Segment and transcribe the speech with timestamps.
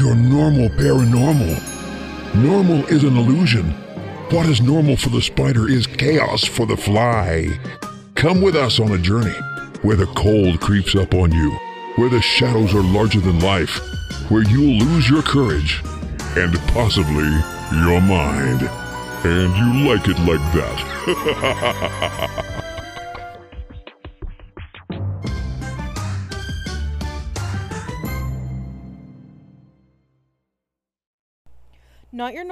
[0.00, 2.34] your normal paranormal.
[2.34, 3.70] Normal is an illusion.
[4.30, 7.50] What is normal for the spider is chaos for the fly.
[8.14, 9.36] Come with us on a journey
[9.82, 11.50] where the cold creeps up on you,
[11.96, 13.78] where the shadows are larger than life,
[14.30, 15.82] where you'll lose your courage
[16.34, 17.28] and possibly
[17.84, 18.62] your mind.
[19.22, 22.36] And you like it like that.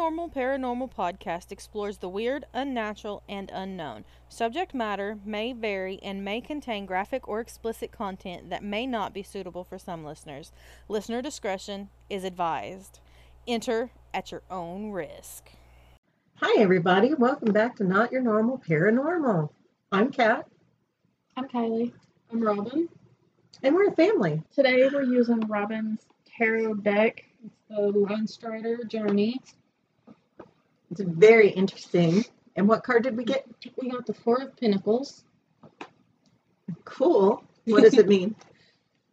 [0.08, 4.06] Not Normal Paranormal podcast explores the weird, unnatural, and unknown.
[4.30, 9.22] Subject matter may vary and may contain graphic or explicit content that may not be
[9.22, 10.50] suitable for some listeners.
[10.88, 13.00] Listener discretion is advised.
[13.46, 15.50] Enter at your own risk.
[16.36, 17.12] Hi, everybody.
[17.12, 19.50] Welcome back to Not Your Normal Paranormal.
[19.92, 20.48] I'm Kat,
[21.36, 21.92] I'm Kylie.
[22.32, 22.88] I'm Robyn.
[23.62, 24.42] and we're a family.
[24.54, 27.26] Today we're using Robyn's tarot deck.
[27.44, 29.38] It's the Lone Strider Journey.
[30.90, 32.24] It's very interesting.
[32.56, 33.46] And what card did we get?
[33.80, 35.22] We got the Four of Pentacles.
[36.84, 37.42] Cool.
[37.66, 38.34] What does it mean?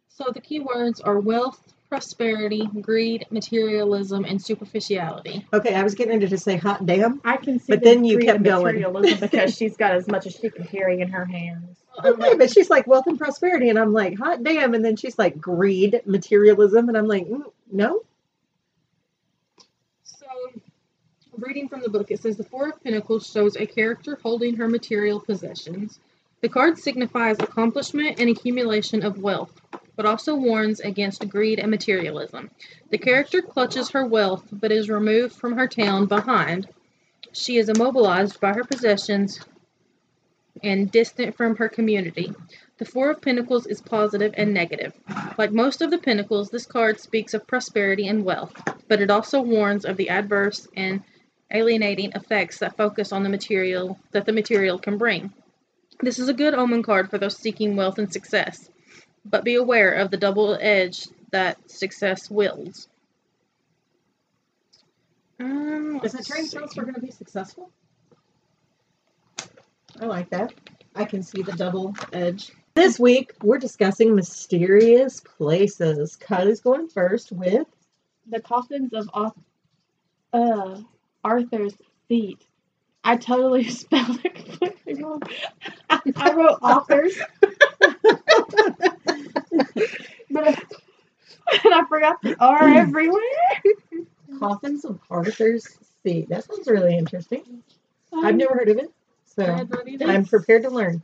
[0.08, 5.46] So the key words are wealth, prosperity, greed, materialism, and superficiality.
[5.52, 7.20] Okay, I was getting ready to say hot damn.
[7.24, 8.64] I can see But the then you greed kept and going.
[8.80, 11.76] materialism because she's got as much as she can carry in her hands.
[12.04, 15.18] Okay, but she's like wealth and prosperity, and I'm like hot damn, and then she's
[15.18, 18.00] like greed, materialism, and I'm like mm, no.
[20.04, 20.26] So,
[21.38, 24.68] reading from the book, it says the Four of Pentacles shows a character holding her
[24.68, 25.98] material possessions.
[26.40, 29.60] The card signifies accomplishment and accumulation of wealth,
[29.96, 32.50] but also warns against greed and materialism.
[32.90, 36.68] The character clutches her wealth but is removed from her town behind.
[37.32, 39.40] She is immobilized by her possessions
[40.62, 42.32] and distant from her community.
[42.78, 44.92] The Four of Pentacles is positive and negative.
[45.38, 48.54] Like most of the Pentacles, this card speaks of prosperity and wealth,
[48.88, 51.02] but it also warns of the adverse and
[51.50, 55.32] alienating effects that focus on the material that the material can bring.
[56.00, 58.68] This is a good omen card for those seeking wealth and success,
[59.24, 62.88] but be aware of the double edge that success wields.
[65.40, 66.58] Um, Does it let's train see.
[66.58, 67.70] us we're going to be successful?
[70.00, 70.52] I like that.
[70.94, 72.50] I can see the double edge.
[72.74, 76.16] This week we're discussing mysterious places.
[76.16, 77.66] Cut is going first with
[78.26, 79.32] The coffins of Arth-
[80.32, 80.80] uh,
[81.26, 81.74] Arthur's
[82.08, 82.38] seat.
[83.02, 85.22] I totally spelled it completely wrong.
[85.90, 87.16] I wrote authors,
[90.30, 90.56] but I,
[91.64, 93.20] and I forgot the R everywhere.
[94.38, 95.66] Coffins of Arthur's
[96.02, 96.28] Seat.
[96.28, 97.62] That sounds really interesting.
[98.12, 98.92] I've Um, never heard of it,
[99.24, 100.06] so had not either.
[100.06, 101.02] I'm prepared to learn.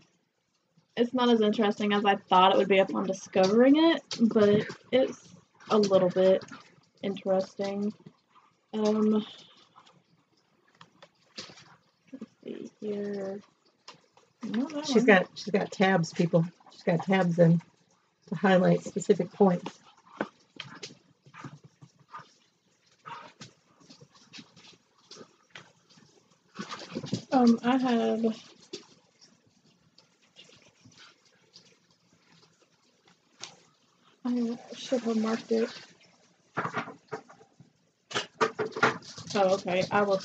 [0.97, 5.29] it's not as interesting as I thought it would be upon discovering it, but it's
[5.71, 6.45] a little bit
[7.03, 7.93] interesting.
[8.75, 9.25] Um,
[12.45, 13.41] see here.
[14.87, 16.45] She's got she's got tabs, people.
[16.73, 17.61] She's got tabs in
[18.29, 19.79] to highlight specific points.
[27.31, 28.25] Um, I have.
[34.25, 35.69] I should have marked it.
[39.35, 39.85] Oh, okay.
[39.91, 40.21] I will.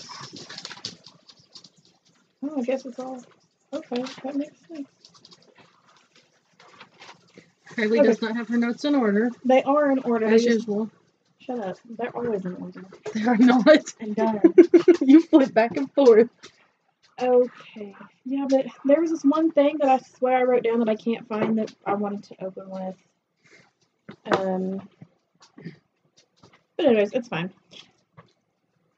[2.43, 3.21] Oh, I guess it's all.
[3.73, 4.87] Okay, that makes sense.
[7.71, 10.25] Kylie does not have her notes in order, They are in order.
[10.27, 10.89] as they just- usual.
[11.39, 11.77] Shut up.
[11.97, 12.83] They're always in order.
[13.13, 13.93] They are not.
[14.01, 14.17] And
[15.01, 16.29] you flip back and forth.
[17.21, 17.95] Okay.
[18.25, 20.95] Yeah, but there was this one thing that I swear I wrote down that I
[20.95, 22.95] can't find that I wanted to open with.
[24.37, 24.89] Um.
[26.75, 27.51] But anyways, it's fine.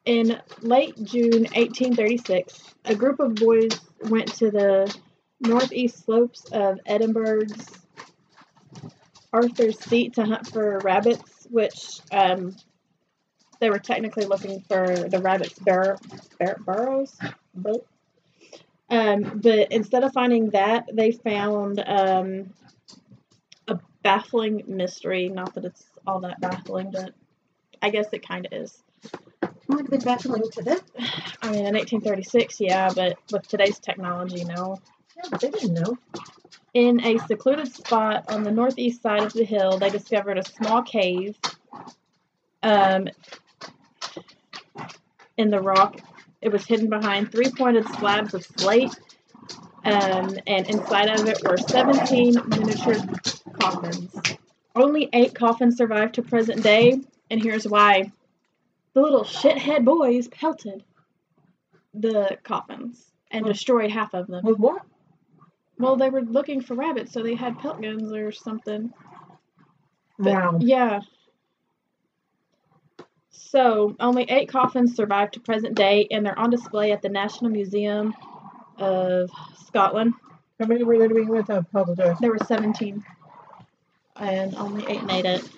[0.09, 4.91] In late June 1836, a group of boys went to the
[5.39, 7.63] northeast slopes of Edinburgh's
[9.31, 12.55] Arthur's Seat to hunt for rabbits, which um,
[13.59, 15.99] they were technically looking for the rabbits' bur-
[16.39, 17.15] bur- burrows.
[17.53, 17.85] But,
[18.89, 22.55] um, but instead of finding that, they found um,
[23.67, 25.29] a baffling mystery.
[25.29, 27.13] Not that it's all that baffling, but
[27.79, 28.75] I guess it kind of is.
[29.69, 30.79] Might have been baffling to them.
[31.43, 34.79] I mean, in 1836, yeah, but with today's technology, no.
[35.15, 35.95] Yeah, but they didn't know.
[36.73, 40.81] In a secluded spot on the northeast side of the hill, they discovered a small
[40.81, 41.37] cave
[42.63, 43.09] um,
[45.37, 46.01] in the rock.
[46.41, 48.97] It was hidden behind three pointed slabs of slate,
[49.85, 52.95] um, and inside of it were 17 miniature
[53.61, 54.15] coffins.
[54.75, 56.99] Only eight coffins survive to present day,
[57.29, 58.11] And here's why
[58.99, 60.83] the little shithead boys pelted
[61.93, 64.43] the coffins and destroyed half of them.
[64.43, 64.81] With what?
[65.77, 68.91] Well, they were looking for rabbits, so they had pelt guns or something.
[70.17, 70.57] But- Wow.
[70.59, 70.99] Yeah.
[73.29, 77.49] So, only eight coffins survive to present day, and they're on display at the National
[77.49, 78.13] Museum
[78.77, 79.31] of
[79.65, 80.13] Scotland.
[80.59, 81.49] How many were there to begin with?
[81.49, 82.17] I apologize.
[82.19, 83.03] There were 17,
[84.17, 85.49] and only eight made it.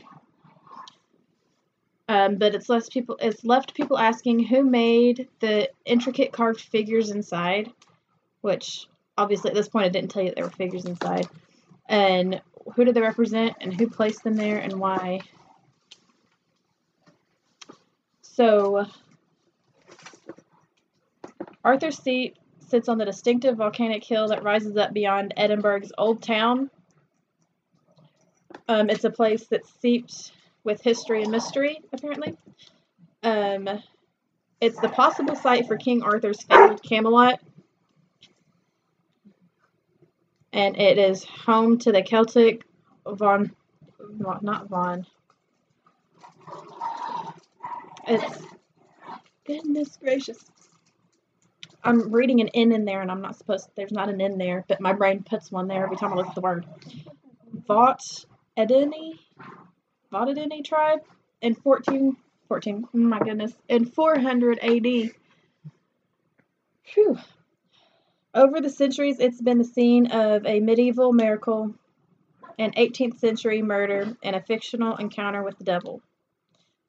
[2.12, 3.18] Um, but it's less people.
[3.22, 7.72] It's left people asking who made the intricate carved figures inside,
[8.42, 8.86] which
[9.18, 11.30] obviously at this point I didn't tell you there were figures inside,
[11.88, 12.42] and
[12.76, 15.22] who did they represent, and who placed them there, and why.
[18.24, 18.86] So,
[21.64, 22.36] Arthur's Seat
[22.68, 26.70] sits on the distinctive volcanic hill that rises up beyond Edinburgh's Old Town.
[28.68, 32.38] Um, it's a place that's steeped with history and mystery, apparently.
[33.24, 33.70] Um,
[34.60, 37.40] it's the possible site for King Arthur's fabled Camelot.
[40.54, 42.64] And it is home to the Celtic
[43.08, 43.56] Von.
[44.18, 45.06] Not Von.
[48.08, 48.44] It's.
[49.44, 50.38] Goodness gracious.
[51.84, 53.70] I'm reading an N in there, and I'm not supposed.
[53.76, 56.28] There's not an N there, but my brain puts one there every time I look
[56.28, 56.66] at the word.
[57.68, 58.02] Vought
[58.58, 59.14] Edeni,
[60.12, 61.00] Edeni tribe
[61.42, 62.16] in 14,
[62.48, 62.88] 14.
[62.94, 65.12] oh my goodness, in 400 AD.
[66.84, 67.18] Phew.
[68.34, 71.74] Over the centuries, it's been the scene of a medieval miracle,
[72.60, 76.02] an 18th century murder, and a fictional encounter with the devil.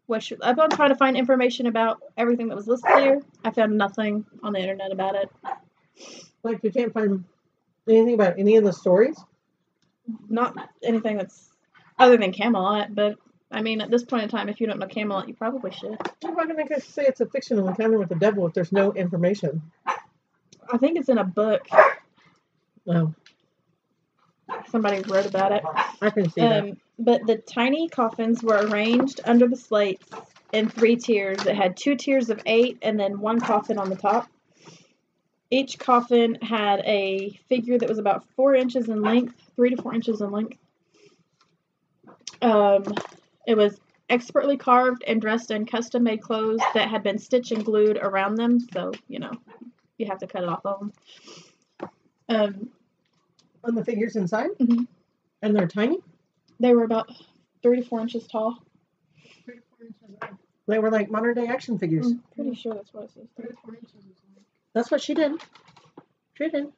[0.06, 3.20] Which I've been trying to find information about everything that was listed there.
[3.44, 5.30] I found nothing on the internet about it.
[6.42, 7.24] Like you can't find
[7.88, 9.16] anything about any of the stories.
[10.28, 11.51] Not anything that's
[11.98, 13.16] other than Camelot, but
[13.50, 15.98] I mean, at this point in time, if you don't know Camelot, you probably should.
[16.22, 19.62] How can I say it's a fictional encounter with the devil if there's no information?
[19.86, 21.66] I think it's in a book.
[22.84, 23.14] Well,
[24.68, 25.62] Somebody wrote about it.
[26.00, 26.64] I can see that.
[26.64, 30.08] Um, but the tiny coffins were arranged under the slates
[30.52, 33.96] in three tiers It had two tiers of eight and then one coffin on the
[33.96, 34.28] top.
[35.50, 39.94] Each coffin had a figure that was about four inches in length, three to four
[39.94, 40.56] inches in length.
[42.42, 42.84] Um,
[43.46, 43.80] it was
[44.10, 48.34] expertly carved and dressed in custom made clothes that had been stitched and glued around
[48.34, 49.32] them, so, you know,
[49.96, 50.92] you have to cut it off of them.
[52.28, 52.70] Um,
[53.64, 54.50] On the figures inside?
[54.60, 54.86] Mhm.
[55.42, 55.98] And they're tiny?
[56.60, 57.10] they were about
[57.62, 58.58] three to four inches tall.
[59.44, 60.38] Three to four inches.
[60.68, 62.06] They were like modern day action figures.
[62.06, 63.26] I'm pretty sure that's what it says.
[64.74, 65.32] That's what she did.
[66.34, 66.72] She did.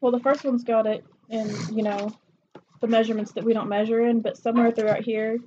[0.00, 2.10] Well, the first one's got it and you know,
[2.80, 5.38] the measurements that we don't measure in, but somewhere throughout here,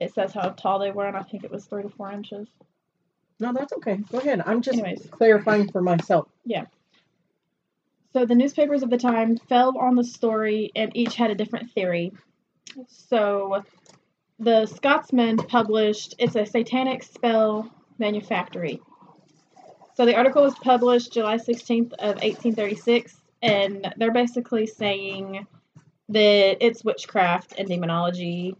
[0.00, 2.48] it says how tall they were, and I think it was three to four inches.
[3.38, 3.96] No, that's okay.
[4.10, 4.42] Go ahead.
[4.44, 5.08] I'm just Anyways.
[5.10, 6.28] clarifying for myself.
[6.44, 6.66] Yeah.
[8.12, 11.70] So the newspapers of the time fell on the story, and each had a different
[11.72, 12.12] theory.
[12.88, 13.62] So
[14.38, 18.80] the Scotsman published "It's a Satanic Spell Manufactory."
[19.94, 25.46] So the article was published July 16th of 1836, and they're basically saying
[26.08, 28.56] that it's witchcraft and demonology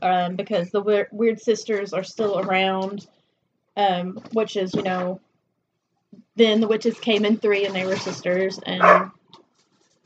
[0.00, 3.06] um, because the weir- weird sisters are still around,
[3.76, 5.20] um, which is you know
[6.36, 9.10] then the witches came in three and they were sisters and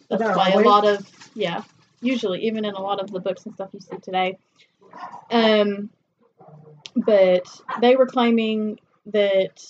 [0.08, 1.62] that's Not why a lot of yeah
[2.00, 4.38] usually even in a lot of the books and stuff you see today.
[5.30, 5.90] Um
[6.94, 7.46] but
[7.80, 9.62] they were claiming that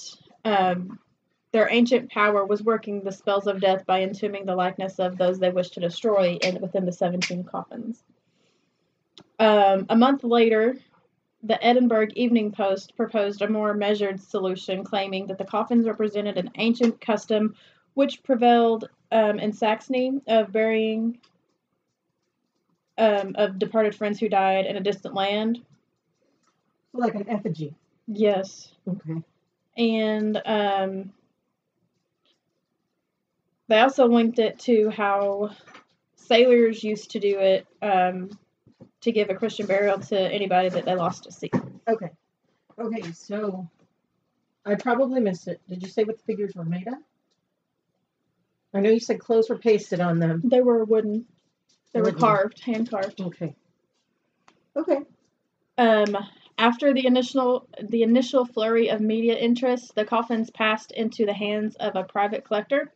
[0.45, 0.99] um
[1.57, 5.39] their ancient power was working the spells of death by entombing the likeness of those
[5.39, 8.03] they wished to destroy and within the 17 coffins
[9.39, 10.77] um, a month later
[11.43, 16.51] the Edinburgh Evening Post proposed a more measured solution, claiming that the coffins represented an
[16.57, 17.55] ancient custom
[17.95, 21.19] which prevailed um, in Saxony of burying
[22.99, 25.63] um, of departed friends who died in a distant land.
[26.93, 27.75] Like an effigy.
[28.09, 29.23] Yes, Okay.
[29.77, 31.13] and um,
[33.69, 35.51] they also linked it to how
[36.17, 38.31] sailors used to do it um,
[39.01, 41.51] to give a Christian burial to anybody that they lost at sea.
[41.89, 42.11] Okay.
[42.79, 43.69] Okay, so
[44.65, 45.61] I probably missed it.
[45.69, 46.95] Did you say what the figures were made of?
[48.75, 50.43] I know you said clothes were pasted on them.
[50.45, 51.25] They were wooden.
[51.93, 53.21] They were carved, hand carved.
[53.21, 53.55] Okay.
[54.77, 54.99] Okay.
[55.79, 56.17] Um,
[56.59, 61.77] after the initial the initial flurry of media interest, the coffins passed into the hands
[61.77, 62.93] of a private collector,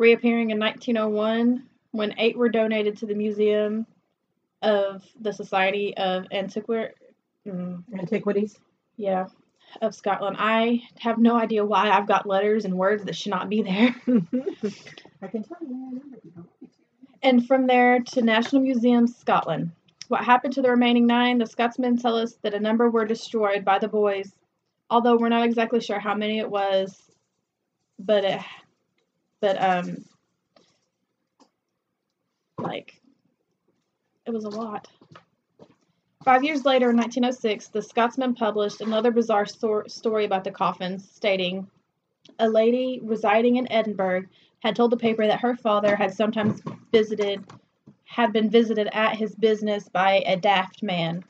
[0.00, 3.86] reappearing in 1901 when eight were donated to the Museum
[4.62, 6.92] of the Society of Antiquar-
[7.46, 8.58] Mm, Antiquities.
[8.96, 9.26] yeah,
[9.80, 10.36] of Scotland.
[10.38, 13.94] I have no idea why I've got letters and words that should not be there.
[15.22, 16.02] I can tell you.
[17.22, 19.70] And from there to National Museum, Scotland.
[20.08, 21.38] What happened to the remaining nine?
[21.38, 24.32] The Scotsmen tell us that a number were destroyed by the boys,
[24.90, 27.00] although we're not exactly sure how many it was.
[27.98, 28.40] But it,
[29.40, 30.04] but um,
[32.58, 33.00] like,
[34.26, 34.88] it was a lot.
[36.24, 41.08] Five years later, in 1906, the Scotsman published another bizarre stor- story about the coffins,
[41.10, 41.66] stating
[42.38, 44.24] a lady residing in Edinburgh
[44.62, 46.60] had told the paper that her father had sometimes
[46.92, 47.42] visited
[48.04, 51.24] had been visited at his business by a daft man.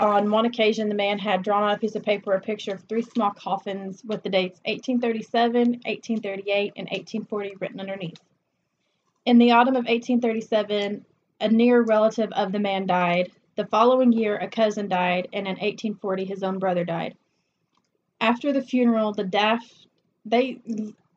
[0.00, 2.82] On one occasion, the man had drawn on a piece of paper a picture of
[2.82, 8.20] three small coffins with the dates 1837, 1838, and 1840 written underneath.
[9.26, 11.04] In the autumn of 1837,
[11.40, 13.32] a near relative of the man died.
[13.56, 17.16] The following year, a cousin died, and in 1840, his own brother died.
[18.20, 19.86] After the funeral, the daft
[20.24, 20.60] they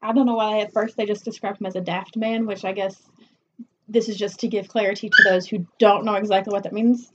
[0.01, 2.65] I don't know why at first they just described him as a daft man, which
[2.65, 2.99] I guess
[3.87, 7.11] this is just to give clarity to those who don't know exactly what that means.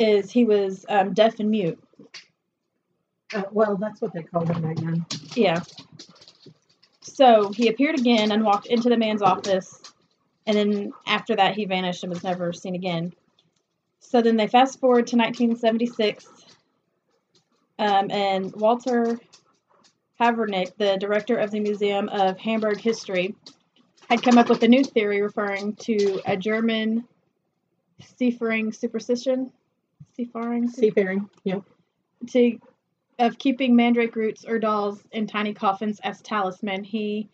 [0.00, 1.78] Is he was um, deaf and mute?
[3.34, 5.04] Uh, well, that's what they called him back then.
[5.36, 5.60] Yeah.
[7.02, 9.78] So he appeared again and walked into the man's office,
[10.46, 13.12] and then after that he vanished and was never seen again.
[14.00, 16.26] So then they fast forward to 1976,
[17.78, 19.20] um, and Walter
[20.18, 23.34] Hävernick, the director of the Museum of Hamburg History,
[24.08, 27.04] had come up with a new theory referring to a German
[28.16, 29.52] seafaring superstition.
[30.24, 30.68] Seafaring?
[30.68, 31.30] Seafaring.
[31.44, 31.60] Yeah.
[32.28, 32.58] to
[33.18, 36.82] of keeping mandrake roots or dolls in tiny coffins as talisman.
[36.84, 37.28] He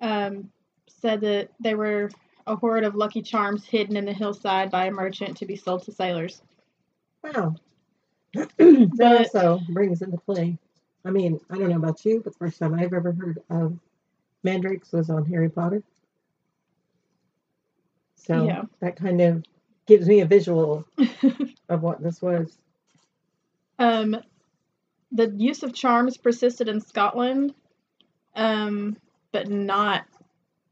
[0.00, 0.50] um,
[0.88, 2.10] said that they were
[2.46, 5.82] a hoard of lucky charms hidden in the hillside by a merchant to be sold
[5.84, 6.42] to sailors.
[7.22, 7.54] Wow.
[8.34, 10.56] that But- also brings into play.
[11.04, 13.76] I mean, I don't know about you, but the first time I've ever heard of
[14.42, 15.82] mandrakes was on Harry Potter.
[18.16, 18.62] So Yeah.
[18.80, 19.44] that kind of
[19.86, 20.86] gives me a visual
[21.68, 22.58] of what this was.
[23.78, 24.16] Um,
[25.12, 27.54] the use of charms persisted in Scotland,
[28.34, 28.96] um,
[29.32, 30.04] but not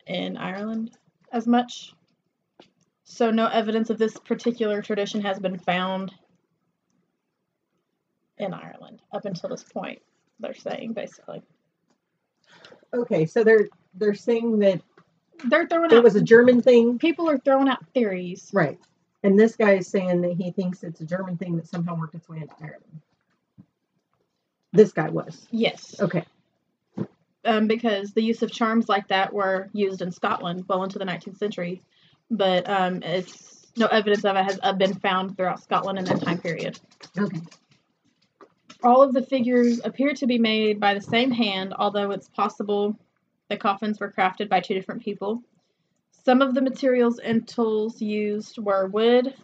[0.07, 0.91] in Ireland
[1.33, 1.95] as much.
[3.05, 6.13] So no evidence of this particular tradition has been found
[8.39, 10.01] in Ireland up until this point.
[10.41, 11.43] They're saying basically
[12.95, 14.83] Okay, so they're they're saying that
[15.49, 16.05] they're throwing it out.
[16.05, 18.51] was a German thing, people are throwing out theories.
[18.53, 18.79] right?
[19.23, 22.15] And this guy is saying that he thinks it's a German thing that somehow worked
[22.15, 23.01] its way into Ireland.
[24.73, 26.25] This guy was Yes, okay.
[27.45, 31.05] um, because the use of charms like that were used in Scotland well into the
[31.05, 31.83] 19th century,
[32.31, 36.23] but um, it's no evidence of it has uh, been found throughout Scotland in that
[36.23, 36.81] time period.
[37.19, 37.41] Okay.
[38.83, 42.99] All of the figures appear to be made by the same hand, although it's possible
[43.49, 45.43] the coffins were crafted by two different people.
[46.25, 49.35] Some of the materials and tools used were wood,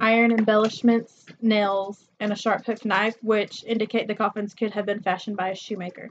[0.00, 5.02] iron embellishments, nails, and a sharp hooked knife, which indicate the coffins could have been
[5.02, 6.10] fashioned by a shoemaker.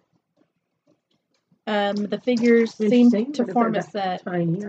[1.68, 4.24] Um, the figures seem to form a set.
[4.24, 4.62] Tiny.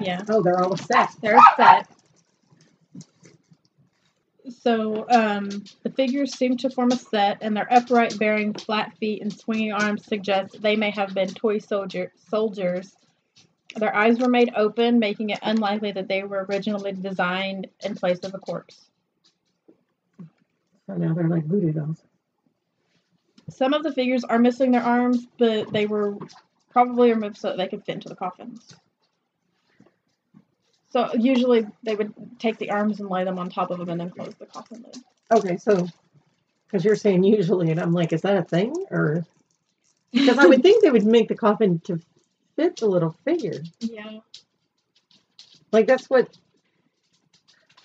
[0.00, 0.22] Yeah.
[0.28, 1.10] Oh, they're all a set.
[1.20, 1.88] They're a set.
[4.62, 5.50] So um,
[5.82, 9.72] the figures seem to form a set, and their upright, bearing flat feet and swinging
[9.72, 12.96] arms suggest they may have been toy soldier soldiers.
[13.76, 18.18] Their eyes were made open, making it unlikely that they were originally designed in place
[18.20, 18.88] of a corpse.
[20.86, 22.02] So now they're like voodoo dolls.
[23.48, 26.16] Some of the figures are missing their arms, but they were
[26.70, 28.74] probably removed so that they could fit into the coffins.
[30.90, 34.00] So usually they would take the arms and lay them on top of them and
[34.00, 35.02] then close the coffin lid.
[35.32, 35.88] Okay, so
[36.66, 39.24] because you're saying usually, and I'm like, is that a thing or?
[40.12, 41.98] Because I would think they would make the coffin to
[42.56, 43.62] fit the little figure.
[43.80, 44.18] Yeah.
[45.72, 46.28] Like that's what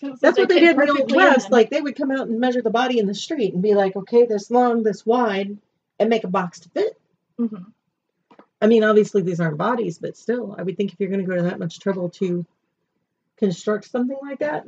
[0.02, 1.52] that's what they did in the old west.
[1.52, 3.96] Like they would come out and measure the body in the street and be like,
[3.96, 5.58] okay, this long, this wide,
[6.00, 7.00] and make a box to fit.
[7.38, 7.56] hmm
[8.60, 11.28] I mean, obviously these aren't bodies, but still, I would think if you're going to
[11.28, 12.44] go to that much trouble to
[13.38, 14.66] construct something like that,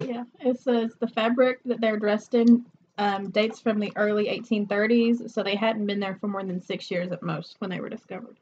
[0.00, 0.24] Yeah.
[0.40, 2.66] It says the fabric that they're dressed in
[2.98, 6.90] um, dates from the early 1830s, so they hadn't been there for more than six
[6.90, 8.36] years at most when they were discovered.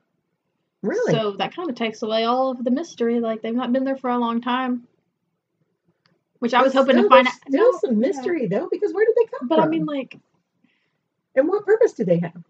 [0.83, 3.21] Really, So that kind of takes away all of the mystery.
[3.21, 4.87] Like they've not been there for a long time.
[6.41, 7.35] Which I was hoping still, to find out.
[7.49, 9.65] Still No, some mystery though, because where did they come But from?
[9.65, 10.19] I mean, like,
[11.37, 12.43] and what purpose do they have?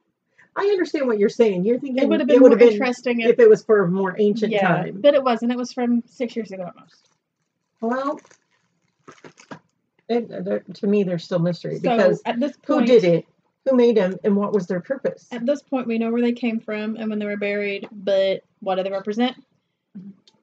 [0.56, 1.64] I understand what you're saying.
[1.64, 4.16] You're thinking it would have been more interesting if, if it was for a more
[4.18, 5.00] ancient yeah, time.
[5.00, 5.52] but it wasn't.
[5.52, 7.08] It was from six years ago at most.
[7.80, 8.20] Well,
[10.08, 13.26] it, uh, to me, there's still mystery So because at this who point, did it,
[13.64, 15.28] who made them, and what was their purpose?
[15.30, 18.42] At this point, we know where they came from and when they were buried, but
[18.60, 19.36] what do they represent?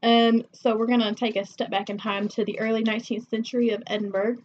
[0.02, 3.72] Um, so we're gonna take a step back in time to the early 19th century
[3.72, 4.38] of Edinburgh.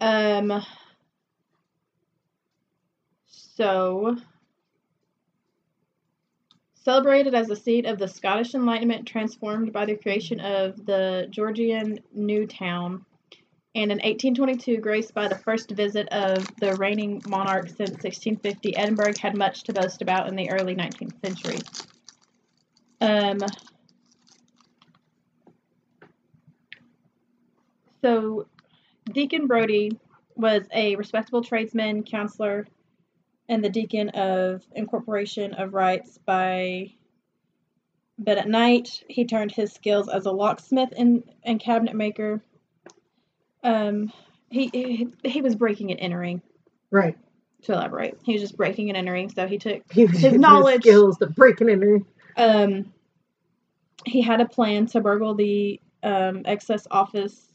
[0.00, 0.64] Um,
[3.26, 4.16] so
[6.74, 12.00] celebrated as the seat of the Scottish Enlightenment, transformed by the creation of the Georgian
[12.14, 13.04] New Town.
[13.72, 19.12] And in 1822, graced by the first visit of the reigning monarch since 1650, Edinburgh
[19.20, 21.58] had much to boast about in the early 19th century.
[23.00, 23.38] Um,
[28.02, 28.48] so,
[29.12, 29.96] Deacon Brodie
[30.34, 32.66] was a respectable tradesman, counselor,
[33.48, 36.92] and the deacon of Incorporation of Wrights by.
[38.18, 42.42] But at night, he turned his skills as a locksmith and, and cabinet maker
[43.62, 44.12] um
[44.50, 46.42] he, he he was breaking and entering.
[46.90, 47.16] Right.
[47.62, 48.18] to elaborate.
[48.24, 51.26] He was just breaking and entering so he took He His his knowledge- skills, the
[51.28, 52.00] breaking in there.
[52.36, 52.92] um
[54.06, 57.46] he had a plan to burgle the um Excise Office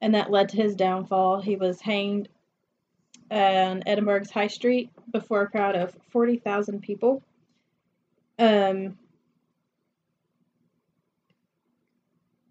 [0.00, 1.40] and that led to his downfall.
[1.40, 2.28] He was hanged
[3.30, 7.22] on edinburgh's high street before a crowd of 40,000 people.
[8.38, 8.96] Um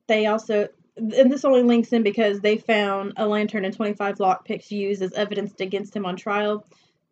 [0.08, 4.72] they also and this only links in because they found a lantern and 25 lockpicks
[4.72, 6.66] used as evidence against him on trial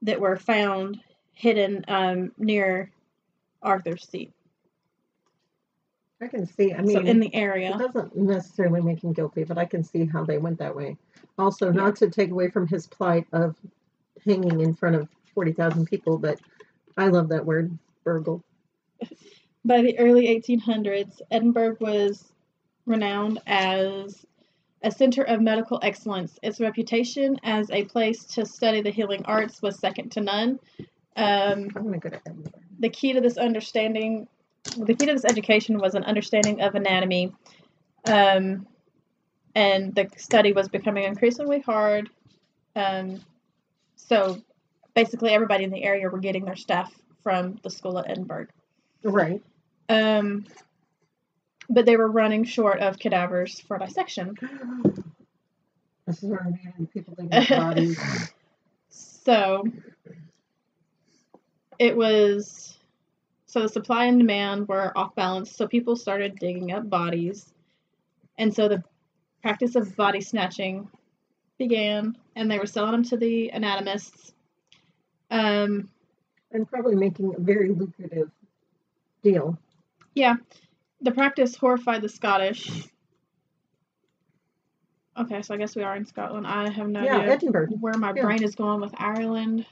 [0.03, 0.99] that were found
[1.33, 2.91] hidden um, near
[3.61, 4.31] Arthur's seat.
[6.21, 6.73] I can see.
[6.73, 9.83] I mean, so in the area, it doesn't necessarily make him guilty, but I can
[9.83, 10.95] see how they went that way.
[11.37, 13.57] Also, not to take away from his plight of
[14.25, 16.39] hanging in front of forty thousand people, but
[16.95, 18.41] I love that word, burgle.
[19.65, 22.32] By the early 1800s, Edinburgh was
[22.85, 24.25] renowned as
[24.83, 26.37] a center of medical excellence.
[26.43, 30.59] Its reputation as a place to study the healing arts was second to none.
[31.15, 32.21] Um, I'm go to
[32.79, 34.27] the key to this understanding,
[34.77, 37.33] the key to this education was an understanding of anatomy,
[38.05, 38.67] um,
[39.55, 42.09] and the study was becoming increasingly hard.
[42.75, 43.21] Um,
[43.95, 44.41] so
[44.95, 46.91] basically, everybody in the area were getting their stuff
[47.21, 48.47] from the school at Edinburgh.
[49.03, 49.41] Right.
[49.87, 50.45] Um,
[51.69, 54.37] but they were running short of cadavers for dissection.
[56.05, 56.45] This is where
[56.93, 57.99] people think of bodies.
[59.25, 59.63] So
[61.79, 62.77] it was
[63.45, 67.53] so the supply and demand were off balance, so people started digging up bodies.
[68.37, 68.83] And so the
[69.41, 70.89] practice of body snatching
[71.57, 74.33] began and they were selling them to the anatomists.
[75.29, 75.89] Um,
[76.51, 78.31] and probably making a very lucrative
[79.23, 79.57] deal.
[80.15, 80.35] yeah,
[81.03, 82.69] the practice horrified the Scottish.
[85.19, 86.47] Okay, so I guess we are in Scotland.
[86.47, 87.67] I have no yeah, idea Edinburgh.
[87.79, 88.23] where my Yeah.
[88.23, 89.65] brain is going with Ireland.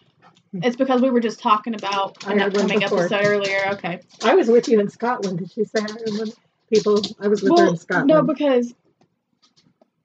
[0.52, 0.60] Hmm.
[0.64, 3.00] It's because we were just talking about an Ireland upcoming before.
[3.06, 3.60] episode earlier.
[3.74, 4.02] Okay.
[4.24, 5.40] I was with you in Scotland.
[5.40, 6.34] Did she say Ireland?
[6.72, 8.08] People, I was with her in Scotland.
[8.08, 8.74] no, because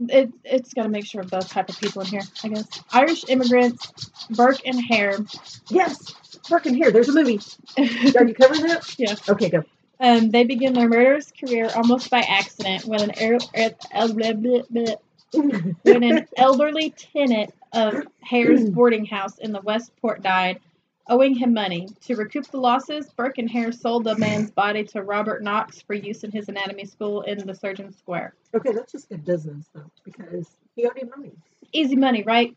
[0.09, 2.23] it it's got to make sure of both type of people in here.
[2.43, 3.87] I guess Irish immigrants,
[4.31, 5.19] Burke and Hare.
[5.69, 6.13] yes,
[6.49, 6.91] Burke and Hare.
[6.91, 7.41] There's a movie.
[7.79, 8.95] Are you covering that?
[8.99, 9.15] Yeah.
[9.29, 9.65] Okay, go.
[9.99, 14.33] Um, they begin their murderous career almost by accident when an er, er, el- blah,
[14.35, 14.95] blah, blah,
[15.83, 20.61] when an elderly tenant of Hare's boarding house in the West Port died,
[21.09, 21.89] owing him money.
[22.03, 25.95] To recoup the losses, Burke and Hare sold the man's body to Robert Knox for
[25.95, 28.35] use in his anatomy school in the Surgeon's Square.
[28.55, 31.33] Okay, that's just good business though, because he owed him money.
[31.73, 32.57] Easy money, right?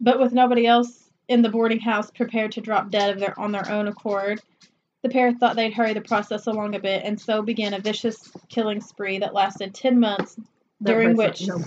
[0.00, 3.52] But with nobody else in the boarding house prepared to drop dead of their on
[3.52, 4.40] their own accord,
[5.08, 8.30] the pair thought they'd hurry the process along a bit, and so began a vicious
[8.48, 10.36] killing spree that lasted ten months,
[10.80, 11.58] That during which no.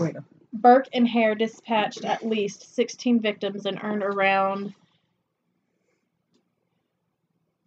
[0.54, 4.74] Burke and Hare dispatched at least 16 victims and earned around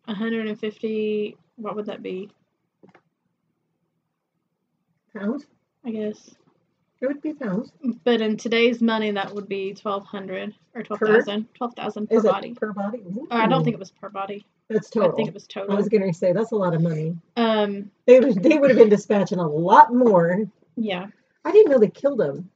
[0.05, 1.37] 150.
[1.57, 2.31] What would that be?
[5.17, 5.47] Pounds?
[5.85, 6.35] I guess.
[7.01, 7.73] It would be pounds.
[8.05, 11.49] But in today's money, that would be 1,200 or 12,000.
[11.55, 12.55] 12,000 per Is body.
[12.55, 13.03] per body?
[13.31, 14.45] Or I don't think it was per body.
[14.69, 15.13] That's total.
[15.13, 15.73] I think it was total.
[15.73, 17.17] I was going to say that's a lot of money.
[17.37, 20.41] Um, They would they would have been dispatching a lot more.
[20.77, 21.07] yeah.
[21.45, 22.49] I didn't know they killed him.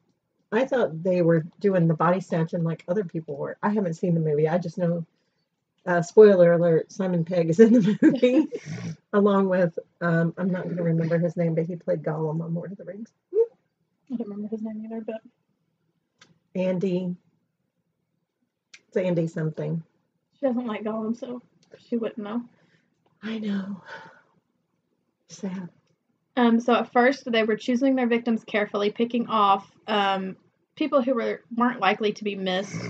[0.51, 3.59] I thought they were doing the body snatching like other people were.
[3.63, 4.49] I haven't seen the movie.
[4.49, 5.05] I just know.
[5.87, 8.47] Uh, spoiler alert: Simon Pegg is in the movie,
[9.13, 12.55] along with um, I'm not going to remember his name, but he played Gollum on
[12.55, 13.11] Lord of the Rings.
[13.35, 15.21] I don't remember his name either, but
[16.55, 17.15] Andy.
[18.89, 19.83] It's Andy something.
[20.41, 21.43] she doesn't like Gollum, so
[21.89, 22.43] she wouldn't know.
[23.23, 23.83] I know.
[25.29, 25.69] Sad.
[26.37, 30.37] Um, so at first they were choosing their victims carefully, picking off um,
[30.77, 32.81] people who were weren't likely to be missed.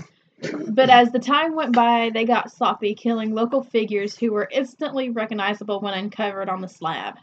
[0.69, 5.09] But as the time went by, they got sloppy, killing local figures who were instantly
[5.09, 7.15] recognizable when uncovered on the slab.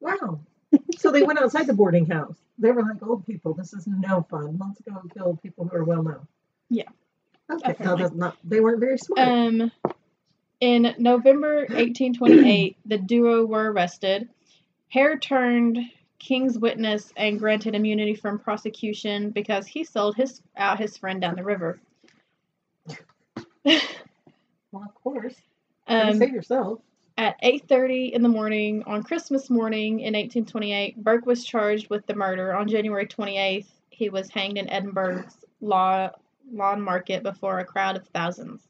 [0.00, 0.40] Wow.
[0.98, 2.36] so they went outside the boarding house.
[2.58, 3.54] They were like old people.
[3.54, 4.58] This is no fun.
[4.60, 6.28] Let's go and kill people who are well known.
[6.68, 6.88] Yeah.
[7.50, 7.74] Okay.
[7.82, 8.36] No, that's not.
[8.44, 9.28] They weren't very smart.
[9.28, 9.72] Um,
[10.60, 14.28] in November 1828, the duo were arrested.
[14.88, 15.78] Hare turned
[16.18, 21.36] king's witness and granted immunity from prosecution because he sold his out his friend down
[21.36, 21.80] the river.
[23.64, 23.78] well,
[24.74, 25.34] of course.
[25.88, 26.80] You Um, save yourself.
[27.16, 32.14] At 8:30 in the morning on Christmas morning in 1828, Burke was charged with the
[32.14, 32.54] murder.
[32.54, 36.10] On January 28th, he was hanged in Edinburgh's law,
[36.52, 38.66] Lawnmarket before a crowd of thousands.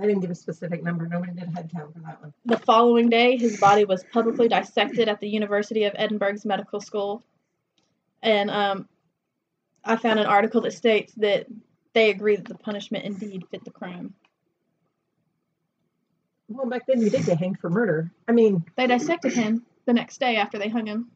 [0.00, 1.06] I didn't give a specific number.
[1.08, 2.32] Nobody did a head count for that one.
[2.46, 7.24] The following day, his body was publicly dissected at the University of Edinburgh's medical school.
[8.22, 8.88] And um,
[9.84, 11.46] I found an article that states that
[11.94, 14.14] they agree that the punishment indeed fit the crime.
[16.48, 18.10] Well, back then you did get hanged for murder.
[18.26, 21.10] I mean, They dissected him the next day after they hung him.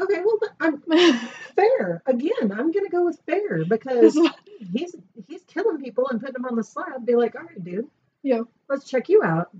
[0.00, 0.80] okay, well, I'm
[1.56, 2.02] fair.
[2.06, 4.18] Again, I'm gonna go with fair because
[4.72, 4.94] he's
[5.28, 7.04] he's killing people and putting them on the slab.
[7.06, 7.88] Be like, all right, dude.
[8.22, 8.42] Yeah.
[8.68, 9.50] Let's check you out.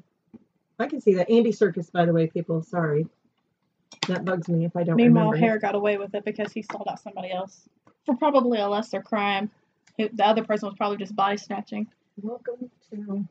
[0.79, 1.31] I can see that.
[1.31, 2.63] Andy Serkis, by the way, people.
[2.63, 3.07] Sorry.
[4.09, 5.47] That bugs me if I don't Meanwhile, remember.
[5.47, 7.69] Hare got away with it because he sold out somebody else
[8.07, 9.51] for probably a lesser crime.
[9.99, 11.89] The other person was probably just body snatching.
[12.23, 13.25] Welcome to.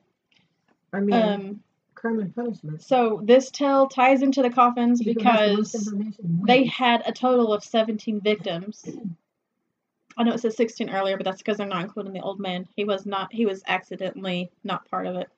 [0.93, 1.63] I mean, Um,
[1.95, 2.81] crime and punishment.
[2.81, 5.89] so this tale ties into the coffins has the because
[6.45, 8.85] they had a total of 17 victims.
[10.17, 12.67] I know it says 16 earlier, but that's because they're not including the old man.
[12.75, 13.31] He was not.
[13.31, 15.29] He was accidentally not part of it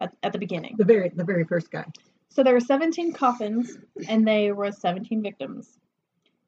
[0.00, 0.76] at, at the beginning.
[0.78, 1.84] the very the very first guy.
[2.30, 3.76] So there were 17 coffins,
[4.08, 5.78] and there were 17 victims.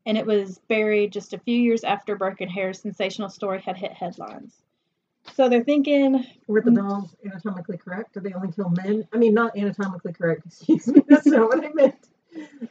[0.06, 3.76] And it was buried just a few years after Burke and Hare's sensational story had
[3.76, 4.54] hit headlines.
[5.34, 6.76] So they're thinking, Were the Mm.
[6.88, 8.14] dolls anatomically correct?
[8.14, 9.06] Did they only kill men?
[9.12, 10.46] I mean, not anatomically correct.
[10.46, 11.02] Excuse me.
[11.08, 12.08] That's not what I meant.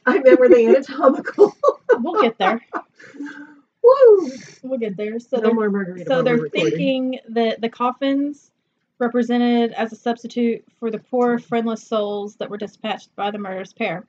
[0.05, 1.55] I meant were they anatomical?
[1.99, 2.61] we'll get there.
[3.83, 4.31] Woo!
[4.63, 5.19] We'll get there.
[5.19, 6.05] So no they're, more margarita.
[6.05, 8.51] so they're thinking that the coffins
[8.99, 13.71] represented as a substitute for the poor, friendless souls that were dispatched by the murderous
[13.73, 14.05] pair.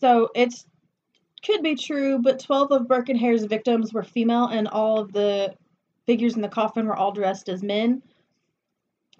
[0.00, 0.66] So it's
[1.44, 5.12] could be true, but 12 of Burke and Hare's victims were female, and all of
[5.12, 5.54] the
[6.06, 8.02] figures in the coffin were all dressed as men.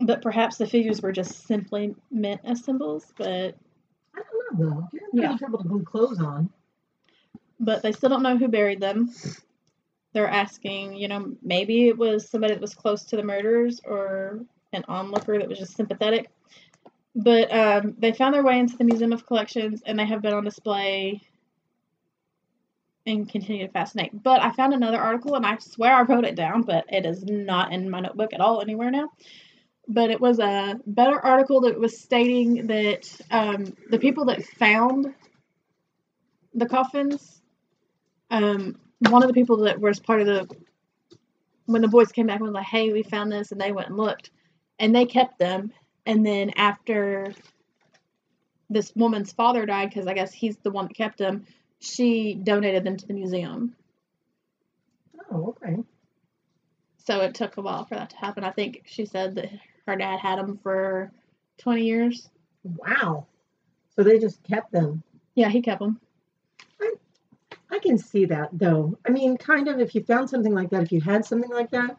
[0.01, 3.55] But perhaps the figures were just simply meant as symbols, but
[4.15, 4.89] I don't know though.
[4.93, 5.37] If you're having Yeah.
[5.37, 6.51] trouble to glue clothes on,
[7.61, 9.11] but they still don't know who buried them.
[10.13, 14.41] They're asking, you know, maybe it was somebody that was close to the murderers or
[14.73, 16.31] an onlooker that was just sympathetic.
[17.15, 20.35] But um, they found their way into the Museum of Collections and they have been
[20.35, 21.23] on display
[23.07, 24.23] and continue to fascinate.
[24.23, 27.25] But I found another article and I swear I wrote it down, but it is
[27.25, 29.11] not in my notebook at all anywhere now.
[29.89, 35.15] But it was a better article that was stating that um, the people that found
[36.55, 37.41] the coffins
[38.31, 40.49] um, one of the people that was part of the
[41.67, 43.89] when the boys came back and was like, "Hey, we found this," and they went
[43.89, 44.31] and looked,
[44.79, 45.73] and they kept them.
[46.07, 47.35] And then after
[48.71, 51.45] this woman's father died, because I guess he's the one that kept them,
[51.81, 53.75] she donated them to the museum.
[55.31, 55.77] oh, okay.
[57.05, 58.45] So it took a while for that to happen.
[58.45, 59.51] I think she said that
[59.87, 61.13] her dad had them for
[61.59, 62.29] twenty years.
[62.65, 63.27] Wow.
[63.95, 65.03] So they just kept them.
[65.35, 66.01] Yeah, he kept them.
[67.71, 68.99] I can see that though.
[69.07, 71.71] I mean, kind of if you found something like that, if you had something like
[71.71, 71.99] that,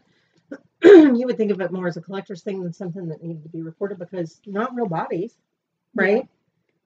[0.83, 3.49] you would think of it more as a collector's thing than something that needed to
[3.49, 5.33] be reported because not real bodies,
[5.93, 6.27] right?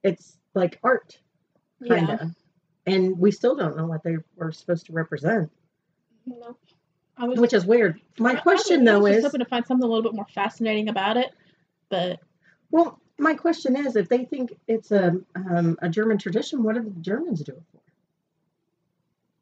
[0.04, 1.18] It's like art,
[1.88, 2.16] kind Yeah.
[2.16, 2.36] of.
[2.86, 5.50] And we still don't know what they were supposed to represent,
[6.26, 6.58] No.
[7.16, 8.02] I was which is weird.
[8.20, 10.16] My I- I question was though just is hoping to find something a little bit
[10.16, 11.32] more fascinating about it,
[11.90, 12.20] but
[12.72, 16.82] well, my question is if they think it's a, um, a German tradition, what do
[16.82, 17.80] the Germans do it for?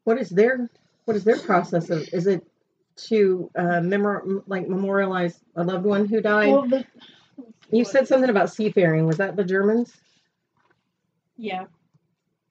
[0.04, 0.68] What is their
[1.04, 2.44] what is their process of is it
[3.08, 6.48] to uh, memor- like memorialize a loved one who died?
[6.50, 6.84] well, the,
[7.70, 9.06] you said something about seafaring.
[9.06, 9.96] Was that the Germans?
[11.36, 11.64] yeah,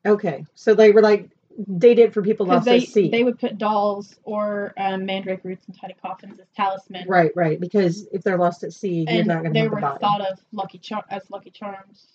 [0.05, 1.29] Okay, so they were like
[1.67, 3.09] they did for people lost they at sea.
[3.09, 7.59] they would put dolls or um, mandrake roots in tiny coffins as talisman, right, right.
[7.59, 9.99] Because if they're lost at sea, you're not going to they have the were body.
[9.99, 12.07] thought of lucky char- as lucky charms.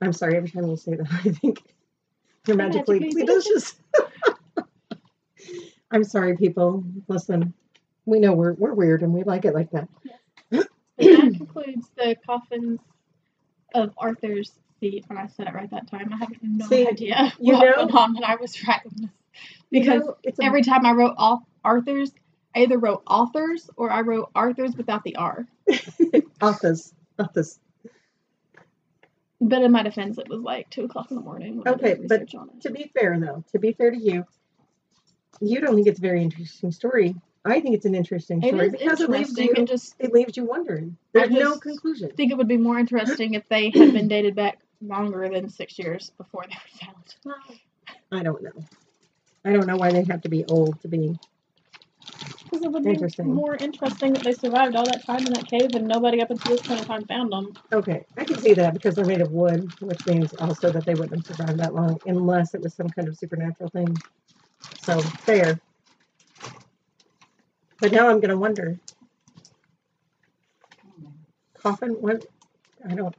[0.00, 0.36] I'm sorry.
[0.36, 1.62] Every time you say that, I think
[2.46, 3.74] you're magically, magically delicious.
[5.94, 6.84] I'm sorry, people.
[7.06, 7.54] Listen,
[8.04, 9.88] we know we're we're weird and we like it like that.
[10.50, 10.66] And
[10.98, 12.80] that concludes the coffins
[13.74, 15.04] of Arthur's seat.
[15.08, 16.12] And I said it right that time.
[16.12, 19.10] I have no See, idea you what know- went on when I was writing this
[19.70, 22.12] You because know, it's a, every time I wrote off Arthur's.
[22.56, 25.44] I either wrote authors or I wrote Arthur's without the R.
[26.40, 27.58] authors, Office.
[29.40, 31.56] But in my defense, it was like two o'clock in the morning.
[31.56, 32.28] When Okay, but.
[32.60, 34.24] To be fair, though, to be fair to you,
[35.40, 37.14] you don't think it's a very interesting story.
[37.44, 40.12] I think it's an interesting It story is because it leaves you and just it
[40.12, 40.96] leaves you wondering.
[41.12, 42.10] There's no just conclusion.
[42.16, 45.78] think it would be more interesting if they had been dated back longer than six
[45.78, 47.44] years before they were found.
[48.10, 48.64] I don't know.
[49.44, 51.18] I don't know why they have to be old to be.
[52.44, 53.34] Because it would be Interesting.
[53.34, 56.56] more interesting that they survived all that time in that cave and nobody up until
[56.56, 57.52] this point in time found them.
[57.72, 60.94] Okay, I can see that because they're made of wood, which means also that they
[60.94, 63.96] wouldn't have survived that long unless it was some kind of supernatural thing.
[64.82, 65.60] So fair.
[67.80, 68.78] But now I'm gonna wonder.
[71.54, 71.92] Coffin?
[71.92, 72.26] What?
[72.88, 73.14] I don't.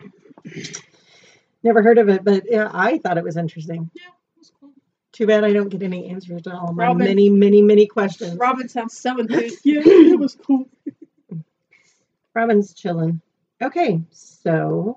[1.64, 3.90] Never heard of it, but yeah, I thought it was interesting.
[4.38, 4.70] That's cool.
[5.12, 8.38] Too bad I don't get any answers to all my Robyn- many, many, many questions.
[8.38, 9.62] Robyn sounds so enthused.
[9.64, 10.70] yeah, it was cool.
[12.36, 13.22] Robyn's chilling.
[13.62, 14.96] Okay, so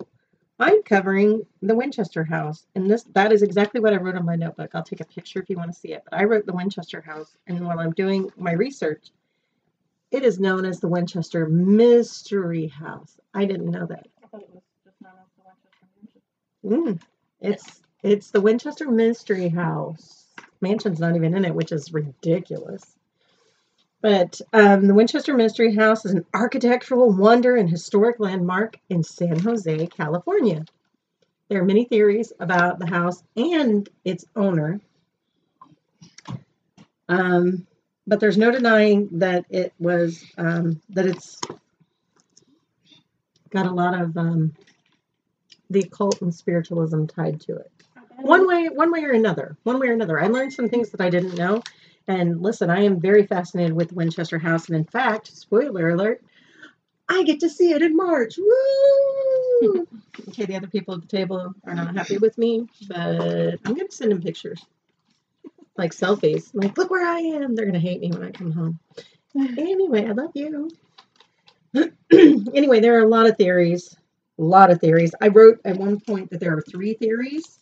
[0.60, 4.34] I'm covering the Winchester House, and this that is exactly what I wrote on my
[4.34, 4.70] notebook.
[4.74, 6.02] I'll take a picture if you want to see it.
[6.04, 9.10] But I wrote the Winchester House, and while I'm doing my research,
[10.10, 13.20] it is known as the Winchester Mystery House.
[13.34, 14.08] I didn't know that.
[14.22, 15.44] I thought it was just known as the
[16.64, 16.94] Winchester Mansion.
[16.94, 17.00] Mm,
[17.40, 20.26] it's it's the Winchester Mystery House.
[20.60, 22.97] Mansion's not even in it, which is ridiculous.
[24.00, 29.38] But um, the Winchester Mystery House is an architectural wonder and historic landmark in San
[29.40, 30.64] Jose, California.
[31.48, 34.80] There are many theories about the house and its owner.
[37.08, 37.66] Um,
[38.06, 41.40] but there's no denying that it was um, that it's
[43.50, 44.54] got a lot of um,
[45.70, 47.70] the occult and spiritualism tied to it
[48.20, 51.00] one way one way or another one way or another i learned some things that
[51.00, 51.62] i didn't know
[52.08, 54.66] and listen i am very fascinated with winchester house.
[54.66, 56.24] And in fact spoiler alert
[57.08, 58.36] i get to see it in march.
[58.38, 59.86] Woo!
[60.28, 63.86] okay the other people at the table are not happy with me but i'm going
[63.88, 64.64] to send them pictures.
[65.76, 66.50] Like selfies.
[66.54, 67.54] Like look where i am.
[67.54, 68.80] They're going to hate me when i come home.
[69.36, 70.70] Anyway i love you.
[72.10, 73.94] Anyway there are a lot of theories.
[74.38, 75.14] A lot of theories.
[75.20, 77.57] I wrote at one point that there are three theories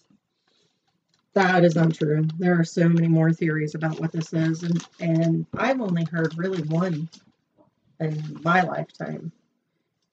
[1.37, 2.27] that is untrue.
[2.38, 6.37] There are so many more theories about what this is, and and I've only heard
[6.37, 7.11] really one
[8.01, 9.31] in my lifetime.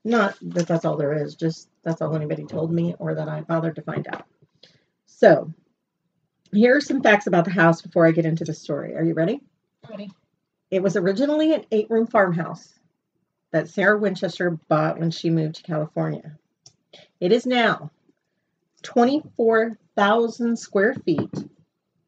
[0.04, 3.40] Not that that's all there is, just that's all anybody told me or that I
[3.40, 4.26] bothered to find out.
[5.06, 5.50] So,
[6.52, 8.94] here are some facts about the house before I get into the story.
[8.94, 9.40] Are you ready?
[9.90, 10.12] Ready.
[10.72, 12.78] It was originally an eight room farmhouse
[13.52, 16.38] that Sarah Winchester bought when she moved to California.
[17.22, 17.92] It is now
[19.96, 21.30] 24,000 square feet.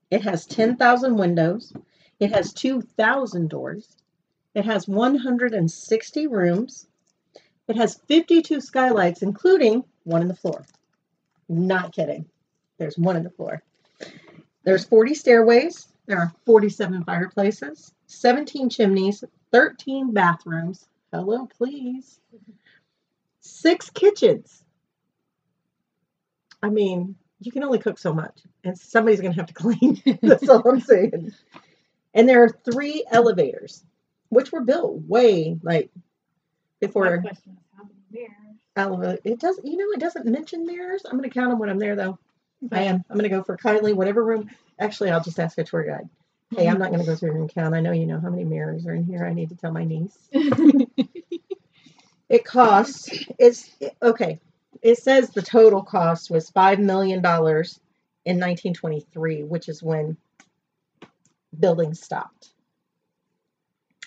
[0.09, 1.73] It has 10,000 windows.
[2.19, 3.95] It has 2,000 doors.
[4.53, 6.87] It has 160 rooms.
[7.67, 10.65] It has 52 skylights, including one in the floor.
[11.49, 12.25] Not kidding.
[12.77, 13.61] There's one in the floor.
[14.63, 15.87] There's 40 stairways.
[16.07, 20.87] There are 47 fireplaces, 17 chimneys, 13 bathrooms.
[21.11, 22.19] Hello, please.
[23.39, 24.63] Six kitchens.
[26.61, 30.01] I mean, you can only cook so much, and somebody's going to have to clean.
[30.21, 31.33] That's all I'm saying.
[32.13, 33.83] And there are three elevators,
[34.29, 35.89] which were built way like
[36.79, 38.57] before question how many mirrors?
[38.75, 39.19] elevator.
[39.23, 41.03] It does, you know, it doesn't mention mirrors.
[41.05, 42.17] I'm going to count them when I'm there, though.
[42.71, 43.03] I am.
[43.09, 44.49] I'm going to go for kindly whatever room.
[44.79, 46.09] Actually, I'll just ask a tour guide.
[46.55, 47.75] Hey, I'm not going to go through and count.
[47.75, 49.25] I know you know how many mirrors are in here.
[49.25, 50.17] I need to tell my niece.
[52.29, 53.09] It costs.
[53.37, 53.69] It's
[54.01, 54.39] okay.
[54.81, 57.79] It says the total cost was five million dollars
[58.25, 60.17] in 1923, which is when
[61.57, 62.49] building stopped.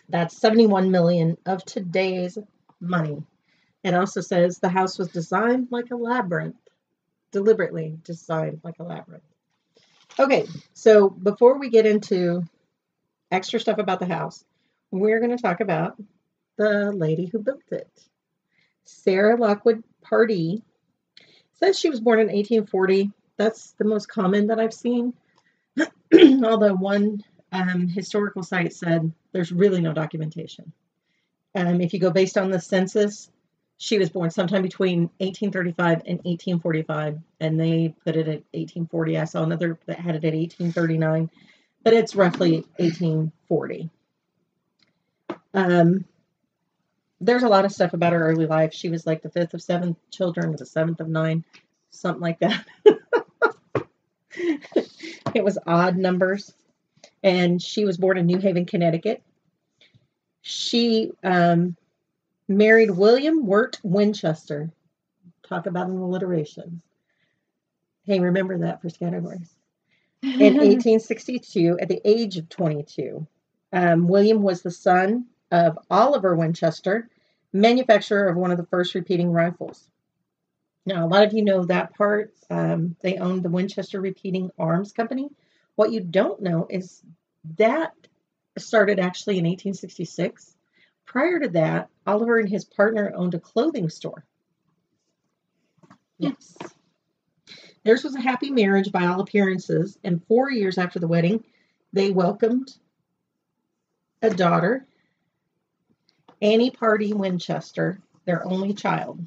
[0.08, 2.38] That's 71 million of today's
[2.80, 3.22] money.
[3.84, 6.56] It also says the house was designed like a labyrinth,
[7.30, 9.22] deliberately designed like a labyrinth.
[10.18, 12.42] Okay, so before we get into
[13.30, 14.44] extra stuff about the house,
[14.90, 15.96] we're going to talk about
[16.56, 17.88] the lady who built it.
[18.84, 20.62] Sarah Lockwood Pardee
[21.54, 23.10] says she was born in 1840.
[23.36, 25.14] That's the most common that I've seen.
[26.14, 30.72] Although one um, historical site said there's really no documentation.
[31.54, 33.30] Um, if you go based on the census,
[33.78, 39.18] she was born sometime between 1835 and 1845, and they put it at 1840.
[39.18, 41.30] I saw another that had it at 1839,
[41.84, 43.88] but it's roughly 1840.
[45.54, 46.04] Um,
[47.20, 48.72] there's a lot of stuff about her early life.
[48.72, 51.44] She was like the fifth of seven children, the seventh of nine,
[51.90, 52.64] something like that.
[55.34, 56.54] it was odd numbers.
[57.22, 59.22] And she was born in New Haven, Connecticut
[60.42, 61.76] She um,
[62.48, 64.70] married William Wirt Winchester.
[65.48, 66.82] Talk about an alliteration.
[68.04, 69.54] Hey, remember that for categories.
[70.22, 73.26] In 1862, at the age of 22,
[73.72, 77.08] um, William was the son of Oliver Winchester,
[77.52, 79.88] manufacturer of one of the first repeating rifles.
[80.86, 82.32] Now, a lot of you know that part.
[82.50, 85.28] Um, they owned the Winchester Repeating Arms Company.
[85.76, 87.02] What you don't know is
[87.58, 87.92] that
[88.56, 90.56] started actually in 1866.
[91.04, 94.24] Prior to that, Oliver and his partner owned a clothing store.
[96.18, 96.56] Yes.
[97.84, 101.44] Theirs was a happy marriage by all appearances, and four years after the wedding,
[101.92, 102.76] they welcomed
[104.20, 104.86] a daughter,
[106.40, 109.24] Annie Pardee Winchester, their only child.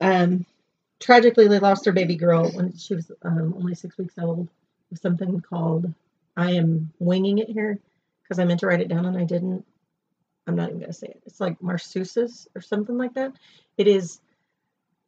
[0.00, 0.44] Um,
[1.00, 4.48] tragically, they lost their baby girl when she was um, only six weeks old
[4.90, 5.92] with something called,
[6.36, 7.78] I am winging it here
[8.22, 9.64] because I meant to write it down and I didn't.
[10.46, 11.22] I'm not even going to say it.
[11.24, 13.32] It's like Marsusis or something like that.
[13.78, 14.20] It is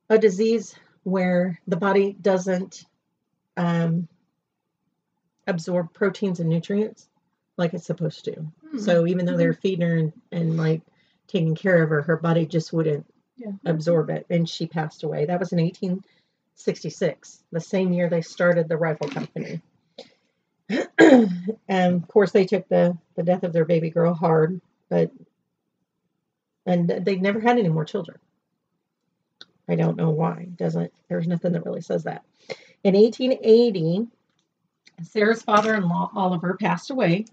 [0.09, 2.87] a disease where the body doesn't
[3.57, 4.09] um,
[5.47, 7.07] absorb proteins and nutrients
[7.59, 8.47] like it's supposed to.
[8.77, 8.83] Hmm.
[8.83, 10.83] So even though they're feeding her and, and like
[11.29, 13.53] taking care of her, her body just wouldn't Yeah.
[13.65, 15.27] absorb it, and she passed away.
[15.27, 19.61] That was in 1866, the same year they started the rifle company.
[20.99, 25.11] and of course, they took the the death of their baby girl hard, but
[26.67, 28.19] and they never had any more children.
[29.69, 30.49] I don't know why.
[30.57, 32.25] Doesn't there's nothing that really says that.
[32.85, 34.07] In 1880,
[35.03, 37.27] Sarah's father-in-law Oliver passed away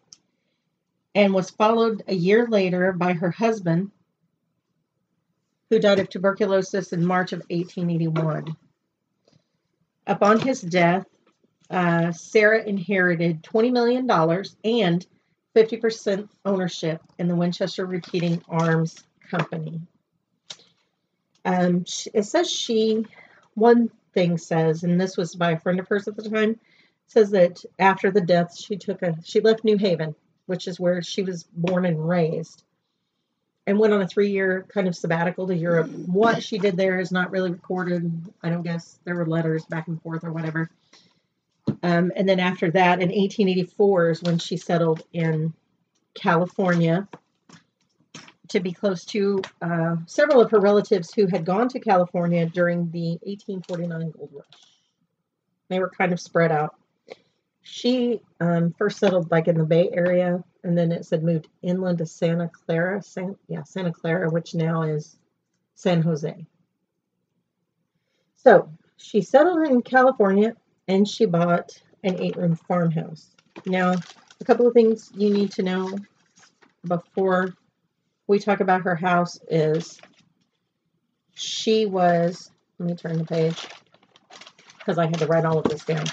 [1.16, 3.92] and was followed a year later by her husband
[5.70, 8.56] who died of tuberculosis in March of 1881.
[10.06, 11.06] Upon his death,
[11.70, 14.10] uh, Sarah inherited $20 million
[14.64, 15.08] and
[15.56, 19.82] 50% ownership in the Winchester Repeating Arms Company.
[21.46, 23.06] Um, it says she,
[23.54, 26.60] one thing says, and this was by a friend of hers at the time,
[27.08, 31.02] says that after the death, she took a, she left New Haven, which is where
[31.02, 32.64] she was born and raised
[33.66, 35.90] and went on a three year kind of sabbatical to Europe.
[35.90, 38.12] What she did there is not really recorded.
[38.42, 40.70] I don't guess there were letters back and forth or whatever.
[41.82, 45.54] Um, and then after that, in 1884 is when she settled in
[46.14, 47.08] California
[48.50, 52.92] to be close to uh, several of her relatives who had gone to California during
[52.92, 54.46] the 1849 gold rush.
[55.70, 56.76] They were kind of spread out.
[57.64, 61.98] She um, first settled like in the Bay Area, and then it said moved inland
[62.00, 65.18] to Santa Clara, San, yeah, Santa Clara, which now is
[65.74, 66.46] San Jose.
[68.36, 70.56] So she settled in California,
[70.90, 73.30] and she bought an eight-room farmhouse.
[73.66, 73.96] Now,
[74.42, 75.98] a couple of things you need to know
[76.86, 77.56] before
[78.28, 80.02] we talk about her house is
[81.34, 82.52] she was.
[82.78, 83.68] Let me turn the page
[84.80, 86.06] because I had to write all of this down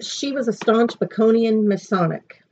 [0.00, 2.42] she was a staunch Baconian Masonic.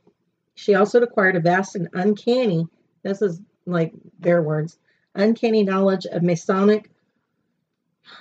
[0.55, 2.67] She also acquired a vast and uncanny,
[3.03, 4.79] this is like their words,
[5.15, 6.91] uncanny knowledge of Masonic,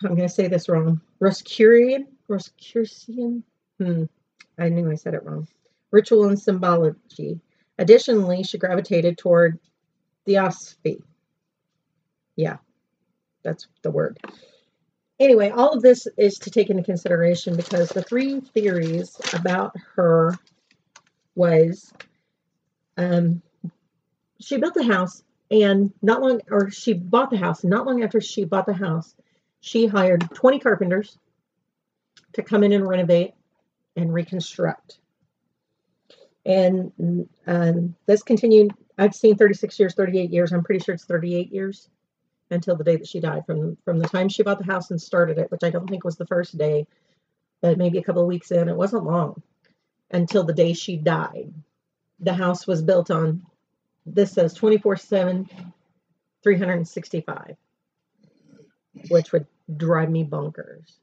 [0.03, 3.43] I'm going to say this wrong, Roscurian, Roscursian,
[3.79, 4.05] hmm,
[4.57, 5.47] I knew I said it wrong,
[5.91, 7.39] ritual and symbology.
[7.77, 9.59] Additionally, she gravitated toward
[10.25, 11.03] theosophy.
[12.35, 12.57] Yeah,
[13.43, 14.19] that's the word
[15.19, 20.37] anyway, all of this is to take into consideration because the three theories about her
[21.35, 21.93] was
[22.97, 23.41] um,
[24.39, 27.63] she built the house and not long or she bought the house.
[27.63, 29.15] And not long after she bought the house
[29.65, 31.17] she hired 20 carpenters
[32.33, 33.31] to come in and renovate
[33.95, 34.99] and reconstruct.
[36.45, 40.51] And um, this continued i've seen 36 years 38 years.
[40.51, 41.89] I'm pretty sure it's 38 years
[42.51, 45.01] until the day that she died from from the time she bought the house and
[45.01, 46.85] started it which i don't think was the first day
[47.61, 49.41] but maybe a couple of weeks in it wasn't long
[50.11, 51.53] until the day she died.
[52.19, 53.45] The house was built on
[54.05, 55.49] this says 24 7
[56.43, 57.57] 365
[59.09, 60.99] which would drive me bonkers.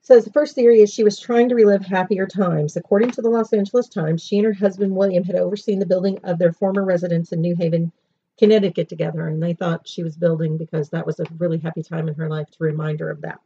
[0.00, 2.76] Says the first theory is she was trying to relive happier times.
[2.76, 6.18] According to the los angeles times she and her husband william had overseen the building
[6.24, 7.92] of their former residence in new haven
[8.38, 12.08] Connecticut together, and they thought she was building because that was a really happy time
[12.08, 13.40] in her life to remind her of that.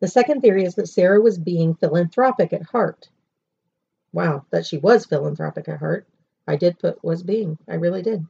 [0.00, 3.08] The second theory is that Sarah was being philanthropic at heart.
[4.12, 6.06] Wow, that she was philanthropic at heart.
[6.46, 7.58] I did put was being.
[7.68, 8.26] I really did.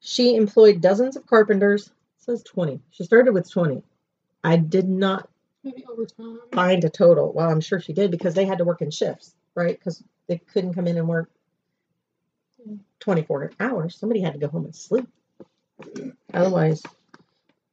[0.00, 1.88] She employed dozens of carpenters.
[1.88, 1.92] It
[2.24, 2.80] says 20.
[2.90, 3.82] She started with 20.
[4.42, 5.28] I did not
[5.62, 6.38] Maybe over time.
[6.52, 7.32] find a total.
[7.32, 9.78] Well, I'm sure she did because they had to work in shifts, right?
[9.78, 11.30] Because they couldn't come in and work
[13.00, 13.96] 24 hours.
[13.96, 15.06] Somebody had to go home and sleep.
[16.32, 16.82] Otherwise,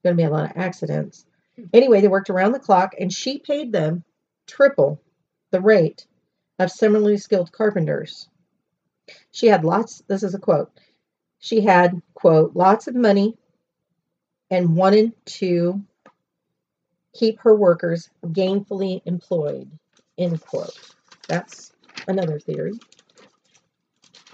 [0.04, 1.26] going to be a lot of accidents.
[1.74, 4.04] Anyway, they worked around the clock, and she paid them
[4.48, 5.02] triple
[5.52, 6.06] the rate
[6.60, 8.30] of similarly skilled carpenters.
[9.32, 10.72] She had lots, this is a quote,
[11.40, 13.38] she had, quote, lots of money
[14.50, 15.82] and wanted to
[17.14, 19.70] keep her workers gainfully employed,
[20.18, 20.78] end quote.
[21.28, 21.72] That's
[22.08, 22.74] another theory.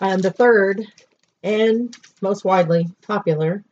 [0.01, 0.83] And the third,
[1.43, 3.63] and most widely popular,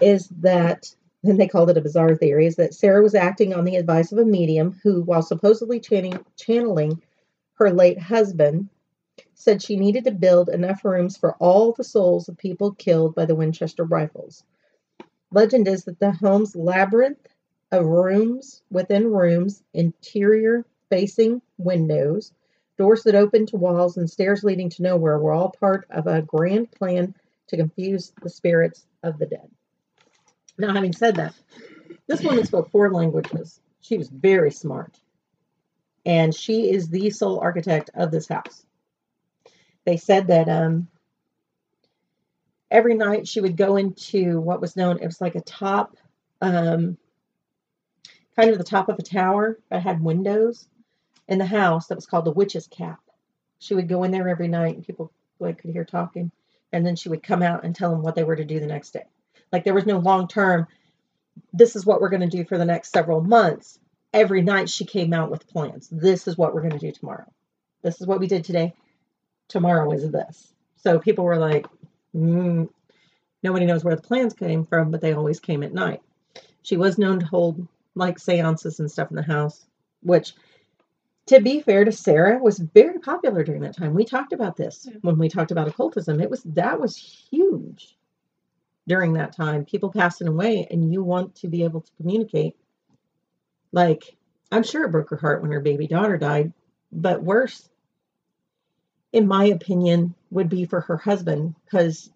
[0.00, 0.94] is that,
[1.24, 4.12] and they called it a bizarre theory, is that Sarah was acting on the advice
[4.12, 7.02] of a medium who, while supposedly channing, channeling
[7.54, 8.68] her late husband,
[9.34, 13.24] said she needed to build enough rooms for all the souls of people killed by
[13.26, 14.44] the Winchester rifles.
[15.32, 17.26] Legend is that the home's labyrinth
[17.72, 22.32] of rooms within rooms, interior facing windows,
[22.78, 26.22] doors that open to walls, and stairs leading to nowhere were all part of a
[26.22, 27.14] grand plan
[27.48, 29.50] to confuse the spirits of the dead.
[30.56, 31.34] Now, having said that,
[32.06, 33.60] this woman spoke four languages.
[33.80, 34.96] She was very smart.
[36.06, 38.64] And she is the sole architect of this house.
[39.84, 40.88] They said that um,
[42.70, 45.96] every night she would go into what was known, it was like a top,
[46.40, 46.96] um,
[48.36, 50.66] kind of the top of a tower that had windows
[51.28, 53.00] in the house that was called the witch's cap.
[53.58, 56.30] She would go in there every night and people like could hear talking,
[56.72, 58.66] and then she would come out and tell them what they were to do the
[58.66, 59.04] next day.
[59.52, 60.66] Like there was no long term.
[61.52, 63.78] This is what we're going to do for the next several months.
[64.12, 65.88] Every night she came out with plans.
[65.90, 67.30] This is what we're going to do tomorrow.
[67.82, 68.74] This is what we did today.
[69.48, 70.52] Tomorrow is this.
[70.76, 71.66] So people were like,
[72.14, 72.68] mm,
[73.42, 76.00] nobody knows where the plans came from, but they always came at night.
[76.62, 79.64] She was known to hold like seances and stuff in the house,
[80.02, 80.34] which
[81.28, 83.94] to be fair to Sarah, was very popular during that time.
[83.94, 84.98] We talked about this Yeah.
[85.02, 86.20] when we talked about occultism.
[86.20, 87.96] It was that was huge
[88.86, 89.64] during that time.
[89.64, 92.56] People passing away, and you want to be able to communicate.
[93.72, 94.16] Like,
[94.50, 96.52] I'm sure it broke her heart when her baby daughter died,
[96.90, 97.68] but worse,
[99.12, 102.10] in my opinion, would be for her husband because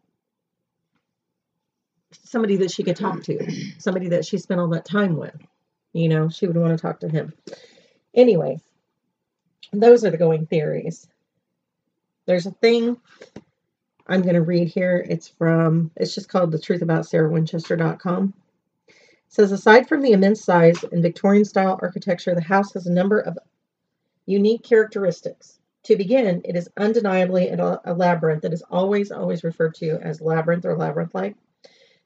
[2.24, 5.36] somebody that she could talk to, somebody that she spent all that time with.
[5.92, 7.34] You know, she would want to talk to him.
[8.14, 8.60] Anyway,
[9.72, 11.08] those are the going theories.
[12.26, 12.98] There's a thing
[14.06, 15.04] I'm going to read here.
[15.08, 18.34] It's from, it's just called The Truth About SarahWinchester.com.
[18.88, 18.94] It
[19.28, 23.20] says, aside from the immense size and Victorian style architecture, the house has a number
[23.20, 23.38] of
[24.26, 25.58] unique characteristics.
[25.84, 30.64] To begin, it is undeniably a, labyrinth that is always, always referred to as labyrinth
[30.64, 31.34] or labyrinth like.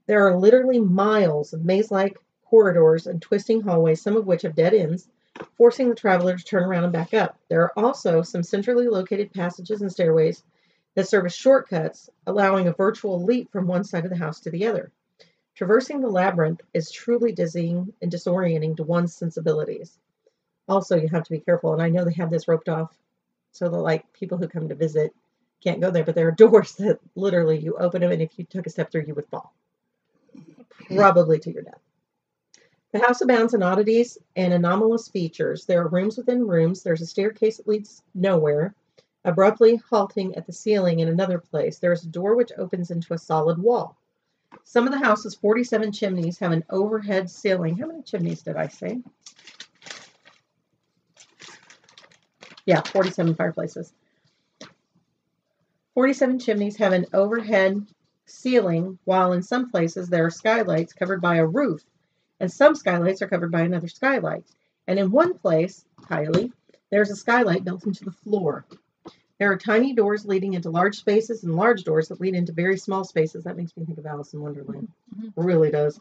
[0.06, 4.54] There are literally miles of maze like corridors and twisting hallways, some of which have
[4.54, 5.08] dead ends,
[5.56, 7.38] forcing the traveler to turn around and back up.
[7.48, 10.42] There are also some centrally located passages and stairways
[10.94, 14.50] that serve as shortcuts, allowing a virtual leap from one side of the house to
[14.50, 14.90] the other.
[15.54, 19.98] Traversing the labyrinth is truly dizzying and disorienting to one's sensibilities.
[20.68, 22.94] Also, you have to be careful, and I know they have this roped off
[23.52, 25.14] so that like people who come to visit
[25.62, 28.44] can't go there, but there are doors that literally you open them, and if you
[28.44, 29.54] took a step through, you would fall,
[30.94, 31.80] probably to your death.
[32.92, 35.66] The house abounds in oddities and anomalous features.
[35.66, 36.82] There are rooms within rooms.
[36.82, 38.74] There's a staircase that leads nowhere,
[39.24, 41.78] abruptly halting at the ceiling in another place.
[41.78, 43.96] There is a door which opens into a solid wall.
[44.64, 47.76] Some of the house's 47 chimneys have an overhead ceiling.
[47.76, 49.02] How many chimneys did I say?
[52.64, 53.92] Yeah, 47 fireplaces.
[55.94, 57.86] 47 chimneys have an overhead
[58.26, 61.84] ceiling, while in some places there are skylights covered by a roof,
[62.40, 64.44] and some skylights are covered by another skylight.
[64.86, 66.52] And in one place, Kylie,
[66.90, 68.64] there's a skylight built into the floor.
[69.38, 72.78] There are tiny doors leading into large spaces and large doors that lead into very
[72.78, 73.44] small spaces.
[73.44, 74.88] That makes me think of Alice in Wonderland.
[75.14, 75.32] Mhm.
[75.36, 76.00] Really does.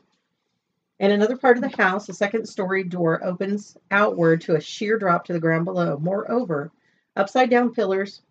[0.99, 4.97] In another part of the house, a second story door opens outward to a sheer
[4.97, 5.97] drop to the ground below.
[5.97, 6.71] Moreover,
[7.17, 8.21] upside down pillars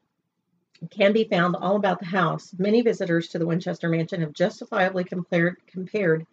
[0.90, 2.54] can be found all about the house.
[2.58, 6.26] Many visitors to the Winchester Mansion have justifiably compared, compared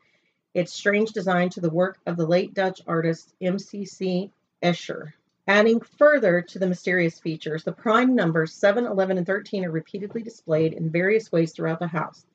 [0.54, 4.32] its strange design to the work of the late Dutch artist M.C.C.
[4.62, 5.14] Escher.
[5.48, 10.22] Adding further to the mysterious features, the prime numbers 7, 11, and 13 are repeatedly
[10.22, 12.26] displayed in various ways throughout the house,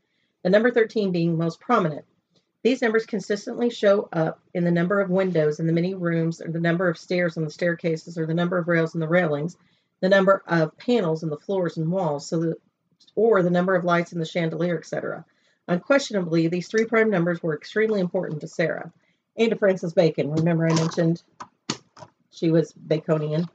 [0.43, 2.05] the number 13 being most prominent.
[2.63, 6.51] These numbers consistently show up in the number of windows in the many rooms, or
[6.51, 9.57] the number of stairs on the staircases, or the number of rails in the railings,
[10.01, 12.57] the number of panels in the floors and walls, so that,
[13.15, 15.25] or the number of lights in the chandelier, etc.
[15.69, 18.93] Unquestionably, these three prime numbers were extremely important to Sarah
[19.37, 20.31] and to Francis Bacon.
[20.31, 21.23] Remember, I mentioned
[22.31, 23.49] she was Baconian.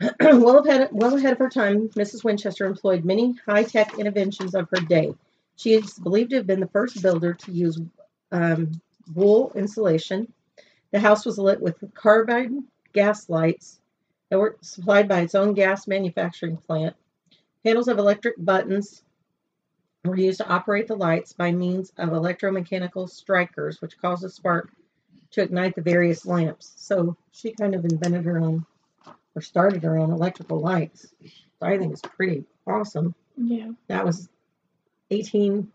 [0.20, 2.24] well, ahead, well ahead of her time, Mrs.
[2.24, 5.14] Winchester employed many high tech interventions of her day.
[5.56, 7.78] She is believed to have been the first builder to use
[8.32, 8.80] um,
[9.14, 10.32] wool insulation.
[10.90, 12.50] The house was lit with carbide
[12.94, 13.78] gas lights
[14.30, 16.96] that were supplied by its own gas manufacturing plant.
[17.62, 19.02] Panels of electric buttons
[20.04, 24.70] were used to operate the lights by means of electromechanical strikers, which caused a spark
[25.32, 26.72] to ignite the various lamps.
[26.76, 28.64] So she kind of invented her own
[29.34, 31.06] or started her own electrical lights.
[31.22, 33.14] So I think it's pretty awesome.
[33.36, 33.70] Yeah.
[33.88, 34.28] That was
[35.10, 35.70] 18,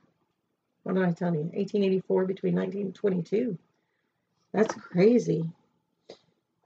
[0.83, 1.41] what did I tell you?
[1.41, 3.57] 1884 between 1922.
[4.53, 5.49] That's crazy.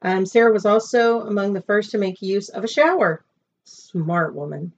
[0.01, 3.23] Um, Sarah was also among the first to make use of a shower.
[3.65, 4.71] Smart woman.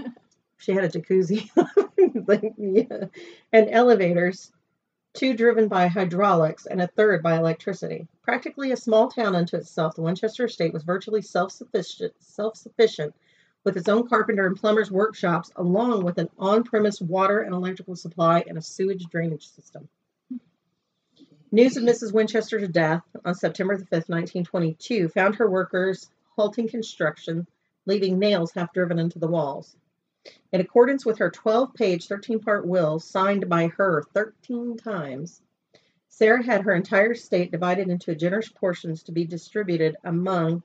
[0.58, 1.48] she had a jacuzzi
[2.26, 3.06] like, yeah.
[3.52, 4.52] and elevators,
[5.14, 8.06] two driven by hydraulics and a third by electricity.
[8.22, 13.14] Practically a small town unto itself, the Winchester estate was virtually self-sufficient, self-sufficient
[13.64, 18.44] with its own carpenter and plumber's workshops, along with an on-premise water and electrical supply
[18.46, 19.88] and a sewage drainage system.
[21.50, 22.12] News of Mrs.
[22.12, 27.46] Winchester's death on September the 5th, 1922, found her workers halting construction,
[27.86, 29.76] leaving nails half driven into the walls.
[30.52, 35.42] In accordance with her 12 page, 13 part will, signed by her 13 times,
[36.08, 40.62] Sarah had her entire estate divided into generous portions to be distributed among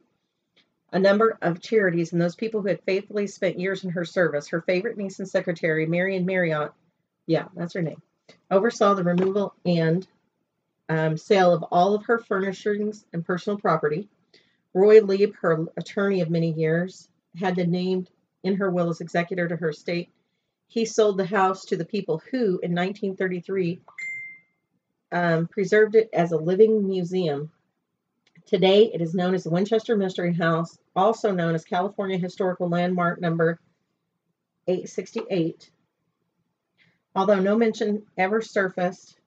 [0.93, 4.47] a number of charities and those people who had faithfully spent years in her service.
[4.47, 6.71] Her favorite niece and secretary, Marion Marriott,
[7.27, 8.01] yeah, that's her name,
[8.49, 10.07] oversaw the removal and
[10.89, 14.09] um, sale of all of her furnishings and personal property.
[14.73, 18.09] Roy Leib, her attorney of many years, had been named
[18.43, 20.09] in her will as executor to her estate.
[20.67, 23.81] He sold the house to the people who, in 1933,
[25.11, 27.51] um, preserved it as a living museum.
[28.45, 33.19] Today, it is known as the Winchester Mystery House, also known as California Historical Landmark
[33.19, 33.59] Number
[34.67, 35.69] 868.
[37.15, 39.19] Although no mention ever surfaced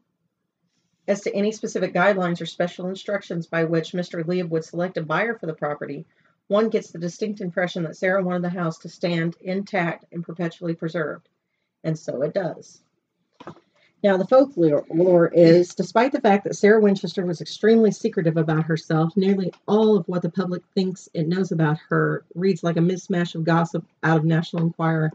[1.06, 4.26] as to any specific guidelines or special instructions by which Mr.
[4.26, 6.06] Leib would select a buyer for the property,
[6.48, 10.74] one gets the distinct impression that Sarah wanted the house to stand intact and perpetually
[10.74, 11.28] preserved.
[11.82, 12.80] And so it does.
[14.02, 19.16] Now, the folklore is despite the fact that Sarah Winchester was extremely secretive about herself,
[19.16, 23.34] nearly all of what the public thinks it knows about her reads like a mismatch
[23.34, 25.10] of gossip out of National Enquirer.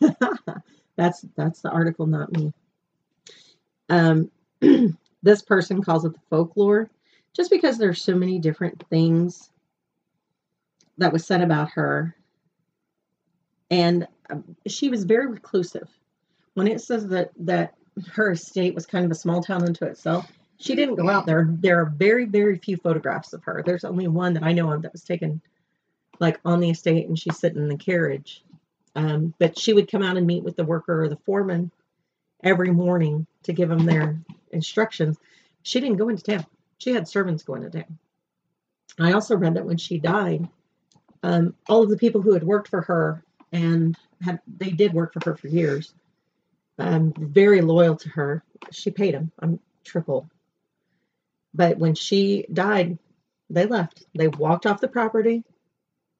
[0.96, 2.50] that's that's the article, not me.
[3.90, 4.30] Um,
[5.22, 6.88] this person calls it the folklore,
[7.36, 9.50] just because there's so many different things
[11.00, 12.16] that was said about her,
[13.70, 15.88] and um, she was very reclusive.
[16.54, 17.74] When it says that that
[18.12, 20.30] her estate was kind of a small town unto itself.
[20.58, 21.48] She didn't go out there.
[21.50, 23.62] There are very, very few photographs of her.
[23.64, 25.40] There's only one that I know of that was taken
[26.18, 28.44] like on the estate and she's sitting in the carriage.
[28.94, 31.70] Um, but she would come out and meet with the worker or the foreman
[32.42, 34.20] every morning to give them their
[34.52, 35.16] instructions.
[35.62, 36.46] She didn't go into town.
[36.78, 37.98] She had servants go into town.
[38.98, 40.48] I also read that when she died,
[41.22, 45.12] um, all of the people who had worked for her and had they did work
[45.12, 45.94] for her for years
[46.80, 48.42] I'm very loyal to her.
[48.70, 50.28] She paid them I'm triple.
[51.52, 52.98] But when she died,
[53.48, 54.04] they left.
[54.14, 55.44] They walked off the property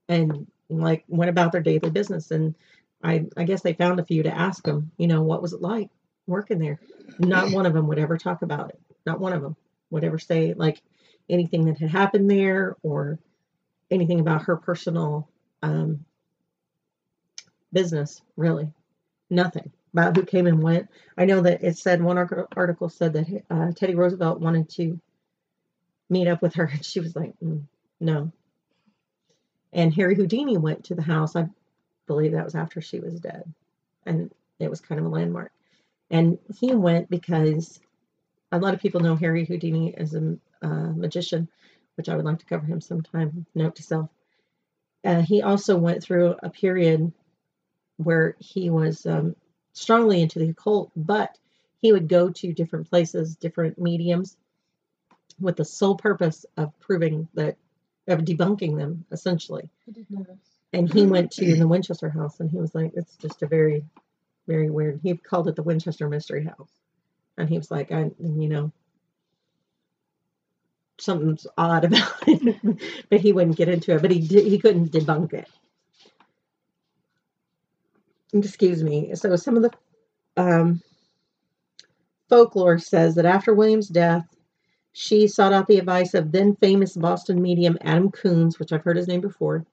[0.08, 2.30] and like went about their daily business.
[2.30, 2.54] And
[3.02, 5.62] I, I guess they found a few to ask them, you know, what was it
[5.62, 5.88] like
[6.26, 6.80] working there?
[7.18, 8.80] Not one of them would ever talk about it.
[9.06, 9.56] Not one of them
[9.90, 10.82] would ever say like
[11.28, 13.18] anything that had happened there or
[13.90, 15.28] anything about her personal
[15.62, 16.04] um,
[17.72, 18.70] business, really.
[19.28, 20.88] Nothing about who came and went.
[21.16, 25.00] I know that it said one article said that uh, Teddy Roosevelt wanted to
[26.08, 27.62] meet up with her, and she was like, mm,
[28.00, 28.32] no.
[29.72, 31.36] And Harry Houdini went to the house.
[31.36, 31.48] I
[32.06, 33.44] believe that was after she was dead,
[34.04, 35.52] and it was kind of a landmark.
[36.10, 37.80] And he went because
[38.50, 41.48] a lot of people know Harry Houdini as a uh, magician,
[41.96, 43.46] which I would like to cover him sometime.
[43.54, 44.10] Note to self.
[45.04, 47.12] Uh, he also went through a period
[47.96, 49.34] where he was um,
[49.72, 51.36] strongly into the occult, but
[51.80, 54.36] he would go to different places, different mediums,
[55.38, 57.56] with the sole purpose of proving that,
[58.08, 59.70] of debunking them, essentially.
[59.88, 60.26] I did this.
[60.72, 63.84] And he went to the Winchester House, and he was like, "It's just a very,
[64.46, 66.70] very weird." He called it the Winchester Mystery House,
[67.36, 68.72] and he was like, "I, you know."
[71.00, 74.02] Something's odd about it, but he wouldn't get into it.
[74.02, 75.48] But he did, he couldn't debunk it
[78.32, 79.14] excuse me.
[79.14, 79.72] So some of the
[80.36, 80.82] um,
[82.28, 84.26] folklore says that after William's death,
[84.92, 88.96] she sought out the advice of then famous Boston medium Adam Coons, which I've heard
[88.96, 89.64] his name before,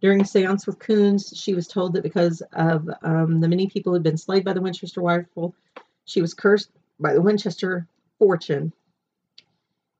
[0.00, 3.92] During a seance with Coons, she was told that because of um, the many people
[3.92, 5.54] who had been slayed by the Winchester rifle,
[6.04, 7.86] she was cursed by the Winchester
[8.18, 8.72] fortune.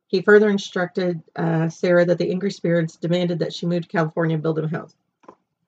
[0.06, 4.34] He further instructed uh, Sarah that the angry spirits demanded that she move to California
[4.34, 4.94] and build them a house.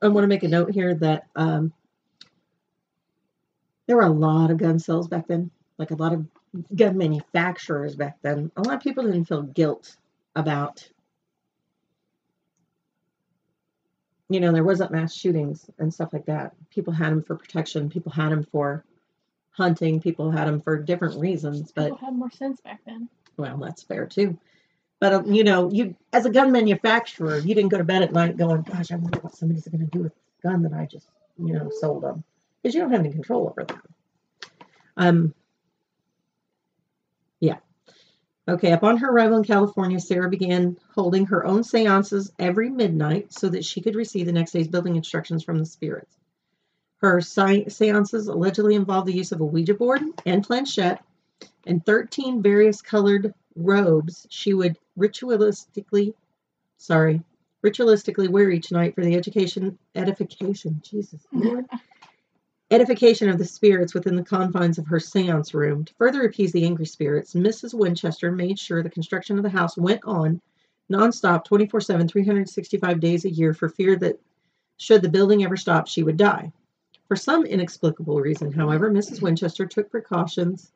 [0.02, 1.72] I want to make a note here that um,
[3.86, 6.26] there were a lot of gun sales back then, like a lot of
[6.74, 8.50] gun manufacturers back then.
[8.56, 9.96] A lot of people didn't feel guilt
[10.34, 10.86] about,
[14.28, 16.52] you know, there wasn't mass shootings and stuff like that.
[16.70, 18.84] People had them for protection, people had them for
[19.50, 23.08] hunting, people had them for different reasons, but People had more sense back then.
[23.36, 24.38] Well, that's fair too.
[25.00, 28.12] But um, you know, you as a gun manufacturer, you didn't go to bed at
[28.12, 30.86] night going, "Gosh, I wonder what somebody's going to do with the gun that I
[30.86, 31.08] just,
[31.38, 32.24] you know, sold them,"
[32.62, 33.82] because you don't have any control over that.
[34.96, 35.34] Um.
[37.40, 37.58] Yeah.
[38.48, 38.72] Okay.
[38.72, 43.64] Upon her arrival in California, Sarah began holding her own seances every midnight so that
[43.64, 46.16] she could receive the next day's building instructions from the spirits.
[47.02, 51.04] Her seances allegedly involved the use of a Ouija board and planchette
[51.66, 56.14] and 13 various colored robes she would ritualistically
[56.78, 57.22] sorry
[57.64, 61.66] ritualistically wear each night for the education edification jesus lord.
[62.68, 65.84] Edification of the spirits within the confines of her seance room.
[65.84, 69.76] To further appease the angry spirits mrs winchester made sure the construction of the house
[69.76, 70.40] went on
[70.90, 74.20] nonstop 24-7 365 days a year for fear that
[74.78, 76.52] should the building ever stop she would die.
[77.06, 80.72] For some inexplicable reason however mrs winchester took precautions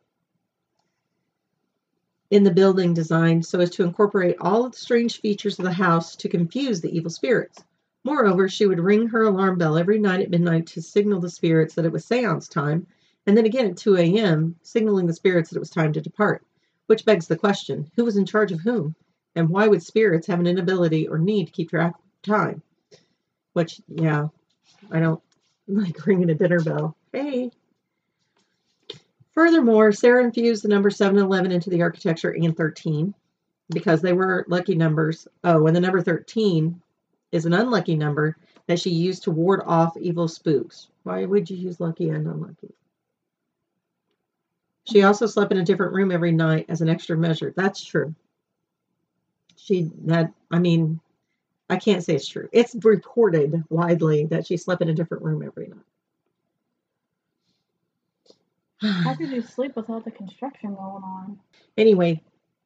[2.30, 5.72] in the building design so as to incorporate all of the strange features of the
[5.72, 7.62] house to confuse the evil spirits.
[8.04, 11.74] Moreover, she would ring her alarm bell every night at midnight to signal the spirits
[11.74, 12.86] that it was seance time,
[13.26, 16.44] and then again at 2 a.m., signaling the spirits that it was time to depart.
[16.86, 18.94] Which begs the question who was in charge of whom?
[19.34, 22.62] And why would spirits have an inability or need to keep track of time?
[23.52, 24.28] Which, yeah,
[24.90, 25.22] I don't
[25.68, 26.96] like ringing a dinner bell.
[27.12, 27.50] Hey,
[29.40, 33.14] Furthermore, Sarah infused the number 7 and 11 into the architecture and 13
[33.70, 35.26] because they were lucky numbers.
[35.44, 36.78] Oh, and the number 13
[37.32, 38.36] is an unlucky number
[38.66, 40.88] that she used to ward off evil spooks.
[41.04, 42.74] Why would you use lucky and unlucky?
[44.84, 47.54] She also slept in a different room every night as an extra measure.
[47.56, 48.14] That's true.
[49.56, 51.00] She had, I mean,
[51.70, 52.50] I can't say it's true.
[52.52, 55.80] It's reported widely that she slept in a different room every night.
[58.80, 61.38] How could you sleep with all the construction going on?
[61.76, 62.22] anyway,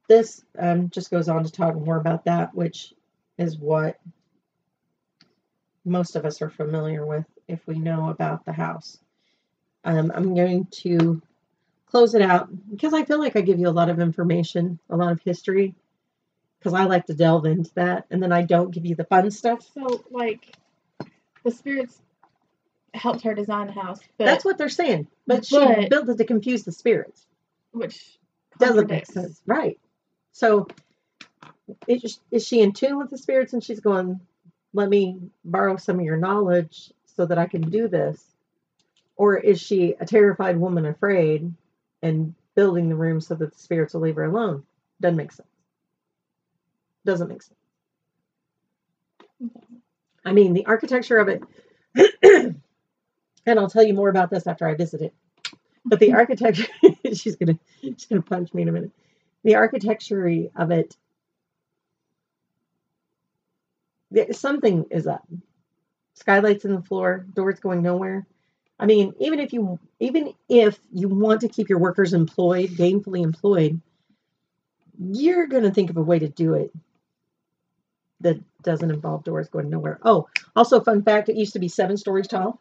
[0.09, 2.93] this um, just goes on to talk more about that, which
[3.39, 3.99] is what
[5.85, 8.99] most of us are familiar with if we know about the house.
[9.85, 11.21] Um, I'm going to
[11.87, 14.97] close it out because I feel like I give you a lot of information, a
[14.97, 15.75] lot of history,
[16.59, 19.31] because I like to delve into that, and then I don't give you the fun
[19.31, 19.67] stuff.
[19.75, 20.57] So, like,
[21.45, 22.01] the spirits
[22.95, 26.19] helped her design the house, but That's what they're saying, but she but- built it
[26.19, 27.27] to confuse the spirits.
[27.73, 28.19] which
[28.59, 29.79] doesn't make sense, right?
[30.33, 30.69] So,
[31.89, 34.21] is, is she in tune with the spirits and she's going,
[34.73, 38.23] let me borrow some of your knowledge so that I can do this?
[39.17, 41.53] Or is she a terrified woman afraid
[42.03, 44.65] and building the room so that the spirits will leave her alone?
[45.01, 45.49] Doesn't make sense.
[47.05, 47.59] Doesn't make sense.
[50.25, 51.43] I mean, the architecture of it,
[53.47, 55.15] and I'll tell you more about this after I visit it.
[55.85, 56.67] But the architecture,
[57.13, 58.93] she's gonna, she's gonna punch me in a minute.
[59.43, 60.27] The architecture
[60.57, 60.97] of it,
[64.33, 65.29] something is up.
[66.15, 68.27] Skylights in the floor, doors going nowhere.
[68.79, 73.23] I mean, even if you, even if you want to keep your workers employed, gainfully
[73.23, 73.81] employed,
[74.99, 76.73] you're gonna think of a way to do it
[78.21, 79.99] that doesn't involve doors going nowhere.
[80.03, 82.61] Oh, also, fun fact: it used to be seven stories tall,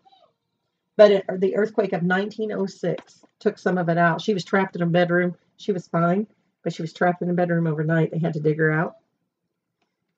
[0.96, 4.22] but it, the earthquake of 1906 took some of it out.
[4.22, 5.36] She was trapped in a bedroom.
[5.58, 6.28] She was fine,
[6.64, 8.12] but she was trapped in a bedroom overnight.
[8.12, 8.96] They had to dig her out,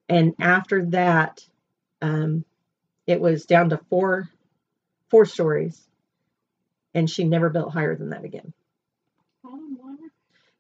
[0.10, 1.46] and after that,
[2.02, 2.46] um,
[3.08, 4.30] it was down to four,
[5.10, 5.82] four stories,
[6.94, 8.54] and she never built higher than that again.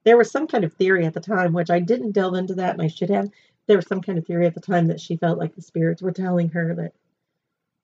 [0.04, 2.74] There was some kind of theory at the time, which I didn't delve into that,
[2.74, 3.30] and I should have.
[3.66, 6.02] There was some kind of theory at the time that she felt like the spirits
[6.02, 6.94] were telling her that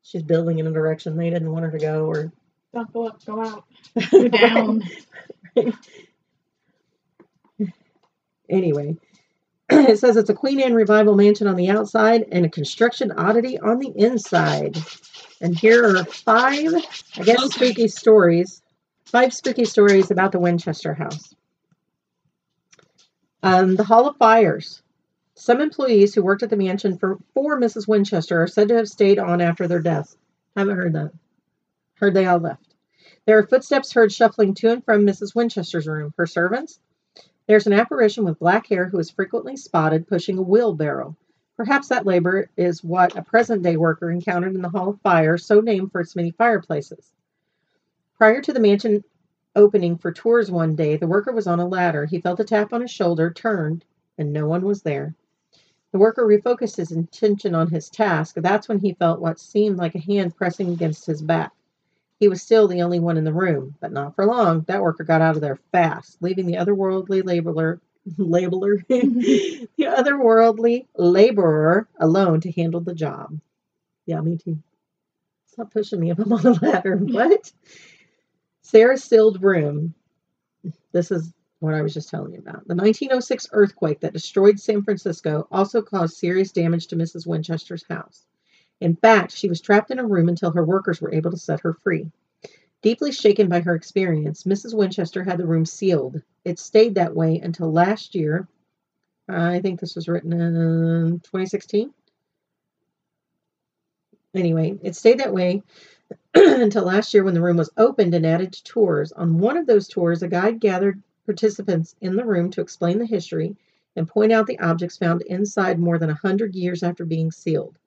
[0.04, 2.32] she's building in a direction they didn't want her to go, or
[2.74, 3.66] Don't go up, go out,
[4.12, 4.84] go down.
[8.50, 8.98] anyway,
[9.70, 13.60] it says it's a Queen Anne revival mansion on the outside and a construction oddity
[13.60, 14.78] on the inside.
[15.40, 16.74] And here are five,
[17.18, 17.50] I guess, Okay.
[17.68, 18.62] spooky stories.
[19.06, 21.34] Five spooky stories about the Winchester house.
[23.44, 24.82] Um, the Hall of Fires.
[25.36, 27.88] Some employees who worked at the mansion for, for Mrs.
[27.88, 30.16] Winchester are said to have stayed on after their deaths.
[30.56, 31.14] Haven't heard that.
[31.96, 32.76] Heard they all left.
[33.26, 35.34] There are footsteps heard shuffling to and from Mrs.
[35.34, 36.14] Winchester's room.
[36.18, 36.80] Her servants?
[37.48, 41.16] There's an apparition with black hair who is frequently spotted pushing a wheelbarrow.
[41.58, 45.38] Perhaps that labor is what a present day worker encountered in the Hall of Fire,
[45.38, 47.12] so named for its many fireplaces.
[48.18, 49.04] Prior to the mansion
[49.56, 52.06] opening for tours one day, the worker was on a ladder.
[52.06, 53.86] He felt a tap on his shoulder, turned,
[54.18, 55.16] and no one was there.
[55.92, 58.36] The worker refocused his attention on his task.
[58.38, 61.52] That's when he felt what seemed like a hand pressing against his back.
[62.20, 64.62] He was still the only one in the room, but not for long.
[64.68, 67.82] That worker got out of there fast, leaving the otherworldly laborer
[68.18, 73.40] labeler, the otherworldly laborer alone to handle the job.
[74.06, 74.60] Yeah, me too.
[75.48, 76.96] Stop pushing me if I'm on the ladder.
[76.96, 77.52] What?
[78.62, 79.94] Sarah sealed room.
[80.92, 82.68] This is what I was just telling you about.
[82.68, 87.28] The 1906 earthquake that destroyed San Francisco also caused serious damage to Mrs.
[87.28, 88.26] Winchester's house.
[88.80, 91.60] In fact, she was trapped in a room until her workers were able to set
[91.60, 92.12] her free.
[92.82, 94.74] Deeply shaken by her experience, Mrs.
[94.74, 96.24] Winchester had the room sealed.
[96.44, 98.48] It stayed that way until last year.
[99.30, 101.94] I think this was written in uh, 2016.
[104.34, 105.62] Anyway, it stayed that way
[106.34, 109.12] until last year when the room was opened and added to tours.
[109.12, 113.06] On one of those tours, a guide gathered participants in the room to explain the
[113.06, 113.56] history
[113.96, 117.78] and point out the objects found inside more than a hundred years after being sealed.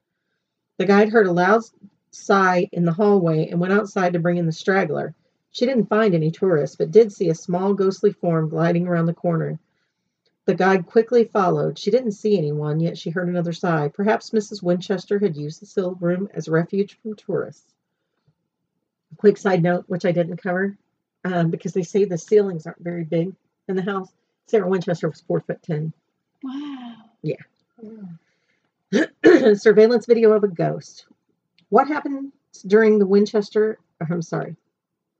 [0.78, 1.62] The guide heard a loud
[2.10, 5.14] sigh in the hallway and went outside to bring in the straggler.
[5.50, 9.12] She didn't find any tourists, but did see a small ghostly form gliding around the
[9.12, 9.58] corner.
[10.46, 11.78] The guide quickly followed.
[11.78, 13.88] She didn't see anyone, yet she heard another sigh.
[13.88, 14.62] Perhaps Mrs.
[14.62, 17.74] Winchester had used the sealed room as refuge from tourists.
[19.18, 20.78] Quick side note, which I didn't cover,
[21.24, 23.34] um, because they say the ceilings aren't very big
[23.68, 24.08] in the house.
[24.46, 25.92] Sarah Winchester was four foot ten.
[26.42, 26.96] Wow.
[27.22, 27.36] Yeah.
[29.54, 31.06] Surveillance video of a ghost.
[31.70, 32.32] What happened
[32.66, 33.78] during the Winchester?
[34.00, 34.56] I'm sorry.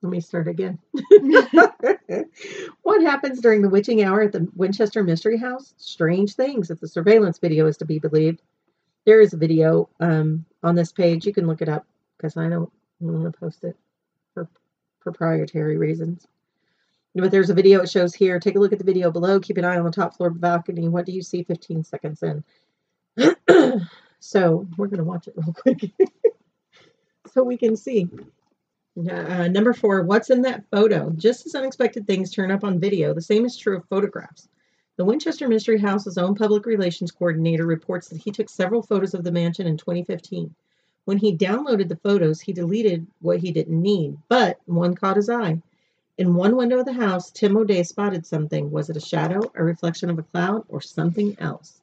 [0.02, 0.78] Let me start again.
[2.82, 5.72] what happens during the witching hour at the Winchester Mystery House?
[5.78, 8.42] Strange things, if the surveillance video is to be believed.
[9.06, 11.24] There is a video um, on this page.
[11.24, 11.86] You can look it up
[12.16, 13.76] because I don't want to post it
[14.34, 14.46] for
[15.04, 16.26] proprietary reasons.
[17.14, 18.40] But there's a video it shows here.
[18.40, 19.38] Take a look at the video below.
[19.38, 20.88] Keep an eye on the top floor balcony.
[20.88, 22.42] What do you see 15 seconds in?
[24.18, 25.92] so we're going to watch it real quick
[27.34, 28.08] so we can see.
[28.96, 31.10] Uh, number four, what's in that photo?
[31.10, 34.48] Just as unexpected things turn up on video, the same is true of photographs.
[34.96, 39.24] The Winchester Mystery House's own public relations coordinator reports that he took several photos of
[39.24, 40.54] the mansion in 2015.
[41.04, 45.28] When he downloaded the photos, he deleted what he didn't need, but one caught his
[45.28, 45.62] eye.
[46.16, 48.70] In one window of the house, Tim O'Day spotted something.
[48.70, 51.80] Was it a shadow, a reflection of a cloud, or something else?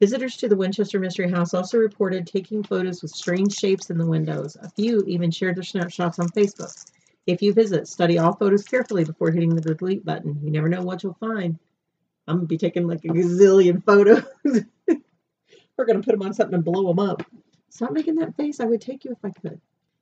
[0.00, 4.06] Visitors to the Winchester Mystery House also reported taking photos with strange shapes in the
[4.06, 4.56] windows.
[4.56, 6.72] A few even shared their snapshots on Facebook.
[7.26, 10.40] If you visit, study all photos carefully before hitting the delete button.
[10.42, 11.58] You never know what you'll find.
[12.26, 14.24] I'm going to be taking like a gazillion photos.
[14.44, 17.22] We're going to put them on something and blow them up.
[17.70, 18.60] Stop making that face.
[18.60, 19.60] I would take you if I could.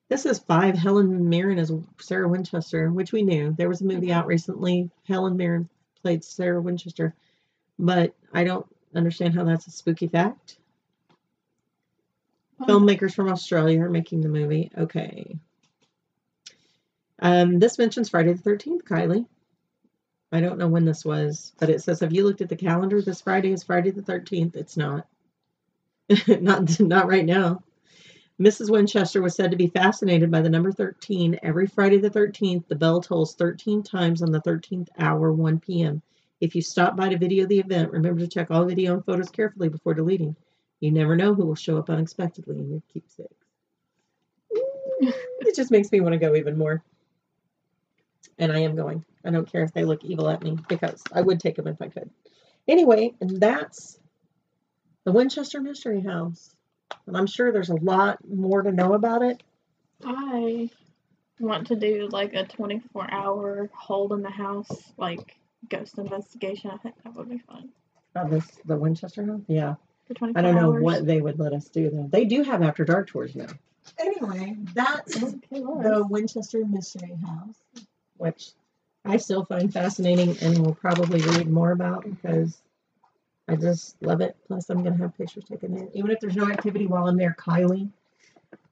[0.08, 0.74] This is five.
[0.74, 3.54] Helen Mirren as Sarah Winchester, which we knew.
[3.56, 4.90] There was a movie out recently.
[5.06, 5.68] Helen Mirren
[6.02, 7.14] played Sarah Winchester,
[7.78, 10.56] but I don't understand how that's a spooky fact.
[12.62, 14.70] Filmmakers from Australia are making the movie.
[14.76, 15.36] Okay.
[17.20, 19.26] Um, this mentions Friday the 13th, Kylie.
[20.32, 23.00] I don't know when this was, but it says, have you looked at the calendar?
[23.00, 24.56] This Friday is Friday the 13th.
[24.56, 25.06] It's not.
[26.40, 27.62] not, not right now.
[28.40, 28.70] Mrs.
[28.70, 31.40] Winchester was said to be fascinated by the number 13.
[31.42, 36.02] Every Friday the 13th, the bell tolls 13 times on the 13th hour, 1 p.m.
[36.40, 39.28] If you stop by to video the event, remember to check all video and photos
[39.28, 40.36] carefully before deleting.
[40.78, 43.34] You never know who will show up unexpectedly in your keepsakes.
[45.00, 46.84] it just makes me want to go even more.
[48.38, 49.04] And I am going.
[49.24, 51.82] I don't care if they look evil at me because I would take them if
[51.82, 52.08] I could.
[52.68, 53.98] Anyway, and that's
[55.04, 56.54] the Winchester Mystery House.
[57.06, 59.42] And I'm sure there's a lot more to know about it.
[60.04, 60.70] I
[61.40, 65.36] want to do like a 24 hour hold in the house, like
[65.68, 66.70] ghost investigation.
[66.70, 67.70] I think that would be fun.
[68.16, 69.42] Oh, this the Winchester House?
[69.48, 69.74] Yeah.
[70.06, 70.82] For 24 I don't know hours.
[70.82, 72.08] what they would let us do though.
[72.10, 73.48] They do have after dark tours now.
[73.98, 77.56] Anyway, that's the Winchester Mystery House,
[78.16, 78.50] which
[79.04, 82.58] I still find fascinating and will probably read more about because
[83.48, 84.36] I just love it.
[84.46, 87.16] Plus, I'm going to have pictures taken in, even if there's no activity while I'm
[87.16, 87.34] there.
[87.38, 87.90] Kylie.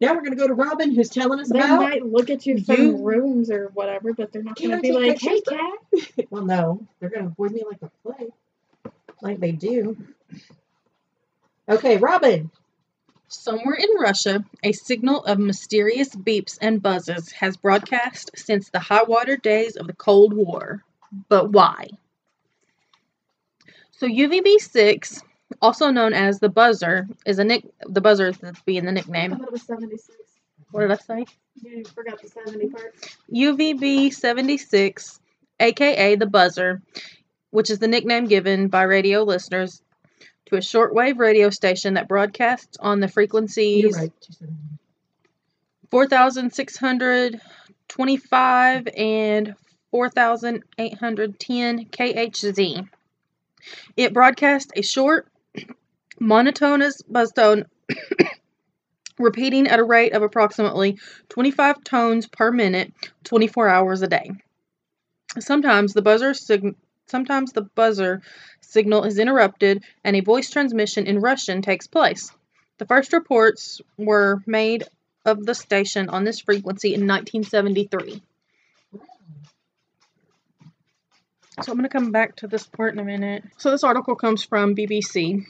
[0.00, 1.80] Now we're going to go to Robyn, who's telling us They about.
[1.80, 4.80] They might look at you from You- rooms or whatever, but they're not going to
[4.80, 8.32] be take like, "Hey, Kat." well, no, they're going to avoid me like a plague,
[9.22, 9.96] like they do.
[11.68, 12.50] Okay, Robyn.
[13.28, 19.02] Somewhere in Russia, a signal of mysterious beeps and buzzes has broadcast since the high
[19.02, 20.84] water days of the Cold War.
[21.28, 21.88] But why?
[23.98, 25.22] So UVB6,
[25.62, 27.64] also known as the buzzer, is a nick.
[27.86, 29.36] The buzzer is being the I nickname.
[29.36, 30.16] thought it was 76.
[30.70, 31.24] What did I say?
[31.62, 32.94] You forgot the 70 part.
[33.32, 35.18] UVB 76,
[35.60, 36.82] aka the buzzer,
[37.50, 39.80] which is the nickname given by radio listeners
[40.46, 44.12] to a shortwave radio station that broadcasts on the frequencies right.
[45.90, 49.54] 4625 and
[49.90, 52.88] 4810 KHZ.
[53.96, 55.28] It broadcasts a short,
[56.20, 57.64] monotonous buzz tone
[59.18, 60.98] repeating at a rate of approximately
[61.28, 62.92] 25 tones per minute
[63.24, 64.30] 24 hours a day.
[65.38, 68.22] Sometimes the buzzer sig- sometimes the buzzer
[68.60, 72.30] signal is interrupted and a voice transmission in Russian takes place.
[72.78, 74.84] The first reports were made
[75.24, 78.22] of the station on this frequency in 1973.
[81.62, 83.44] So I'm going to come back to this part in a minute.
[83.58, 85.44] So this article comes from BBC.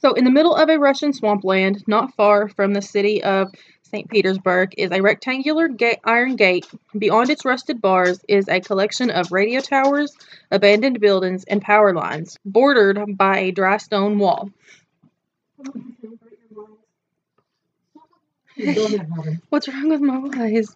[0.00, 3.52] So in the middle of a Russian swampland, not far from the city of
[3.82, 4.08] St.
[4.08, 6.66] Petersburg, is a rectangular gate, iron gate.
[6.96, 10.14] Beyond its rusted bars is a collection of radio towers,
[10.50, 14.50] abandoned buildings, and power lines, bordered by a dry stone wall.
[18.58, 19.40] Go ahead, Robyn.
[19.48, 20.74] What's wrong with my eyes?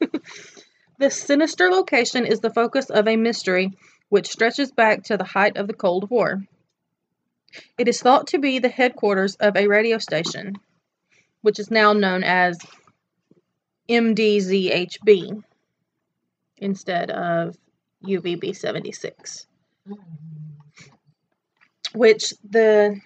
[1.04, 3.72] This sinister location is the focus of a mystery
[4.08, 6.42] which stretches back to the height of the Cold War.
[7.76, 10.54] It is thought to be the headquarters of a radio station,
[11.42, 12.56] which is now known as
[13.86, 15.44] MDZHB
[16.56, 17.58] instead of
[18.02, 19.46] UVB 76,
[21.92, 22.98] which the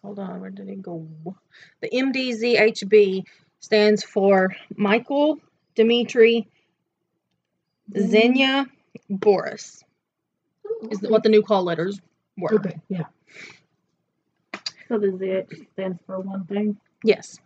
[0.00, 1.08] hold on, where did it go?
[1.80, 3.24] The MDZHB
[3.58, 5.40] stands for Michael
[5.74, 6.46] Dmitry
[7.96, 8.66] Xenia
[9.10, 9.82] Boris
[10.90, 12.00] is what the new call letters
[12.36, 12.54] were.
[12.54, 13.04] Okay, yeah.
[14.88, 16.76] So the Z stands for one thing.
[17.02, 17.38] Yes.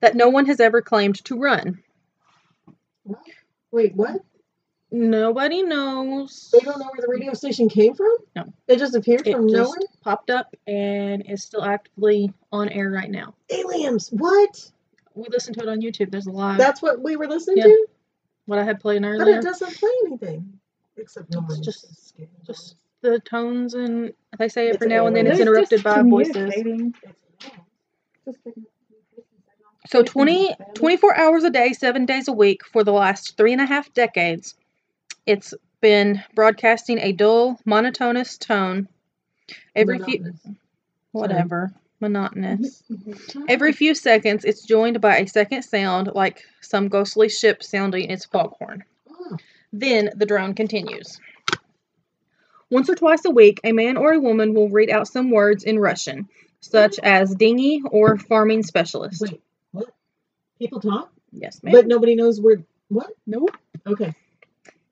[0.00, 1.82] That no one has ever claimed to run.
[3.04, 3.20] What?
[3.70, 4.22] Wait, what?
[4.90, 6.50] Nobody knows.
[6.52, 8.14] They don't know where the radio station came from?
[8.34, 8.52] No.
[8.68, 9.78] It just appeared It from just nowhere?
[10.02, 13.34] popped up and is still actively on air right now.
[13.50, 14.08] Aliens.
[14.12, 14.70] What?
[15.14, 16.10] We listened to it on YouTube.
[16.10, 17.64] There's a live That's what we were listening Yeah.
[17.64, 17.86] to?
[18.46, 19.24] What I had playing earlier.
[19.24, 20.58] But it doesn't play anything.
[20.96, 22.12] Except no It's just- is.
[22.46, 26.32] Just the tones and they say It's every now and then it's interrupted by voices.
[26.32, 26.94] communicating.
[27.02, 27.14] It's-
[28.24, 29.90] Just picking up communication signals.
[29.90, 33.60] So 20, 24 hours a day, seven days a week for the last three and
[33.60, 34.54] a half decades,
[35.26, 38.88] it's been broadcasting a dull, monotonous tone.
[39.76, 40.46] Every few, monotonous.
[41.12, 42.82] whatever, monotonous.
[43.48, 48.24] Every few seconds, it's joined by a second sound, like some ghostly ship sounding its
[48.24, 48.84] foghorn.
[49.10, 49.36] Oh,
[49.72, 51.20] Then the drone continues.
[52.70, 55.62] Once or twice a week, a man or a woman will read out some words
[55.64, 56.28] in Russian,
[56.60, 59.22] such as dinghy or farming specialist.
[59.22, 59.40] wait,
[59.70, 59.86] what?
[60.58, 61.12] People talk?
[61.32, 61.72] Yes, ma'am.
[61.72, 62.56] But nobody knows where.
[62.88, 63.10] What?
[63.26, 63.56] nope.
[63.86, 64.14] Okay.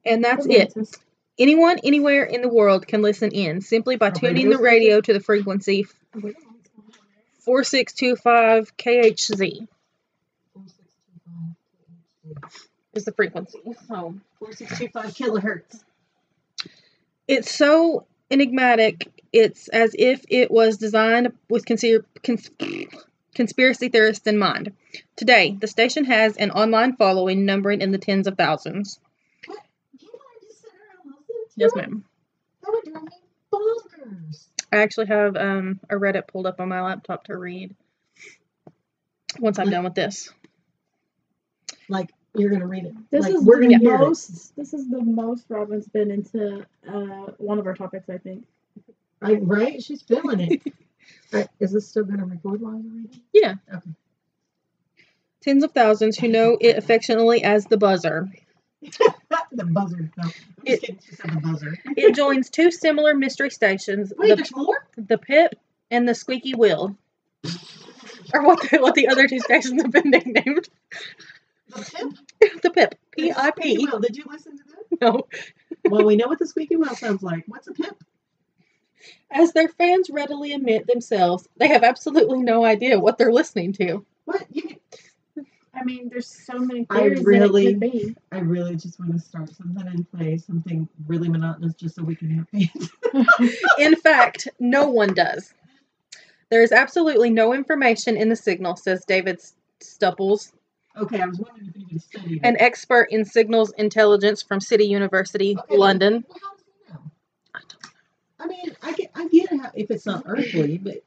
[0.05, 0.75] And that's The it.
[0.75, 0.95] voices.
[1.37, 5.19] Anyone, anywhere in the world can listen in simply by tuning the radio to the
[5.19, 5.87] frequency
[7.45, 9.69] 4625 KHZ
[12.95, 13.59] is the frequency.
[13.87, 15.83] So 4625 kilohertz.
[17.29, 19.09] it's so enigmatic.
[19.33, 22.51] It's as if it was designed with conspir- cons-
[23.35, 24.73] conspiracy theorists in mind.
[25.17, 29.01] Today, the station has an online following numbering in the tens of thousands.
[29.47, 29.59] What?
[29.99, 32.05] You want just sit around and listen to Yes, ma'am.
[32.63, 33.11] That would drive me
[33.53, 34.47] bonkers.
[34.75, 37.75] I actually have um, a Reddit pulled up on my laptop to read
[39.39, 40.33] once I'm Like- done with this.
[41.89, 42.95] Like, you're going to read it.
[43.11, 43.99] This like, is we're the going to hear it.
[43.99, 44.57] most.
[44.57, 48.47] This is the most Robyn's been into uh, one of our topics, I think.
[49.23, 49.83] I, right?
[49.83, 50.63] She's feeling it.
[51.33, 53.21] Right, Is this still going to record while you're reading?
[53.33, 53.55] Yeah.
[53.73, 53.91] Okay.
[55.43, 58.29] Tens of thousands who know it affectionately as the buzzer.
[59.57, 60.11] the buzzer.
[60.17, 60.29] No,
[60.65, 60.99] It- kidding.
[61.09, 61.79] She said the buzzer.
[61.97, 64.87] It joins two similar mystery stations, Wait, the, there's more?
[64.97, 65.55] the Pip
[65.91, 66.97] and the Squeaky Wheel.
[68.33, 70.69] Or what the, what the other two stations have been nicknamed.
[71.69, 72.61] The pip?
[72.63, 72.95] the Pip.
[73.17, 73.85] The P I squeaky P.
[73.87, 74.01] wheel.
[74.01, 75.01] Did you listen to that?
[75.01, 75.27] No.
[75.91, 77.45] Well, we know what the squeaky wheel sounds like.
[77.47, 77.97] What's a pip?
[79.31, 84.05] As their fans readily admit themselves, they have absolutely no idea what they're listening to.
[84.25, 84.45] What?
[84.51, 84.77] You.
[85.77, 88.17] I mean, there's so many I theories really- that it could be.
[88.33, 92.15] I really just want to start something and play something really monotonous just so we
[92.17, 92.91] can have fans.
[93.79, 95.53] In fact, no one does.
[96.51, 99.41] There is absolutely no information in the signal, says David
[99.81, 100.53] Stupples,
[100.97, 104.85] okay, I was wondering if you could study an expert in signals intelligence from City
[104.87, 105.77] University, Okay.
[105.77, 106.25] London.
[106.29, 107.01] Well, how does he know?
[108.39, 111.03] I mean, I get, I get how, if it's not earthly, but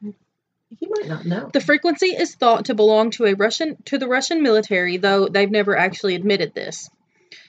[0.79, 1.49] he might not know.
[1.53, 5.49] The frequency is thought to belong to a Russian to the Russian military, though they've
[5.49, 6.89] never actually admitted this.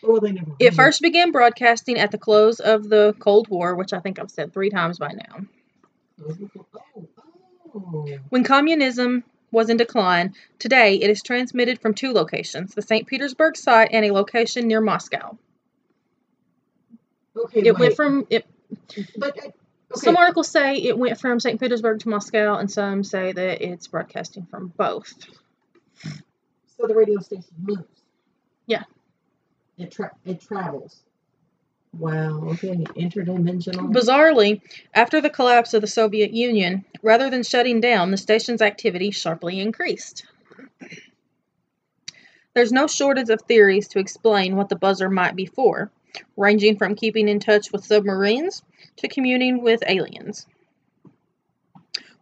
[0.02, 0.52] Well, they never.
[0.60, 4.30] It first began broadcasting at the close of the Cold War, which I think I've
[4.30, 5.46] said three times by now.
[6.24, 7.08] Oh,
[7.74, 8.18] oh.
[8.28, 13.06] When communism was in decline, today it is transmitted from two locations, the St.
[13.06, 15.38] Petersburg site and a location near Moscow.
[17.36, 18.46] Okay, It went from it,
[19.16, 19.38] But
[19.92, 21.58] okay, some articles say it went from St.
[21.58, 25.12] Petersburg to Moscow and some say that it's broadcasting from both.
[26.76, 27.84] so the radio station moves.
[28.66, 28.84] Yeah.
[29.78, 31.02] It tra- it travels.
[31.92, 32.42] Wow.
[32.50, 32.76] Okay.
[32.96, 33.92] Interdimensional.
[33.92, 34.60] Bizarrely,
[34.94, 39.58] after the collapse of the Soviet Union, rather than shutting down, the station's activity sharply
[39.58, 40.26] increased.
[42.54, 45.90] There's no shortage of theories to explain what the buzzer might be for,
[46.36, 48.62] ranging from keeping in touch with submarines
[48.98, 50.46] to communing with aliens.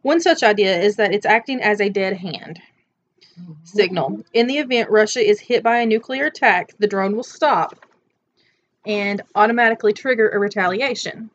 [0.03, 2.61] One such idea is that it's acting as a dead hand
[3.65, 4.11] signal.
[4.11, 4.21] Mm-hmm.
[4.33, 7.85] In the event Russia is hit by a nuclear attack, the drone will stop
[8.87, 11.31] and automatically trigger a retaliation.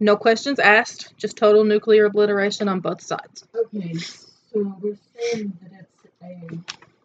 [0.00, 3.44] No questions asked, just total nuclear obliteration on both sides.
[3.54, 3.94] Okay.
[3.94, 6.58] So we're saying that it's a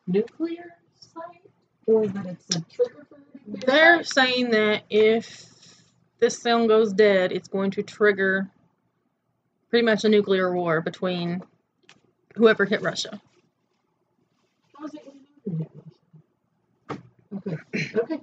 [0.06, 1.50] nuclear site,
[1.88, 3.18] or that it's a trigger for
[3.48, 4.28] nuclear They're site?
[4.28, 5.53] saying that if
[6.24, 8.50] this sound goes dead, it's going to trigger
[9.70, 11.44] pretty much a nuclear war between
[12.36, 13.20] whoever hit Russia.
[14.80, 15.68] How's it gonna
[16.90, 17.04] happen?
[17.36, 17.58] Okay.
[17.98, 18.22] Okay.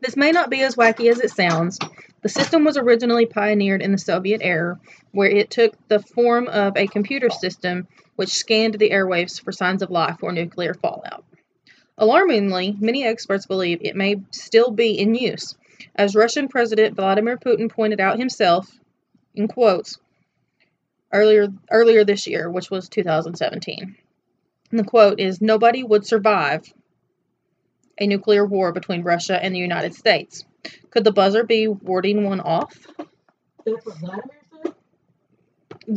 [0.00, 1.78] This may not be as wacky as it sounds.
[2.22, 4.80] The system was originally pioneered in the Soviet era,
[5.12, 9.82] where it took the form of a computer system which scanned the airwaves for signs
[9.82, 11.26] of life or nuclear fallout.
[11.98, 15.56] Alarmingly, many experts believe it may still be in use,
[15.94, 18.70] as Russian President Vladimir Putin pointed out himself,
[19.34, 19.98] in quotes,
[21.12, 23.96] earlier earlier this year, which was 2017.
[24.70, 26.72] And the quote is Nobody would survive
[27.98, 30.44] a nuclear war between Russia and the United States.
[30.90, 32.76] Could the buzzer be warding one off?
[33.64, 34.74] That's what Vladimir said.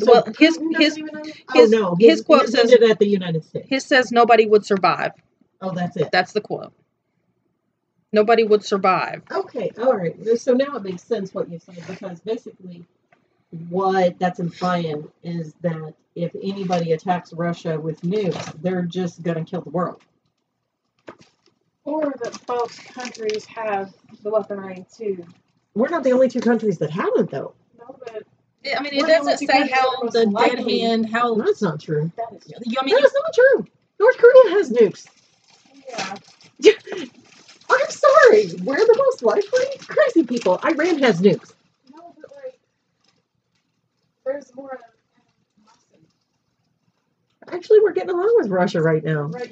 [0.06, 1.04] well, his his his-
[1.56, 3.68] oh no, his quote his says- at the United States.
[3.70, 5.12] his says nobody would survive.
[5.62, 6.10] oh, that's it.
[6.12, 6.74] That's the quote.
[8.12, 9.22] Nobody would survive.
[9.32, 10.16] Okay, all right.
[10.40, 12.86] So now it makes sense what you said because basically,
[13.70, 19.62] what that's implying is that if anybody attacks Russia with nukes, they're just gonna kill
[19.62, 20.02] the world.
[21.84, 23.94] Or that both countries have
[24.24, 25.26] the weaponry too.
[25.76, 27.54] We're not the only two countries that haven't, though.
[27.78, 28.24] No, but
[28.76, 31.36] I mean, it doesn't say how the dead hand- how.
[31.36, 32.12] No, that's not true.
[32.18, 32.52] that is.
[32.78, 33.66] I mean, That is not true.
[34.00, 35.08] North Korea has nukes.
[36.60, 37.06] Yeah.
[37.70, 38.48] I'm sorry.
[38.64, 40.60] We're the most likely crazy people.
[40.64, 41.54] Iran has nukes.
[41.94, 42.60] No, but like,
[44.26, 44.80] there's more of
[47.52, 49.24] Actually, we're getting along with Russia right now.
[49.24, 49.52] right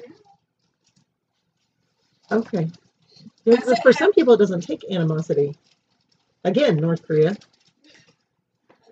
[2.30, 2.38] now.
[2.38, 2.70] Okay.
[3.44, 5.56] It For some people, it doesn't take animosity.
[6.44, 7.36] Again, North Korea.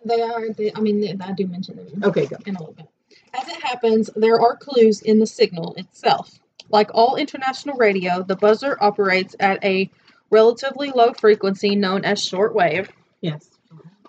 [0.05, 0.51] they are.
[0.53, 2.03] They, I mean, they, I do mention them.
[2.03, 2.37] Okay, go.
[2.47, 2.89] in a little bit.
[3.35, 6.39] As it happens, there are clues in the signal itself.
[6.71, 9.91] Like all international radio, the buzzer operates at a
[10.31, 12.89] relatively low frequency known as shortwave.
[13.21, 13.49] Yes.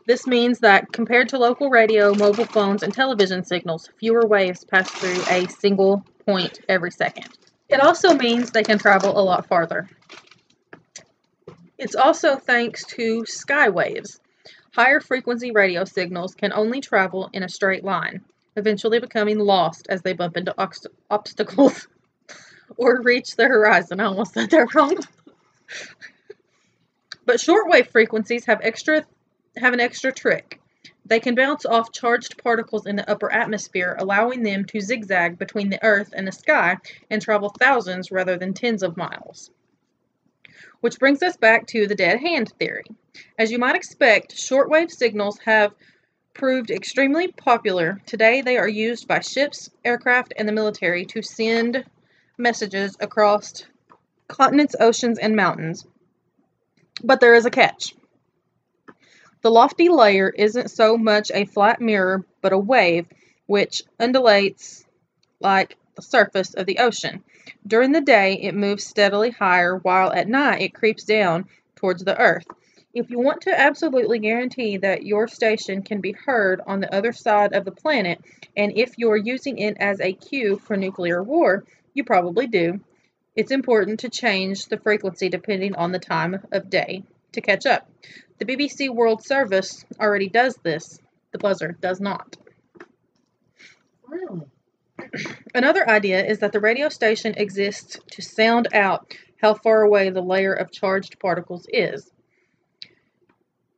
[0.08, 4.89] This means that compared to local radio, mobile phones, and television signals, fewer waves pass
[4.89, 7.28] through a single point every second.
[7.70, 9.89] It also means they can travel a lot farther.
[11.78, 14.20] It's also thanks to sky waves.
[14.74, 18.24] Higher frequency radio signals can only travel in a straight line,
[18.55, 21.88] eventually becoming lost as they bump into ox- obstacles
[22.76, 23.99] or reach the horizon.
[23.99, 24.97] I almost said that wrong.
[27.26, 29.05] but shortwave frequencies have extra
[29.57, 30.59] have an extra trick.
[31.05, 35.70] They can bounce off charged particles in the upper atmosphere, allowing them to zigzag between
[35.70, 36.78] the Earth and the sky
[37.09, 39.49] and travel thousands rather than tens of miles.
[40.82, 42.84] Which brings us back to the dead hand theory.
[43.39, 45.74] As you might expect, shortwave signals have
[46.34, 48.01] proved extremely popular.
[48.05, 51.86] Today, they are used by ships, aircraft, and the military to send
[52.38, 53.65] messages across
[54.27, 55.85] continents, oceans, and mountains.
[57.03, 57.93] But there is a catch.
[59.41, 63.05] The lofty layer isn't so much a flat mirror, but a wave
[63.45, 64.85] which undulates
[65.39, 67.23] like the surface of the ocean.
[67.65, 72.19] During the day, it moves steadily higher, while at night it creeps down towards the
[72.19, 72.45] earth.
[72.93, 77.13] If you want to absolutely guarantee that your station can be heard on the other
[77.13, 78.19] side of the planet,
[78.55, 81.63] and if you're using it as a cue for nuclear war,
[81.97, 82.79] you probably do,
[83.35, 87.89] it's important to change the frequency depending on the time of day to catch up.
[88.39, 90.99] The BBC World Service already does this,
[91.31, 92.37] the buzzer does not.
[94.07, 94.41] Really?
[95.53, 100.21] Another idea is that the radio station exists to sound out how far away the
[100.21, 102.11] layer of charged particles is.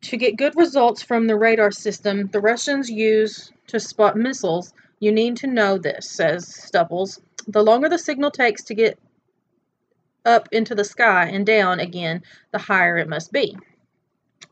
[0.03, 5.11] To get good results from the radar system the Russians use to spot missiles, you
[5.11, 7.20] need to know this, says Stupples.
[7.48, 9.00] The longer the signal takes to get
[10.26, 13.58] up into the sky and down again, the higher it must be.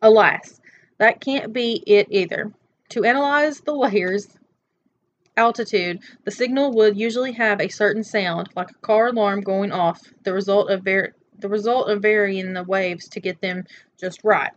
[0.01, 0.59] Alas,
[0.97, 2.51] that can't be it either.
[2.89, 4.27] To analyze the layers
[5.35, 10.01] altitude, the signal would usually have a certain sound, like a car alarm going off,
[10.23, 13.63] the result of var- the result of varying the waves to get them
[13.99, 14.51] just right.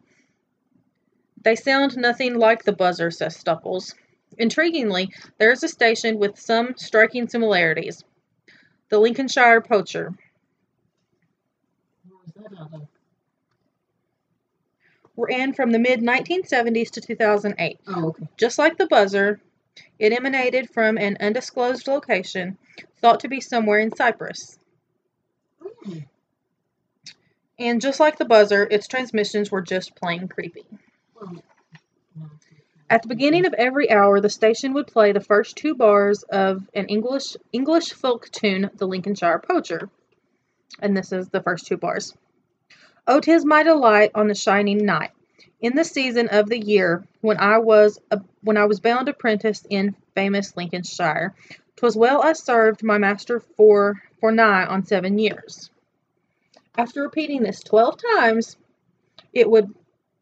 [1.43, 3.95] They sound nothing like the buzzer, says Stupples.
[4.39, 5.09] Intriguingly,
[5.39, 8.03] there is a station with some striking similarities.
[8.91, 10.13] The Lincolnshire Poacher.
[12.09, 12.89] What was that out of?
[15.17, 17.81] Ran from the mid 1970s to 2008.
[17.87, 18.29] Oh, okay.
[18.37, 19.41] Just like the buzzer,
[19.99, 22.59] it emanated from an undisclosed location,
[23.01, 24.59] thought to be somewhere in Cyprus.
[25.61, 26.09] Really?
[27.59, 30.65] And just like the buzzer, its transmissions were just plain creepy.
[31.21, 31.43] No.
[32.91, 36.69] At the beginning of every hour, the station would play the first two bars of
[36.75, 39.89] an English English folk tune, "The Lincolnshire Poacher,"
[40.81, 42.13] and this is the first two bars.
[43.07, 45.13] "Oh, 'tis my delight on the shining night,
[45.61, 49.65] in the season of the year when I was a, when I was bound apprentice
[49.71, 51.33] in famous Lincolnshire.
[51.77, 55.71] 'Twas well I served my master for for nigh on seven years."
[56.77, 58.57] After repeating this twelve times,
[59.33, 59.73] it would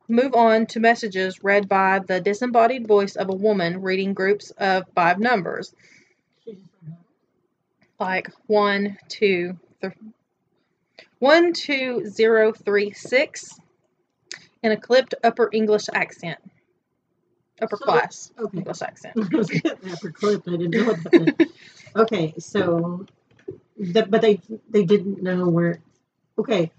[0.08, 4.84] move on to messages read by the disembodied voice of a woman reading groups of
[4.94, 5.74] five numbers,
[6.44, 6.96] She just don't
[8.00, 9.92] like one, two, th-
[11.18, 13.58] one, two, zero, three, six,
[14.62, 16.38] in a clipped Upper English accent,
[17.60, 18.58] upper So- class Okay.
[18.58, 19.14] English accent.
[19.34, 20.42] I was getting that for clip.
[20.46, 21.50] I didn't know what that.
[21.96, 23.06] Okay, so,
[23.78, 24.40] the, but they
[24.70, 25.80] they didn't know where.
[26.38, 26.70] Okay,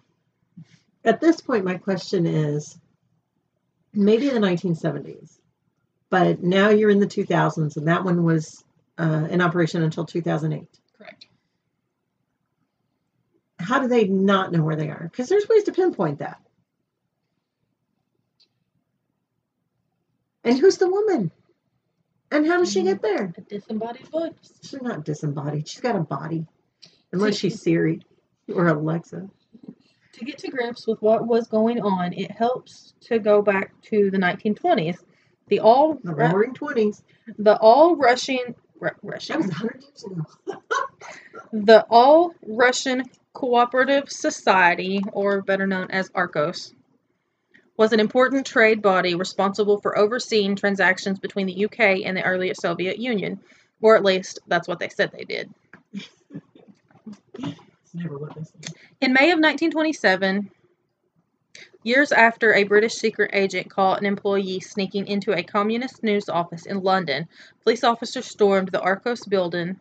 [1.04, 2.78] at this point, my question is,
[3.94, 5.40] maybe the 1970s,
[6.10, 8.64] but now you're in the 2000s, and that one was
[8.98, 10.68] uh, in operation until 2008.
[10.98, 11.28] Correct.
[13.60, 15.10] How do they not know where they are?
[15.12, 16.42] Because there's ways to pinpoint that.
[20.44, 21.32] And who's the woman?
[22.32, 23.34] And how does she get there?
[23.38, 24.32] A disembodied voice.
[24.61, 25.68] She's not disembodied.
[25.68, 26.45] She's got a body.
[27.11, 28.02] Unless she's Siri
[28.53, 29.30] or Alexa.
[30.14, 34.10] To get to grips with what was going on, it helps to go back to
[34.11, 34.98] the 1920s.
[35.48, 37.02] The all The roaring 20s.
[37.38, 40.61] the all Russian Ru- That was 100 years ago.
[41.53, 43.03] the All Russian
[43.34, 46.73] Cooperative Society, or better known as ARCOS,
[47.77, 52.53] was an important trade body responsible for overseeing transactions between the UK and the earlier
[52.53, 53.40] Soviet Union,
[53.81, 55.49] or at least that's what they said they did.
[55.94, 57.44] It's never what they
[57.86, 57.89] say.
[59.02, 60.50] In May of 1927,
[61.84, 66.66] years after a British secret agent caught an employee sneaking into a communist news office
[66.66, 67.28] in London,
[67.64, 69.80] police officers stormed the Arcos building.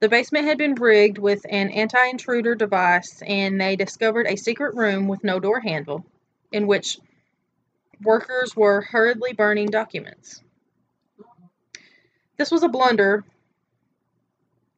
[0.00, 4.74] The basement had been rigged with an anti intruder device, and they discovered a secret
[4.74, 6.04] room with no door handle,
[6.50, 6.98] in which
[8.02, 10.42] workers were hurriedly burning documents.
[12.36, 13.24] This was a blunder,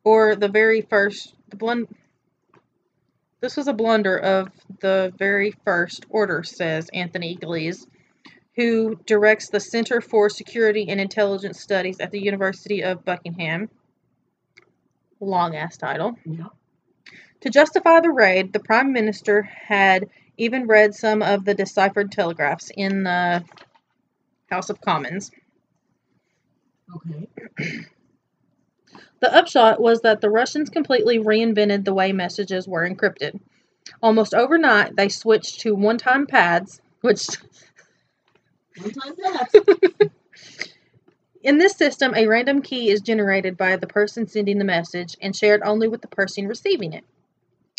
[0.04, 1.86] or the very first the blun.
[3.40, 4.48] This was a blunder of
[4.80, 7.86] the very first order, says Anthony Glees,
[8.54, 13.70] who directs the Center for Security and Intelligence Studies at the University of Buckingham.
[15.20, 16.16] Long ass title.
[16.24, 16.46] Yeah.
[17.42, 22.70] To justify the raid, the Prime Minister had even read some of the deciphered telegraphs
[22.74, 23.44] in the
[24.50, 25.30] House of Commons.
[26.94, 27.86] Okay.
[29.20, 33.38] The upshot was that the Russians completely reinvented the way messages were encrypted.
[34.02, 37.26] Almost overnight, they switched to one time pads, which
[38.80, 39.54] One time pass.
[41.42, 45.36] in this system, a random key is generated by the person sending the message and
[45.36, 47.04] shared only with the person receiving it.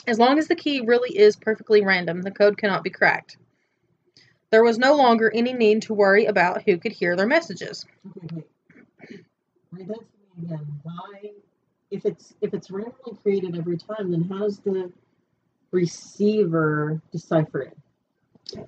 [0.07, 3.37] As long as the key really is perfectly random, the code cannot be cracked.
[4.51, 7.85] There was no longer any need to worry about who could hear their messages.
[8.05, 8.45] Okay, wait.
[9.71, 10.67] Read that again.
[10.83, 11.31] Why
[11.91, 14.91] if it's if it's randomly created every time, then how does the
[15.71, 17.77] receiver decipher it?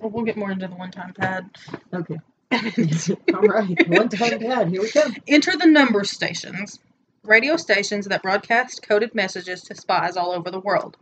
[0.00, 1.50] Well, get more into the one-time pad.
[1.92, 2.18] Okay.
[3.34, 3.88] All right.
[3.88, 4.68] One time pad.
[4.68, 5.02] Here we go.
[5.26, 6.78] Enter the number stations,
[7.24, 10.96] radio stations that broadcast coded messages to spies all over the world.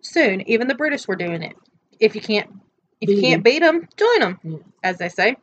[0.00, 1.56] Soon, even the British were doing it.
[1.98, 2.50] If you can't,
[3.00, 5.36] if you can't beat them, join them, as they say.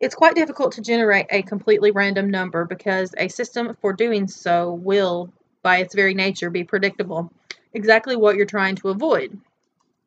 [0.00, 4.72] It's quite difficult to generate a completely random number because a system for doing so
[4.72, 7.32] will, by its very nature, be predictable.
[7.74, 9.36] Exactly what you're trying to avoid.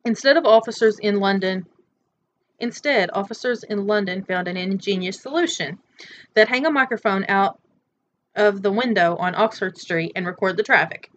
[0.04, 1.66] Instead of officers in London,
[2.58, 5.78] instead officers in London found an ingenious solution
[6.34, 7.60] that hang a microphone out
[8.34, 11.10] of the window on Oxford Street and record the traffic.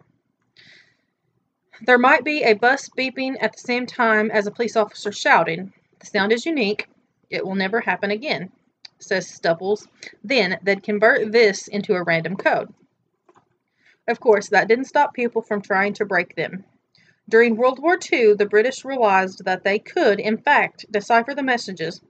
[1.80, 5.72] There might be a bus beeping at the same time as a police officer shouting.
[6.00, 6.88] The sound is unique.
[7.30, 8.52] It will never happen again,
[8.98, 9.86] says Stupples.
[10.24, 12.72] Then they'd convert this into a random code.
[14.08, 16.64] Of course, that didn't stop people from trying to break them.
[17.28, 22.00] During World War II, the British realized that they could, in fact, decipher the messages,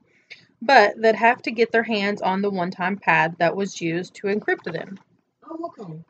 [0.61, 4.13] but they'd have to get their hands on the one time pad that was used
[4.15, 4.99] to encrypt them.
[5.43, 6.03] Oh, okay.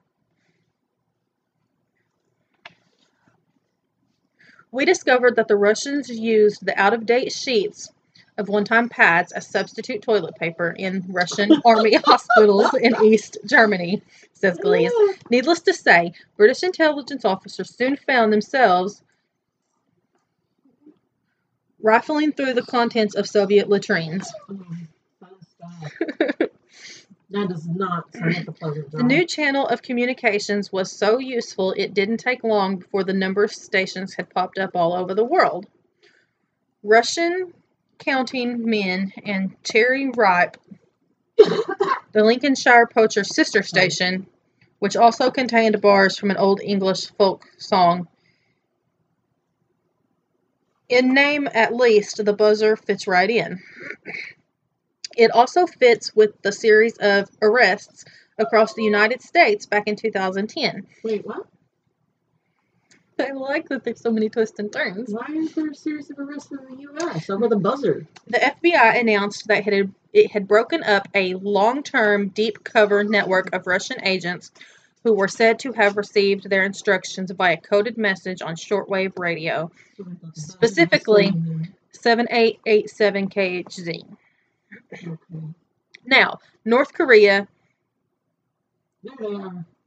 [4.72, 7.90] We discovered that the Russians used the out of date sheets
[8.38, 14.02] of one time pads as substitute toilet paper in Russian army hospitals in East Germany,
[14.34, 14.92] says Glees.
[15.30, 19.02] Needless to say, British intelligence officers soon found themselves
[21.82, 24.32] rifling through the contents of Soviet latrines.
[24.50, 24.58] Oh,
[27.30, 29.00] that does not sound like a pleasant job.
[29.00, 33.44] The new channel of communications was so useful it didn't take long before the number
[33.44, 35.66] of stations had popped up all over the world.
[36.84, 37.54] Russian
[38.00, 40.58] counting men and cherry ripe,
[41.38, 44.28] the Lincolnshire Poacher sister station,
[44.80, 48.08] which also contained bars from an old English folk song.
[50.90, 53.62] In name, at least, the buzzer fits right in.
[55.18, 58.06] It also fits with the series of arrests
[58.38, 60.88] across the United States back in 2010.
[61.04, 61.46] Wait, what?
[63.20, 65.14] I like that there's so many twists and turns.
[65.14, 67.30] Why is there a series of arrests in the U.S.
[67.30, 68.06] over the buzzer?
[68.28, 73.04] The FBI announced that it had, it had broken up a long term, deep cover
[73.04, 74.52] network of Russian agents
[75.04, 79.72] who were said to have received their instructions via coded message on shortwave radio,
[80.34, 81.34] Specifically-
[81.92, 84.06] 7887 KHZ.
[84.94, 85.08] Okay.
[86.06, 87.48] Now, North Korea.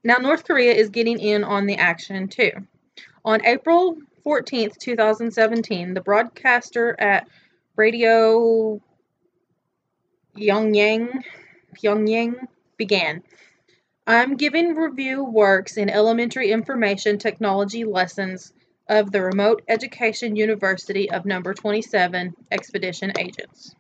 [0.03, 2.51] Now, North Korea is getting in on the action too.
[3.25, 7.29] On April 14th, 2017, the broadcaster at
[7.77, 8.81] Radio
[10.37, 11.23] Pyongyang,
[11.77, 12.47] Pyongyang
[12.79, 13.23] began.
[14.07, 18.53] I'm giving review works in elementary information technology lessons
[18.89, 23.75] of the Remote Education University of Number 27 Expedition Agents.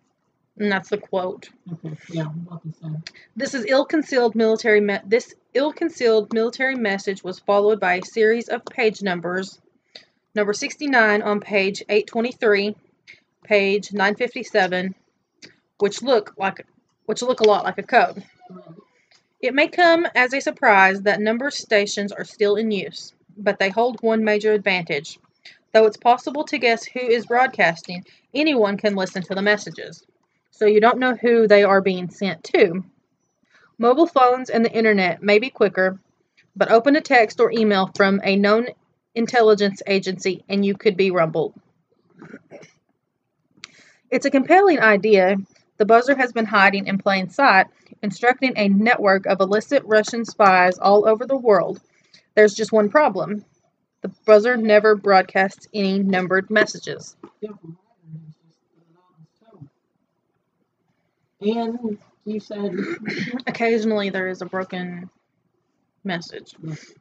[0.58, 1.48] And that's the quote.
[1.72, 1.96] Okay.
[2.10, 2.24] Yeah.
[2.24, 2.88] What to say?
[3.36, 4.80] This is ill-concealed military.
[4.80, 9.58] Me- this ill-concealed military message was followed by a series of page numbers.
[10.34, 12.76] Number 69 on page 823,
[13.42, 14.94] page 957,
[15.78, 16.66] which look like
[17.06, 18.22] which look a lot like a code.
[19.40, 23.70] It may come as a surprise that number stations are still in use, but they
[23.70, 25.18] hold one major advantage.
[25.72, 28.04] Though it's possible to guess who is broadcasting,
[28.34, 30.04] anyone can listen to the messages.
[30.60, 32.84] So you don't know who they are being sent to.
[33.78, 35.98] Mobile phones and the internet may be quicker,
[36.54, 38.66] but open a text or email from a known
[39.14, 41.54] intelligence agency and you could be rumbled.
[44.10, 45.38] It's a compelling idea.
[45.78, 47.68] The buzzer has been hiding in plain sight,
[48.02, 51.80] instructing a network of illicit Russian spies all over the world.
[52.34, 53.46] There's just one problem.
[54.02, 57.16] The buzzer never broadcasts any numbered messages.
[57.40, 59.70] Yeah, from Ireland, it's just the monotonous tone.
[61.40, 62.74] And you said
[63.46, 65.10] Occasionally there is a broken
[66.04, 66.54] message.
[66.60, 66.96] message.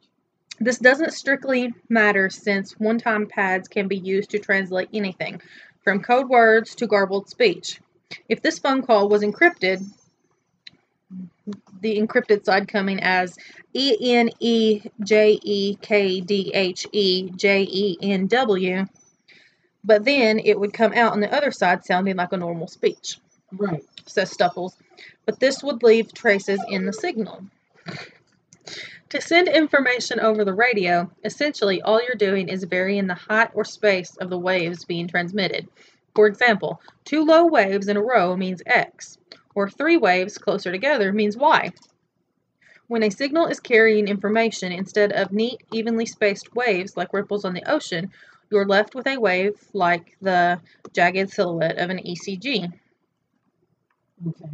[0.60, 5.41] This doesn't strictly matter since one time pads can be used to translate anything,
[5.84, 7.80] from code words to garbled speech.
[8.28, 9.86] If this phone call was encrypted,
[11.82, 13.38] the encrypted side coming as
[13.74, 18.86] E N E J E K D H E J E N W,
[19.84, 23.20] but then it would come out on the other side sounding like a normal speech,
[23.52, 23.84] Right.
[24.06, 24.78] says Stupples.
[25.26, 27.46] But this would leave traces in the signal.
[29.10, 33.66] To send information over the radio, essentially all you're doing is varying the height or
[33.66, 35.68] space of the waves being transmitted.
[36.14, 39.18] For example, two low waves in a row means X,
[39.56, 41.72] or three waves closer together means Y.
[42.88, 47.54] When a signal is carrying information instead of neat, evenly spaced waves like ripples on
[47.54, 48.12] the ocean,
[48.52, 50.60] you're left with a wave like the
[50.94, 52.74] jagged silhouette of an ECG.
[54.28, 54.50] Okay.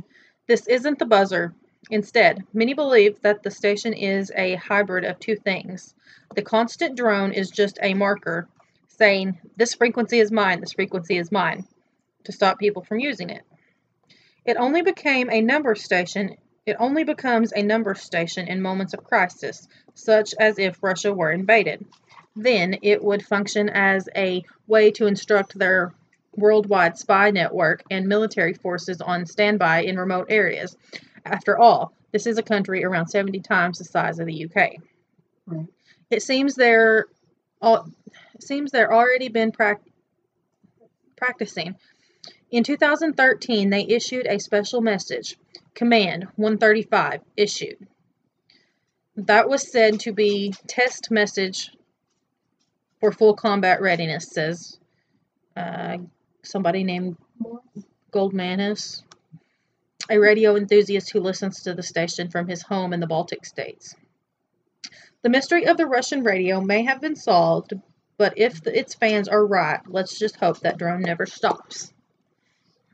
[0.48, 1.54] This isn't the buzzer.
[1.90, 5.94] Instead, many believe that the station is a hybrid of two things.
[6.36, 8.48] The constant drone is just a marker
[8.88, 11.68] saying, this frequency is mine, this frequency is mine,
[12.24, 13.44] to stop people from using it.
[14.46, 16.38] It only became a number station.
[16.66, 21.32] It only becomes a number station in moments of crisis, such as if Russia were
[21.32, 21.86] invaded.
[22.36, 25.94] Then it would function as a way to instruct their
[26.38, 30.76] worldwide spy network and military forces on standby in remote areas.
[31.26, 34.74] After all, this is a country around 70 times the size of the UK.
[35.46, 35.68] Right.
[36.10, 37.06] It seems they're
[37.62, 37.90] all,
[38.36, 39.82] it seems they're already been prac-
[41.16, 41.76] practicing.
[42.52, 45.38] In 2013, they issued a special message,
[45.74, 47.88] Command 135 issued.
[49.18, 51.72] That was said to be test message
[53.00, 54.80] for full combat readiness, says
[55.56, 55.98] uh,
[56.48, 57.18] somebody named
[58.12, 59.04] Goldmanis,
[60.10, 63.96] a radio enthusiast who listens to the station from his home in the Baltic states.
[65.24, 67.74] The mystery of the Russian radio may have been solved,
[68.18, 71.92] but if the, its fans are right, let's just hope that drone never stops.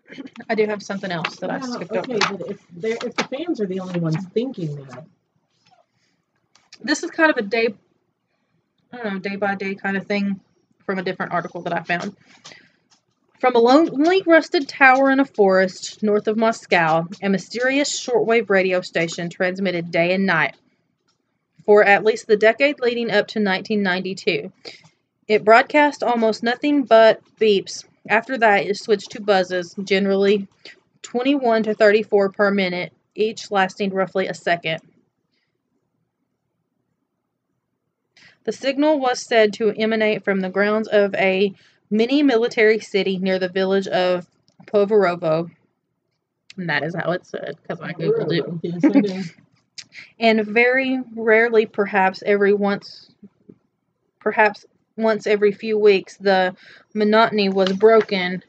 [0.50, 2.38] I do have something else that I Well, skipped okay, over.
[2.38, 2.60] but if
[3.04, 5.06] if the fans are the only ones thinking that,
[6.84, 7.76] This is kind of a day,
[8.92, 10.40] I don't know, day by day kind of thing
[10.86, 12.16] from a different article that I found.
[13.42, 18.82] From a lonely rusted tower in a forest north of Moscow, a mysterious shortwave radio
[18.82, 20.56] station transmitted day and night
[21.66, 24.52] for at least the decade leading up to 1992.
[25.28, 27.84] It broadcast almost nothing but beeps.
[28.08, 30.48] After that, it switched to buzzes, generally
[31.02, 34.82] 21 to 34 per minute, each lasting roughly a second.
[38.44, 41.56] The signal was said to emanate from the grounds of a
[41.92, 44.26] mini military city near the village of
[44.66, 45.52] Povarovo.
[46.58, 49.06] And that is how it's said, because I googled it.
[49.06, 49.32] Yes.
[50.20, 53.12] And very rarely, perhaps every once,
[54.22, 54.66] perhaps
[54.96, 56.56] once every few weeks, the
[56.94, 58.42] monotony was broken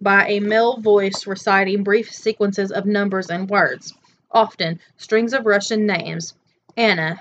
[0.00, 3.94] by a male voice reciting brief sequences of numbers and words,
[4.32, 6.34] often strings of Russian names
[6.76, 7.20] Anna,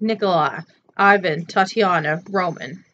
[0.00, 0.60] Nikolai,
[0.96, 2.84] Ivan, Tatiana, Roman.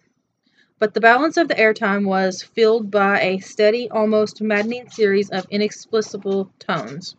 [0.78, 5.46] But the balance of the airtime was filled by a steady, almost maddening series of
[5.50, 7.14] inexplicable tones.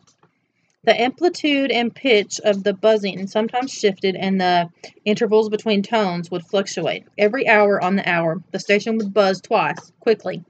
[0.84, 4.68] The amplitude and pitch of the buzzing sometimes shifted, and the
[5.04, 7.06] intervals between tones would fluctuate.
[7.18, 10.44] Every hour on the hour, the station would buzz twice, quickly.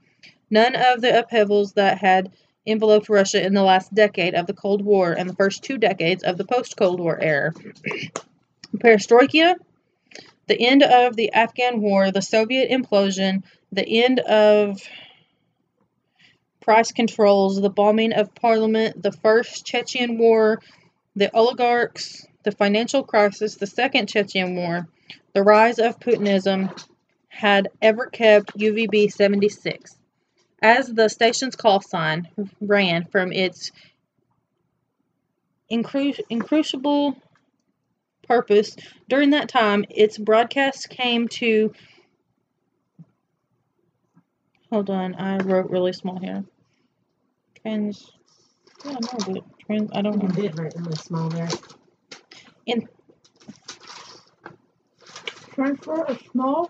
[0.51, 2.31] None of the upheavals that had
[2.67, 6.23] enveloped Russia in the last decade of the Cold War and the first two decades
[6.23, 7.53] of the post Cold War era.
[8.77, 9.55] Perestroika,
[10.47, 14.81] the end of the Afghan War, the Soviet implosion, the end of
[16.61, 20.61] price controls, the bombing of parliament, the first Chechen War,
[21.15, 24.87] the oligarchs, the financial crisis, the second Chechen War,
[25.33, 26.69] the rise of Putinism
[27.27, 29.97] had ever kept UVB 76.
[30.61, 32.27] As the station's call sign
[32.59, 33.71] ran from its
[35.71, 37.15] incru- incrucible
[38.27, 38.75] purpose,
[39.09, 41.73] during that time, its broadcast came to.
[44.71, 46.43] Hold on, I wrote really small here.
[47.61, 48.11] Trans.
[48.85, 49.89] Yeah, no, but trans.
[49.93, 50.35] I don't You know.
[50.35, 51.49] did write really small there.
[52.65, 52.87] In.
[55.53, 56.69] Transfer a small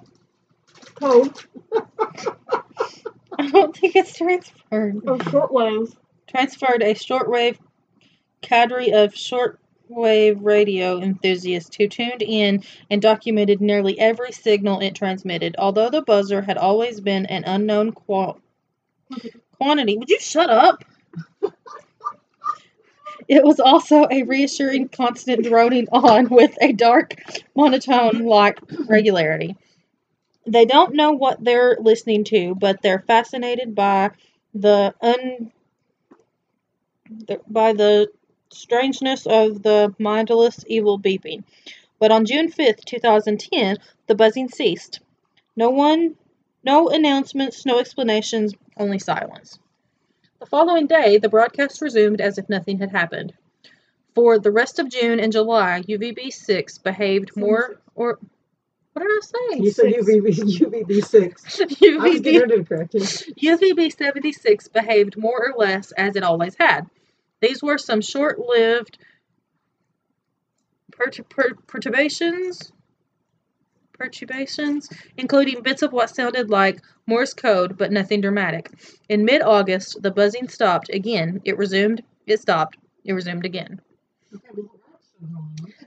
[0.95, 1.33] code
[3.39, 4.95] I don't think it's transferred.
[5.07, 5.95] of shortwave
[6.27, 7.57] Transferred a shortwave
[8.41, 9.13] cadre of
[9.89, 15.55] shortwave radio enthusiasts who tuned in and documented nearly every signal it transmitted.
[15.57, 18.39] Although the buzzer had always been an unknown qual-
[19.57, 20.83] quantity, would you shut up?
[23.27, 27.15] It was also a reassuring constant droning on with a dark
[27.55, 29.55] monotone like regularity.
[30.45, 34.11] They don't know what they're listening to, but they're fascinated by
[34.53, 35.51] the un
[37.47, 38.07] by the
[38.49, 41.43] strangeness of the mindless evil beeping.
[41.99, 44.99] But on June 5th, 2010, the buzzing ceased.
[45.55, 46.15] No one
[46.63, 49.57] no announcements, no explanations, only silence.
[50.39, 53.33] The following day, the broadcast resumed as if nothing had happened.
[54.13, 58.19] For the rest of June and July, UVB 6 behaved more or
[58.97, 59.63] what did I say?
[59.63, 59.85] You said.
[59.93, 61.61] UVB, UVB six.
[61.61, 62.93] I was getting UVB, ready to correct
[63.37, 63.55] you.
[63.55, 66.89] UVB 76 behaved more or less as it always had.
[67.41, 68.97] These were some short lived
[70.91, 72.71] pertur- per- perturbations,
[73.93, 78.69] perturbations, including bits of what sounded like Morse code, but nothing dramatic.
[79.09, 81.41] In mid-August, the buzzing stopped again.
[81.45, 82.03] It resumed.
[82.25, 82.77] It stopped.
[83.05, 83.79] It resumed again.
[84.35, 85.13] Okay, well, that's.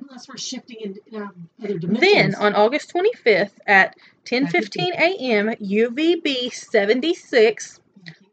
[0.01, 2.01] Unless we're shifting um, other dimensions.
[2.13, 3.95] Then, on August 25th at
[4.25, 7.81] 10:15 a.m., UVB 76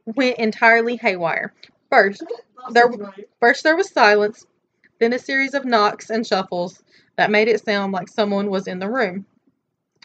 [0.05, 1.53] went entirely haywire.
[1.89, 2.23] First,
[2.71, 2.91] there-
[3.39, 4.45] First, there was silence,
[4.99, 6.83] then a series of knocks and shuffles
[7.15, 9.25] that made it sound like someone was in the room.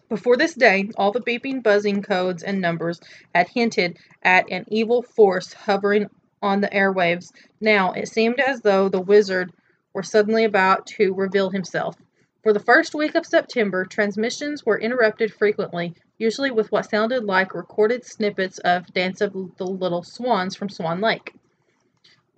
[0.08, 3.00] Before this day, all the beeping, buzzing codes and numbers
[3.34, 6.08] had hinted at an evil force hovering
[6.42, 7.32] on the airwaves.
[7.60, 9.52] Now, it seemed as though the wizard
[9.94, 11.96] were suddenly about to reveal himself.
[12.42, 17.54] For the first week of September, transmissions were interrupted frequently, usually with what sounded like
[17.54, 21.34] recorded snippets of Dance of the Little Swans from Swan Lake.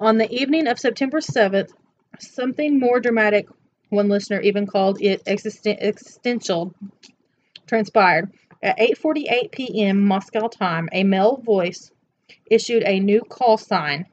[0.01, 1.73] On the evening of September 7th,
[2.19, 3.47] something more dramatic,
[3.91, 6.75] one listener even called it existen- existential,
[7.67, 8.33] transpired.
[8.63, 10.01] At 8:48 p.m.
[10.01, 11.93] Moscow time, a male voice
[12.51, 14.07] issued a new call sign.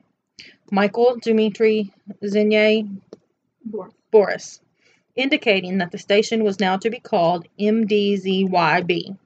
[0.72, 1.92] Michael Dmitry
[2.24, 2.88] Zenye
[3.66, 3.94] Boris.
[4.12, 4.62] Boris,
[5.16, 9.18] indicating that the station was now to be called MDZYB.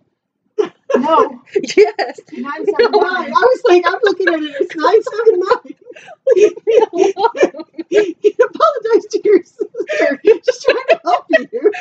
[0.95, 1.41] No.
[1.76, 2.19] Yes.
[2.32, 4.56] Nine No, I, I was like, I'm looking at it.
[4.61, 5.76] It's 979.
[6.36, 7.65] Leave me alone.
[7.90, 8.14] you
[8.44, 10.22] apologize to your sister.
[10.45, 11.48] Just trying to help you.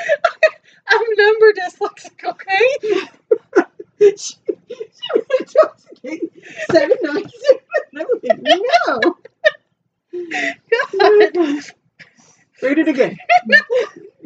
[0.88, 3.08] I'm number dyslexic, okay?
[3.98, 4.36] She, she
[6.04, 6.20] me,
[6.70, 7.60] 797.
[7.96, 9.16] I'm like, no.
[11.34, 11.72] Gosh.
[12.62, 13.18] Read it again.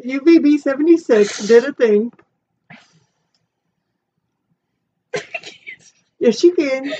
[0.04, 2.12] UVB 76 did a thing.
[6.18, 6.92] Yes, you can.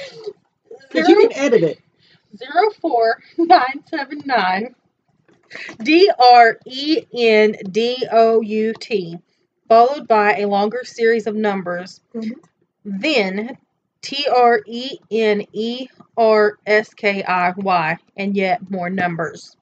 [0.89, 1.79] Because you can edit it.
[2.36, 4.74] Zero four nine seven nine
[5.82, 9.19] D R E N D O U T,
[9.69, 12.01] followed by a longer series of numbers.
[12.15, 12.32] Mhm.
[12.85, 13.57] Then
[14.02, 19.57] T R E N E R S K I Y, and yet more numbers.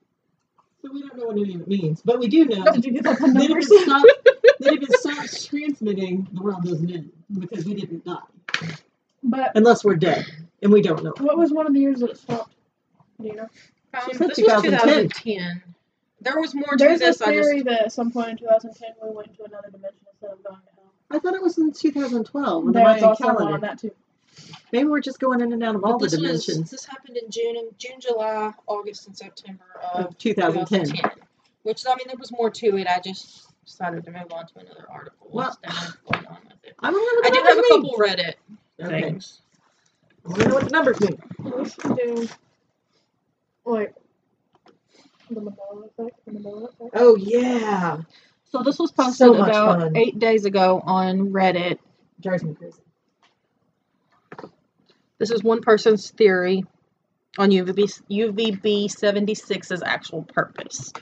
[0.82, 2.86] So we don't know what any of it means, but we do know that if,
[2.86, 4.04] it stops,
[4.60, 8.18] that if it stops transmitting, the world doesn't end because we didn't die.
[9.24, 10.24] But Unless we're dead,
[10.62, 11.12] and we don't know.
[11.18, 12.54] what was one of the years that it stopped?
[13.20, 13.48] Do you know?
[13.94, 15.08] Um, She said this was 2010.
[15.10, 15.62] 2010.
[16.20, 17.22] There was more to There's a this.
[17.22, 20.32] I just theory that at some point in 2010 we went into another dimension instead
[20.32, 20.92] of going to hell.
[21.10, 23.92] I thought it was in 2012 with the There's Mayan also one on that too.
[24.72, 26.84] Maybe we're just going in and out of all But the this was dimensions this
[26.84, 29.64] happened in June and June, July, August, and September
[29.94, 30.86] of of 2010.
[30.86, 31.10] 2010.
[31.62, 32.86] Which I mean, there was more to it.
[32.86, 36.64] I just decided to move on to another article Well, instead of going on with
[36.64, 36.74] it.
[36.80, 38.34] I don't I know do have a couple Reddit
[38.78, 38.96] numbers.
[38.96, 39.02] Okay.
[39.02, 39.40] things.
[40.24, 42.28] I want to know what the numbers mean.
[43.68, 43.94] We should do like
[45.30, 46.24] the Mandela effect.
[46.26, 46.90] The Mandela effect.
[46.94, 47.98] Oh yeah,
[48.44, 49.96] So this was posted So about fun.
[49.96, 51.78] eight days ago on Reddit.
[52.20, 52.80] drives me crazy.
[55.18, 56.64] This is one person's theory
[57.38, 60.92] on UVB UVB 76's actual purpose.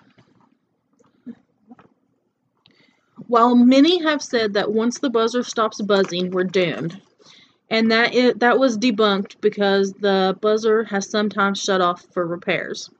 [3.28, 7.00] While many have said that once the buzzer stops buzzing, we're doomed,
[7.70, 12.90] and that it, that was debunked because the buzzer has sometimes shut off for repairs.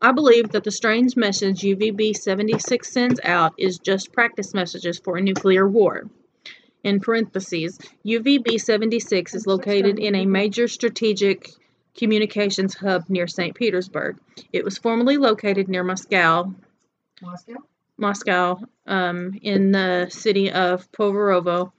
[0.00, 5.16] I believe that the strange message UVB 76 sends out is just practice messages for
[5.16, 6.10] a nuclear war.
[6.82, 11.48] In parentheses, UVB 76 is located in a major strategic
[11.96, 13.54] communications hub near St.
[13.54, 14.18] Petersburg.
[14.52, 16.52] It was formerly located near Moscow,
[17.20, 17.54] Moscow.
[17.96, 21.70] Moscow, um, in the city of Povarovo.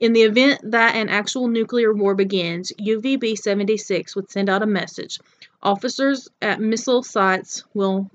[0.00, 4.66] In the event that an actual nuclear war begins, UVB 76 would send out a
[4.66, 5.20] message.
[5.62, 8.10] Officers at missile sites will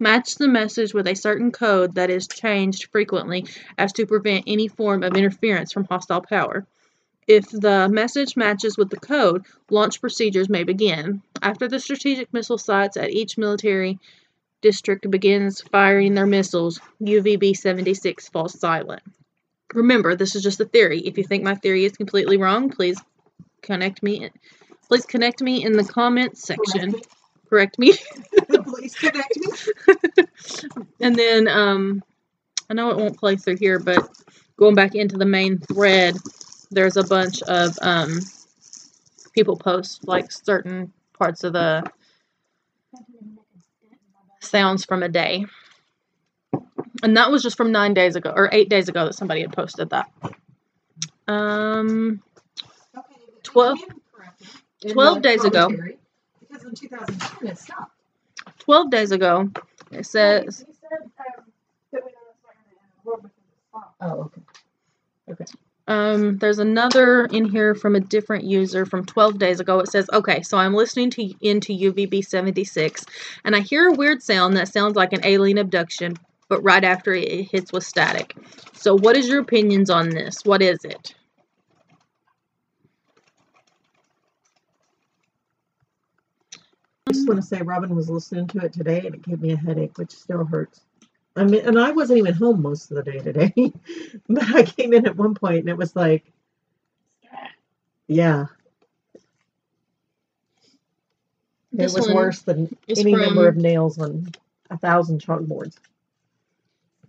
[0.00, 3.46] match the message with a certain code that is changed frequently
[3.78, 6.66] as to prevent any form of interference from hostile power.
[7.28, 11.22] If the message matches with the code, launch procedures may begin.
[11.40, 14.00] After the strategic missile sites at each military
[14.60, 19.02] district begins firing their missiles, UVB 76 falls silent.
[19.74, 21.00] Remember, this is just a theory.
[21.00, 23.00] If you think my theory is completely wrong, please
[23.62, 24.30] connect me.
[24.88, 26.94] Please connect me in the comments section.
[27.48, 27.92] Correct me.
[28.64, 30.24] Please connect me.
[31.00, 32.02] and then um
[32.70, 34.08] I know it won't play through here, but
[34.56, 36.16] going back into the main thread,
[36.70, 38.20] there's a bunch of um
[39.34, 41.84] people post like certain parts of the
[44.40, 45.44] sounds from a day.
[47.02, 49.52] And that was just from nine days ago or eight days ago that somebody had
[49.52, 50.10] posted that.
[51.28, 52.22] Um,
[52.96, 55.68] Okay, 12 can correct it in 12 days ago.
[55.68, 57.92] Because in 2010 it stopped.
[58.60, 59.50] 12 days ago,
[59.90, 60.64] it says.
[64.00, 64.30] Oh,
[65.28, 65.44] okay.
[65.88, 69.80] um, there's another in here from a different user from 12 days ago.
[69.80, 73.04] It says, okay, so I'm listening to into UVB 76
[73.44, 76.16] and I hear a weird sound that sounds like an alien abduction,
[76.52, 78.36] but right after it, it hits with static.
[78.74, 80.44] So, what is your opinions on this?
[80.44, 81.14] What is it?
[87.06, 89.52] I just want to say Robyn was listening to it today and it gave me
[89.52, 90.82] a headache, which still hurts.
[91.36, 93.54] I mean, and I wasn't even home most of the day today,
[94.28, 96.30] but I came in at one point and it was like,
[98.08, 98.44] yeah,
[101.72, 104.30] This it was worse than any number of nails on
[104.68, 105.78] a thousand chalkboards.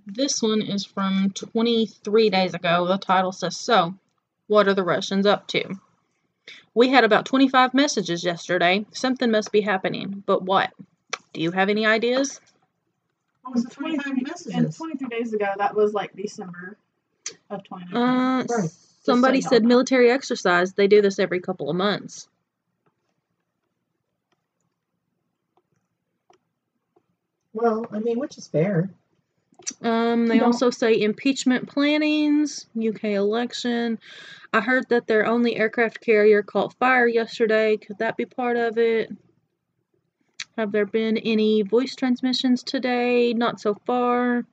[0.06, 2.86] This one is from 23 days ago.
[2.88, 3.96] The title says, So,
[4.48, 5.80] what are the Russians up to?
[6.74, 8.86] We had about 25 messages yesterday.
[8.92, 10.24] Something must be happening.
[10.26, 10.72] But what?
[11.32, 12.42] Do you have any ideas?
[13.44, 16.78] What was And the 25 And 23 days ago, that was like December
[17.50, 17.96] of 2019.
[17.96, 18.70] Uh, Right.
[19.04, 19.70] somebody so y'all said know.
[19.70, 20.74] military exercise.
[20.74, 22.28] They do this every couple of months.
[27.54, 28.90] Well, I mean, which is fair.
[29.82, 33.98] Um, they Don't- also say impeachment plannings, UK election.
[34.52, 37.78] I heard that their only aircraft carrier caught fire yesterday.
[37.78, 39.10] Could that be part of it?
[40.58, 43.34] Have there been any voice transmissions today?
[43.34, 44.46] Not so far.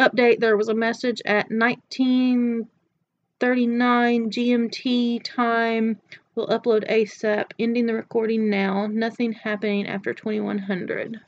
[0.00, 6.00] Update there was a message at 1939 GMT time.
[6.34, 7.52] We'll upload ASAP.
[7.58, 8.86] Ending the recording now.
[8.86, 11.20] Nothing happening after 2100.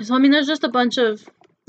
[0.00, 1.24] So I mean, there's just a bunch of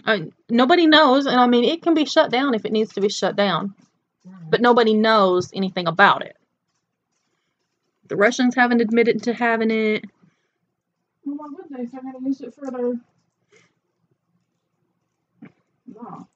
[0.06, 0.20] uh,
[0.50, 3.10] nobody knows, and I mean, it can be shut down if it needs to be
[3.10, 3.74] shut down,
[4.50, 6.38] but nobody knows anything about it.
[8.08, 10.06] The Russians haven't admitted to having it.
[11.26, 12.94] Well, why would they if they're going to use it for their.
[15.88, 16.28] No.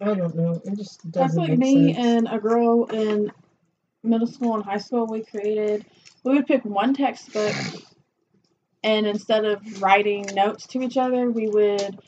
[0.00, 0.60] I don't know.
[0.64, 2.06] It just doesn't That's like make me sense.
[2.06, 3.30] and a girl in
[4.02, 5.06] middle school and high school.
[5.06, 5.86] We created,
[6.22, 7.54] we would pick one textbook,
[8.86, 11.98] and instead of writing notes to each other, we would,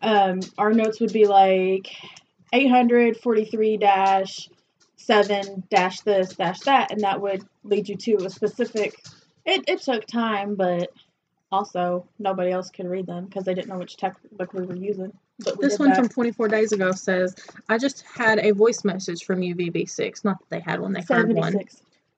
[0.00, 1.88] um, our notes would be like
[2.54, 4.48] 843 dash
[4.96, 9.04] 7 dash this dash that, and that would lead you to a specific.
[9.44, 10.90] It, it took time, but
[11.52, 15.12] also nobody else could read them because they didn't know which textbook we were using.
[15.40, 15.98] But we This one that.
[15.98, 17.36] from 24 days ago says,
[17.68, 20.24] "I just had a voice message from UVB6.
[20.24, 21.60] Not that they had one; they heard one.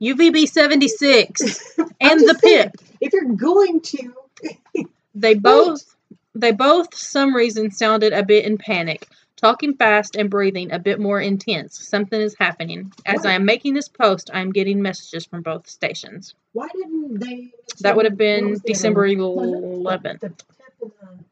[0.00, 0.02] 76.
[0.02, 2.76] UVB 76 and the pip.
[3.00, 4.14] If you're going to,
[5.16, 5.96] They both,
[6.34, 11.00] they both, some reason, sounded a bit in panic, talking fast and breathing a bit
[11.00, 11.88] more intense.
[11.88, 12.92] Something is happening.
[13.06, 16.34] As I am making this post, I am getting messages from both stations.
[16.52, 17.50] why didn't they?
[17.80, 19.48] That would have been was the other December one?
[19.48, 20.20] 11th.
[20.20, 21.24] The, the pip and the.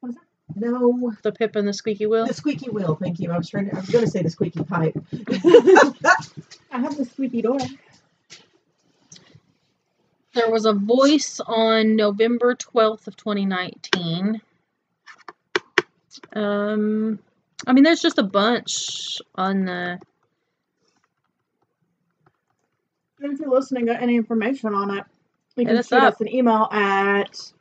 [0.00, 0.22] Was that?
[0.54, 2.26] No, The pip and the squeaky wheel.
[2.26, 2.94] the squeaky wheel.
[3.00, 3.30] Thank you.
[3.30, 3.76] I was trying to.
[3.76, 4.94] I was going to say the squeaky pipe.
[6.70, 7.58] I have the squeaky door.
[10.34, 14.40] There was a voice on November 12th of 2019.
[16.34, 17.18] Um,
[17.66, 19.98] I mean, there's just a bunch on the.
[23.20, 25.04] And if you're listening, got any information on it,
[25.56, 26.14] you Hit can us shoot up.
[26.14, 27.52] us an email at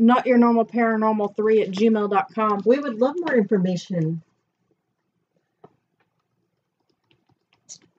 [0.00, 2.62] notyournormalparanormal3 at gmail.com.
[2.64, 4.22] we would love more information.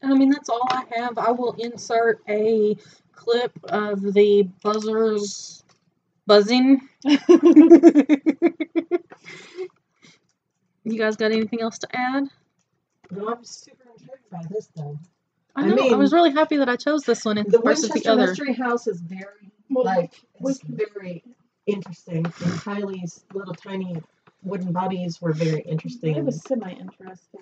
[0.03, 1.17] I mean, that's all I have.
[1.17, 2.77] I will insert a
[3.13, 5.63] clip of the buzzers
[6.25, 6.87] buzzing.
[7.03, 7.17] you
[10.97, 12.25] guys got anything else to add?
[13.09, 14.99] No, I'm super intrigued by this though.
[15.55, 15.73] I I know.
[15.73, 18.13] I, mean, was really happy that I chose this one in The versus Winchester the
[18.13, 18.27] other.
[18.27, 21.23] Mystery House is very Well, like we it's very
[21.67, 24.01] interesting, and Kylie's little tiny
[24.43, 26.15] wooden bodies were very interesting.
[26.15, 27.41] It was semi interesting.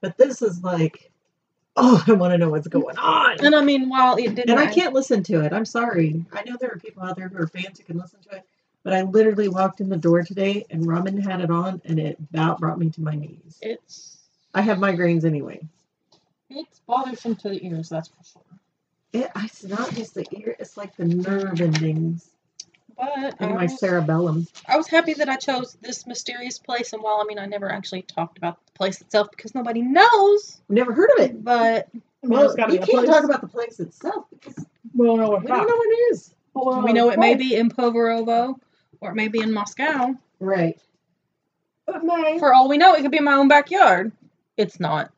[0.00, 1.10] But this is like,
[1.76, 3.44] oh, I want to know what's going on.
[3.44, 5.52] And I mean, while it didn't, And I can't listen to it.
[5.52, 6.24] I'm sorry.
[6.32, 8.42] I know there are people out there who are fans who can listen to it,
[8.82, 12.18] but I literally walked in the door today and Robyn had it on, and it
[12.32, 13.58] about brought me to my knees.
[13.62, 14.18] It's
[14.54, 15.60] I have migraines anyway.
[16.50, 17.88] it's bothersome to the ears.
[17.88, 18.42] That's for sure.
[19.12, 22.30] It, it's not just the ear; it's like the nerve endings
[22.98, 24.46] But in I my was, cerebellum.
[24.66, 26.92] I was happy that I chose this mysterious place.
[26.92, 30.60] And while I mean, I never actually talked about the place itself because nobody knows.
[30.68, 31.44] Never heard of it.
[31.44, 33.10] But I mean, Well, got to you be can't place.
[33.14, 34.64] talk about the place itself because
[34.94, 36.34] we don't know we don't know what it is.
[36.54, 38.54] We know it may be in Povarovo
[39.00, 40.14] or it may be in Moscow.
[40.40, 40.80] Right.
[41.88, 42.38] It may.
[42.38, 44.10] For all we know, it could be in my own backyard.
[44.56, 45.12] It's not.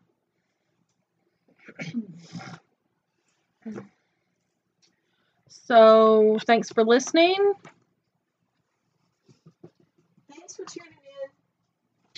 [5.69, 7.37] So, thanks for listening.
[10.33, 10.95] Thanks for tuning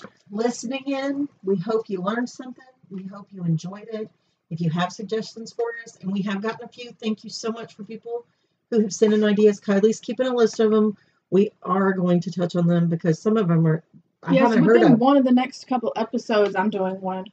[0.05, 1.29] in, listening in.
[1.43, 2.63] We hope you learned something.
[2.91, 4.09] We hope you enjoyed it.
[4.51, 7.51] If you have suggestions for us, and we have gotten a few, thank you so
[7.51, 8.25] much for people
[8.71, 9.61] who have sent in ideas.
[9.61, 10.97] Kylie's keeping a list of them.
[11.31, 13.83] We are going to touch on them because some of them are
[14.23, 15.01] I yes, haven't heard within of.
[15.01, 17.25] one of the next couple episodes, I'm doing one.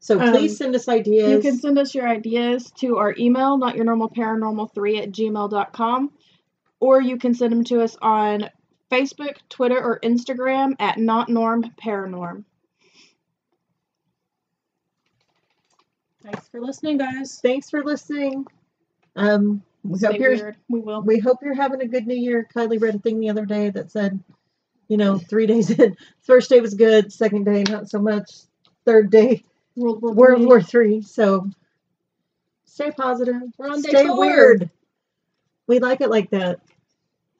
[0.00, 1.32] So please um, send us ideas.
[1.32, 6.12] You can send us your ideas to our email, not your normal paranormal3 at gmail.com,
[6.80, 8.48] or you can send them to us on
[8.90, 12.44] Facebook, Twitter, or Instagram at not norm paranorm.
[16.22, 17.40] Thanks for listening, guys.
[17.40, 18.46] Thanks for listening.
[19.14, 20.56] Um, we hope you're weird.
[20.68, 21.02] We will.
[21.02, 22.48] we hope you're having a good new year.
[22.54, 24.18] Kylie read a thing the other day that said,
[24.88, 28.30] you know, three days in, first day was good, second day not so much,
[28.84, 29.44] third day
[29.76, 30.46] World War World III.
[30.46, 31.02] War Three.
[31.02, 31.48] So
[32.64, 33.42] stay positive.
[33.58, 34.18] We're on day stay four.
[34.18, 34.70] weird.
[35.66, 36.60] We like it like that.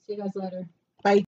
[0.06, 0.68] See you guys later.
[1.02, 1.24] Bye.